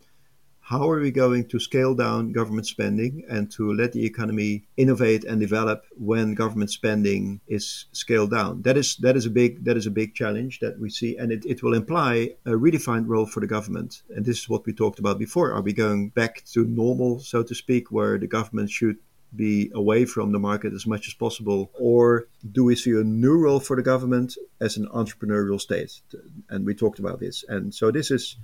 how 0.65 0.89
are 0.89 0.99
we 0.99 1.11
going 1.11 1.45
to 1.45 1.59
scale 1.59 1.93
down 1.93 2.31
government 2.31 2.65
spending 2.65 3.23
and 3.29 3.51
to 3.51 3.71
let 3.71 3.91
the 3.91 4.03
economy 4.03 4.63
innovate 4.77 5.23
and 5.23 5.39
develop 5.39 5.85
when 5.95 6.33
government 6.33 6.71
spending 6.71 7.39
is 7.47 7.85
scaled 7.91 8.31
down 8.31 8.63
that 8.63 8.75
is 8.75 8.95
that 8.97 9.15
is 9.15 9.27
a 9.27 9.29
big 9.29 9.63
that 9.63 9.77
is 9.77 9.85
a 9.85 9.91
big 9.91 10.15
challenge 10.15 10.59
that 10.59 10.79
we 10.79 10.89
see 10.89 11.15
and 11.17 11.31
it, 11.31 11.45
it 11.45 11.61
will 11.61 11.75
imply 11.75 12.31
a 12.47 12.49
redefined 12.49 13.07
role 13.07 13.27
for 13.27 13.41
the 13.41 13.47
government 13.47 14.01
and 14.15 14.25
this 14.25 14.39
is 14.39 14.49
what 14.49 14.65
we 14.65 14.73
talked 14.73 14.97
about 14.97 15.19
before 15.19 15.53
are 15.53 15.61
we 15.61 15.71
going 15.71 16.09
back 16.09 16.43
to 16.45 16.65
normal 16.65 17.19
so 17.19 17.43
to 17.43 17.53
speak 17.53 17.91
where 17.91 18.17
the 18.17 18.27
government 18.27 18.71
should 18.71 18.97
be 19.35 19.71
away 19.73 20.05
from 20.05 20.31
the 20.31 20.39
market 20.39 20.73
as 20.73 20.87
much 20.87 21.07
as 21.07 21.13
possible? 21.13 21.71
Or 21.73 22.27
do 22.51 22.63
we 22.63 22.75
see 22.75 22.91
a 22.91 23.03
new 23.03 23.37
role 23.37 23.59
for 23.59 23.75
the 23.75 23.81
government 23.81 24.37
as 24.61 24.77
an 24.77 24.87
entrepreneurial 24.87 25.59
state? 25.59 26.01
And 26.49 26.65
we 26.65 26.73
talked 26.73 26.99
about 26.99 27.19
this. 27.19 27.43
And 27.47 27.73
so 27.73 27.91
this 27.91 28.11
is 28.11 28.37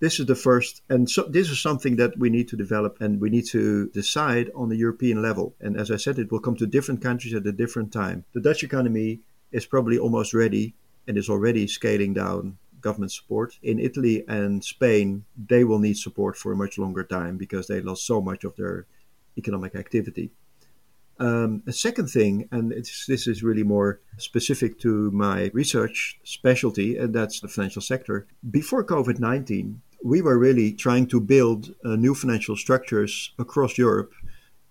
this 0.00 0.20
is 0.20 0.26
the 0.26 0.36
first, 0.36 0.82
and 0.88 1.10
so 1.10 1.24
this 1.24 1.50
is 1.50 1.60
something 1.60 1.96
that 1.96 2.16
we 2.16 2.30
need 2.30 2.46
to 2.48 2.56
develop 2.56 3.00
and 3.00 3.20
we 3.20 3.30
need 3.30 3.46
to 3.46 3.88
decide 3.88 4.48
on 4.54 4.68
the 4.68 4.76
European 4.76 5.20
level. 5.20 5.56
And 5.60 5.76
as 5.76 5.90
I 5.90 5.96
said, 5.96 6.20
it 6.20 6.30
will 6.30 6.38
come 6.38 6.54
to 6.56 6.66
different 6.66 7.02
countries 7.02 7.34
at 7.34 7.46
a 7.46 7.52
different 7.52 7.92
time. 7.92 8.24
The 8.32 8.40
Dutch 8.40 8.62
economy 8.62 9.20
is 9.50 9.66
probably 9.66 9.98
almost 9.98 10.34
ready 10.34 10.74
and 11.08 11.18
is 11.18 11.28
already 11.28 11.66
scaling 11.66 12.14
down 12.14 12.58
government 12.80 13.10
support. 13.10 13.58
In 13.62 13.80
Italy 13.80 14.24
and 14.28 14.62
Spain, 14.64 15.24
they 15.36 15.64
will 15.64 15.80
need 15.80 15.96
support 15.96 16.36
for 16.36 16.52
a 16.52 16.56
much 16.56 16.78
longer 16.78 17.02
time 17.02 17.36
because 17.36 17.66
they 17.66 17.80
lost 17.80 18.06
so 18.06 18.20
much 18.20 18.44
of 18.44 18.54
their 18.54 18.86
economic 19.36 19.74
activity. 19.74 20.30
Um, 21.20 21.62
a 21.66 21.72
second 21.72 22.08
thing, 22.08 22.48
and 22.52 22.70
this 22.70 23.26
is 23.26 23.42
really 23.42 23.64
more 23.64 24.00
specific 24.18 24.78
to 24.80 25.10
my 25.10 25.50
research 25.52 26.18
specialty, 26.22 26.96
and 26.96 27.12
that's 27.12 27.40
the 27.40 27.48
financial 27.48 27.82
sector. 27.82 28.26
Before 28.48 28.84
COVID 28.84 29.18
19, 29.18 29.80
we 30.04 30.22
were 30.22 30.38
really 30.38 30.72
trying 30.72 31.08
to 31.08 31.20
build 31.20 31.74
uh, 31.84 31.96
new 31.96 32.14
financial 32.14 32.56
structures 32.56 33.32
across 33.38 33.76
Europe 33.76 34.12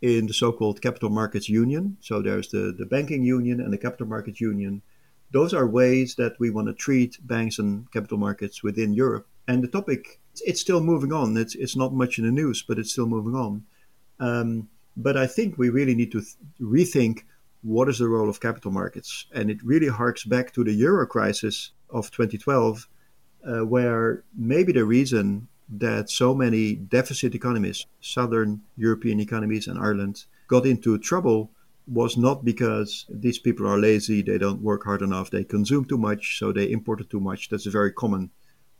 in 0.01 0.27
the 0.27 0.33
so-called 0.33 0.81
capital 0.81 1.09
markets 1.09 1.49
union. 1.49 1.97
So 1.99 2.21
there's 2.21 2.49
the, 2.49 2.73
the 2.77 2.85
banking 2.85 3.23
union 3.23 3.59
and 3.59 3.73
the 3.73 3.77
capital 3.77 4.07
markets 4.07 4.39
union. 4.39 4.81
Those 5.31 5.53
are 5.53 5.67
ways 5.67 6.15
that 6.15 6.39
we 6.39 6.49
want 6.49 6.67
to 6.67 6.73
treat 6.73 7.17
banks 7.27 7.59
and 7.59 7.91
capital 7.91 8.17
markets 8.17 8.63
within 8.63 8.93
Europe. 8.93 9.27
And 9.47 9.63
the 9.63 9.67
topic, 9.67 10.19
it's 10.45 10.61
still 10.61 10.81
moving 10.81 11.11
on. 11.11 11.35
It's, 11.35 11.55
it's 11.55 11.75
not 11.75 11.93
much 11.93 12.19
in 12.19 12.25
the 12.25 12.31
news, 12.31 12.63
but 12.65 12.79
it's 12.79 12.91
still 12.91 13.07
moving 13.07 13.35
on. 13.35 13.65
Um, 14.19 14.69
but 14.97 15.15
I 15.15 15.27
think 15.27 15.57
we 15.57 15.69
really 15.69 15.95
need 15.95 16.11
to 16.11 16.21
th- 16.21 16.35
rethink 16.59 17.21
what 17.61 17.87
is 17.87 17.99
the 17.99 18.07
role 18.07 18.29
of 18.29 18.41
capital 18.41 18.71
markets. 18.71 19.27
And 19.31 19.49
it 19.49 19.63
really 19.63 19.87
harks 19.87 20.23
back 20.25 20.53
to 20.53 20.63
the 20.63 20.73
euro 20.73 21.05
crisis 21.05 21.71
of 21.89 22.11
2012 22.11 22.87
uh, 23.45 23.65
where 23.65 24.23
maybe 24.35 24.73
the 24.73 24.85
reason 24.85 25.47
that 25.69 26.09
so 26.09 26.33
many 26.33 26.75
deficit 26.75 27.35
economies, 27.35 27.85
southern 28.01 28.61
European 28.77 29.19
economies 29.19 29.67
and 29.67 29.77
Ireland, 29.77 30.25
got 30.47 30.65
into 30.65 30.97
trouble 30.97 31.51
was 31.87 32.17
not 32.17 32.43
because 32.43 33.05
these 33.09 33.39
people 33.39 33.67
are 33.67 33.77
lazy, 33.77 34.21
they 34.21 34.37
don't 34.37 34.61
work 34.61 34.83
hard 34.83 35.01
enough, 35.01 35.29
they 35.29 35.43
consume 35.43 35.85
too 35.85 35.97
much, 35.97 36.37
so 36.37 36.51
they 36.51 36.69
imported 36.69 37.09
too 37.09 37.19
much. 37.19 37.49
That's 37.49 37.65
a 37.65 37.71
very 37.71 37.93
common 37.93 38.31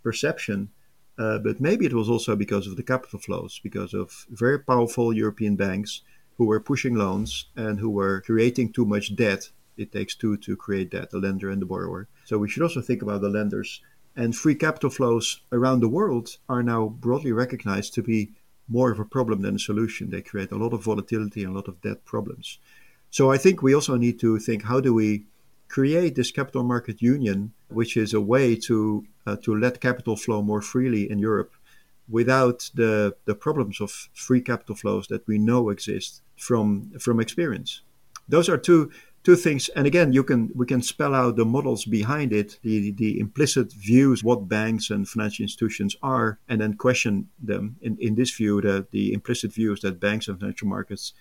perception. 0.03 0.69
Uh, 1.17 1.39
but 1.39 1.59
maybe 1.59 1.85
it 1.85 1.93
was 1.93 2.09
also 2.09 2.35
because 2.35 2.67
of 2.67 2.75
the 2.75 2.83
capital 2.83 3.19
flows, 3.19 3.59
because 3.63 3.93
of 3.93 4.25
very 4.29 4.59
powerful 4.59 5.11
European 5.11 5.55
banks 5.55 6.01
who 6.37 6.45
were 6.45 6.59
pushing 6.59 6.95
loans 6.95 7.45
and 7.55 7.79
who 7.79 7.89
were 7.89 8.21
creating 8.21 8.71
too 8.71 8.85
much 8.85 9.15
debt. 9.15 9.49
It 9.77 9.91
takes 9.91 10.15
two 10.15 10.37
to 10.37 10.55
create 10.55 10.91
debt, 10.91 11.09
the 11.11 11.19
lender 11.19 11.49
and 11.49 11.61
the 11.61 11.65
borrower. 11.65 12.07
So 12.25 12.37
we 12.37 12.49
should 12.49 12.63
also 12.63 12.81
think 12.81 13.01
about 13.01 13.21
the 13.21 13.29
lenders 13.29 13.81
and 14.17 14.35
free 14.35 14.55
capital 14.55 14.89
flows 14.89 15.41
around 15.51 15.79
the 15.79 15.87
world 15.87 16.37
are 16.49 16.63
now 16.63 16.87
broadly 16.87 17.31
recognized 17.31 17.93
to 17.93 18.01
be 18.01 18.31
more 18.67 18.91
of 18.91 18.99
a 18.99 19.05
problem 19.05 19.43
than 19.43 19.55
a 19.55 19.59
solution. 19.59 20.09
They 20.09 20.21
create 20.23 20.51
a 20.51 20.57
lot 20.57 20.73
of 20.73 20.83
volatility 20.83 21.43
and 21.43 21.53
a 21.53 21.55
lot 21.55 21.67
of 21.67 21.79
debt 21.81 22.03
problems. 22.03 22.57
So 23.11 23.31
I 23.31 23.37
think 23.37 23.61
we 23.61 23.75
also 23.75 23.95
need 23.95 24.19
to 24.19 24.39
think 24.39 24.63
how 24.63 24.81
do 24.81 24.93
we 24.93 25.25
create 25.67 26.15
this 26.15 26.31
capital 26.31 26.63
market 26.63 27.01
union, 27.01 27.53
which 27.69 27.97
is 27.97 28.13
a 28.13 28.21
way 28.21 28.55
to 28.55 29.05
uh, 29.25 29.35
to 29.43 29.55
let 29.55 29.81
capital 29.81 30.15
flow 30.15 30.41
more 30.41 30.61
freely 30.61 31.09
in 31.09 31.19
Europe 31.19 31.53
without 32.09 32.71
the, 32.73 33.13
the 33.25 33.35
problems 33.35 33.81
of 33.81 33.91
free 34.13 34.39
capital 34.41 34.75
flows 34.75 35.07
that 35.07 35.27
we 35.27 35.37
know 35.37 35.69
exist 35.69 36.21
from 36.37 36.91
from 36.99 37.19
experience. 37.19 37.81
Those 38.29 38.49
are 38.49 38.57
two 38.57 38.91
two 39.23 39.35
things 39.35 39.67
and 39.69 39.85
again 39.85 40.13
you 40.13 40.23
can 40.23 40.49
we 40.55 40.65
can 40.65 40.81
spell 40.81 41.13
out 41.13 41.35
the 41.35 41.43
models 41.43 41.83
behind 41.83 42.31
it 42.31 42.59
the 42.61 42.91
the 42.91 43.19
implicit 43.19 43.73
views 43.73 44.23
what 44.23 44.47
banks 44.47 44.89
and 44.89 45.09
financial 45.09 45.43
institutions 45.43 45.97
are 46.01 46.39
and 46.47 46.61
then 46.61 46.73
question 46.73 47.27
them 47.37 47.75
in 47.81 47.97
in 47.99 48.15
this 48.15 48.31
view 48.31 48.61
the 48.61 48.87
the 48.91 49.11
implicit 49.11 49.51
views 49.51 49.81
that 49.81 49.99
banks 49.99 50.29
and 50.29 50.39
financial 50.39 50.67
markets 50.67 51.13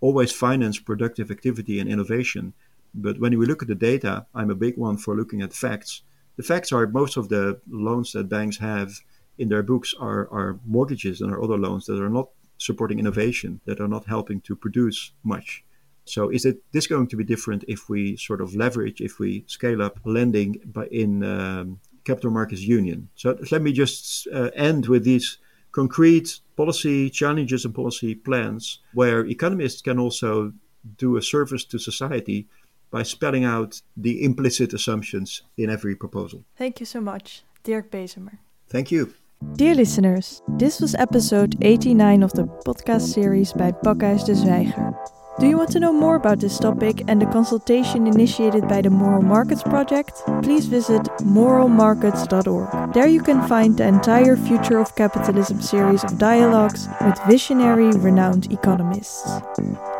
always 0.00 0.32
finance 0.32 0.78
productive 0.78 1.30
activity 1.30 1.78
and 1.78 1.90
innovation 1.90 2.54
but 2.94 3.18
when 3.20 3.38
we 3.38 3.46
look 3.46 3.62
at 3.62 3.68
the 3.68 3.74
data 3.74 4.26
i'm 4.34 4.50
a 4.50 4.54
big 4.54 4.76
one 4.76 4.96
for 4.96 5.16
looking 5.16 5.42
at 5.42 5.52
facts 5.52 6.02
the 6.36 6.42
facts 6.42 6.72
are 6.72 6.86
most 6.86 7.16
of 7.16 7.28
the 7.28 7.60
loans 7.68 8.12
that 8.12 8.28
banks 8.28 8.58
have 8.58 9.00
in 9.38 9.48
their 9.48 9.62
books 9.62 9.94
are 9.98 10.28
are 10.30 10.58
mortgages 10.66 11.20
and 11.20 11.32
are 11.32 11.42
other 11.42 11.58
loans 11.58 11.86
that 11.86 12.00
are 12.00 12.10
not 12.10 12.28
supporting 12.58 12.98
innovation 12.98 13.60
that 13.64 13.80
are 13.80 13.88
not 13.88 14.06
helping 14.06 14.40
to 14.40 14.54
produce 14.54 15.12
much 15.22 15.64
so 16.10 16.28
is 16.28 16.44
it 16.44 16.62
this 16.72 16.86
going 16.86 17.06
to 17.08 17.16
be 17.16 17.24
different 17.24 17.64
if 17.68 17.88
we 17.88 18.16
sort 18.16 18.40
of 18.40 18.54
leverage, 18.54 19.00
if 19.00 19.18
we 19.18 19.44
scale 19.46 19.80
up 19.80 20.00
lending 20.04 20.60
by 20.64 20.86
in 20.86 21.22
um, 21.22 21.80
capital 22.04 22.30
markets 22.30 22.62
union? 22.62 23.08
So 23.14 23.38
let 23.52 23.62
me 23.62 23.72
just 23.72 24.26
uh, 24.32 24.50
end 24.54 24.86
with 24.86 25.04
these 25.04 25.38
concrete 25.72 26.40
policy 26.56 27.10
challenges 27.10 27.64
and 27.64 27.74
policy 27.74 28.14
plans 28.14 28.80
where 28.92 29.24
economists 29.24 29.82
can 29.82 29.98
also 29.98 30.52
do 30.96 31.16
a 31.16 31.22
service 31.22 31.64
to 31.66 31.78
society 31.78 32.48
by 32.90 33.02
spelling 33.02 33.44
out 33.44 33.80
the 33.96 34.22
implicit 34.24 34.72
assumptions 34.72 35.42
in 35.56 35.70
every 35.70 35.94
proposal. 35.94 36.44
Thank 36.56 36.80
you 36.80 36.86
so 36.86 37.00
much, 37.00 37.42
Dirk 37.62 37.90
Bezemer. 37.90 38.38
Thank 38.68 38.90
you. 38.90 39.14
Dear 39.54 39.74
listeners, 39.74 40.42
this 40.48 40.80
was 40.80 40.94
episode 40.96 41.56
89 41.62 42.22
of 42.22 42.32
the 42.32 42.44
podcast 42.66 43.12
series 43.12 43.52
by 43.52 43.72
Pakhuis 43.72 44.24
de 44.24 44.34
Zwijger. 44.34 44.94
Do 45.40 45.48
you 45.48 45.56
want 45.56 45.72
to 45.72 45.80
know 45.80 45.92
more 45.92 46.16
about 46.16 46.38
this 46.38 46.58
topic 46.58 47.02
and 47.08 47.22
the 47.22 47.24
consultation 47.24 48.06
initiated 48.06 48.68
by 48.68 48.82
the 48.82 48.90
Moral 48.90 49.22
Markets 49.22 49.62
Project? 49.62 50.22
Please 50.42 50.66
visit 50.66 51.00
moralmarkets.org. 51.24 52.92
There 52.92 53.06
you 53.06 53.22
can 53.22 53.48
find 53.48 53.74
the 53.74 53.86
entire 53.86 54.36
Future 54.36 54.78
of 54.78 54.94
Capitalism 54.96 55.62
series 55.62 56.04
of 56.04 56.18
dialogues 56.18 56.88
with 57.00 57.18
visionary, 57.26 57.90
renowned 57.92 58.52
economists. 58.52 59.40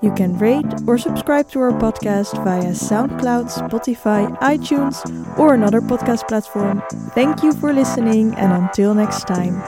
You 0.03 0.13
can 0.13 0.37
rate 0.37 0.67
or 0.87 0.99
subscribe 0.99 1.49
to 1.53 1.61
our 1.61 1.73
podcast 1.73 2.37
via 2.45 2.73
SoundCloud, 2.73 3.49
Spotify, 3.49 4.29
iTunes, 4.41 5.01
or 5.39 5.55
another 5.55 5.81
podcast 5.81 6.29
platform. 6.29 6.83
Thank 7.15 7.43
you 7.43 7.55
for 7.55 7.73
listening, 7.73 8.35
and 8.35 8.53
until 8.53 8.93
next 8.93 9.27
time. 9.27 9.63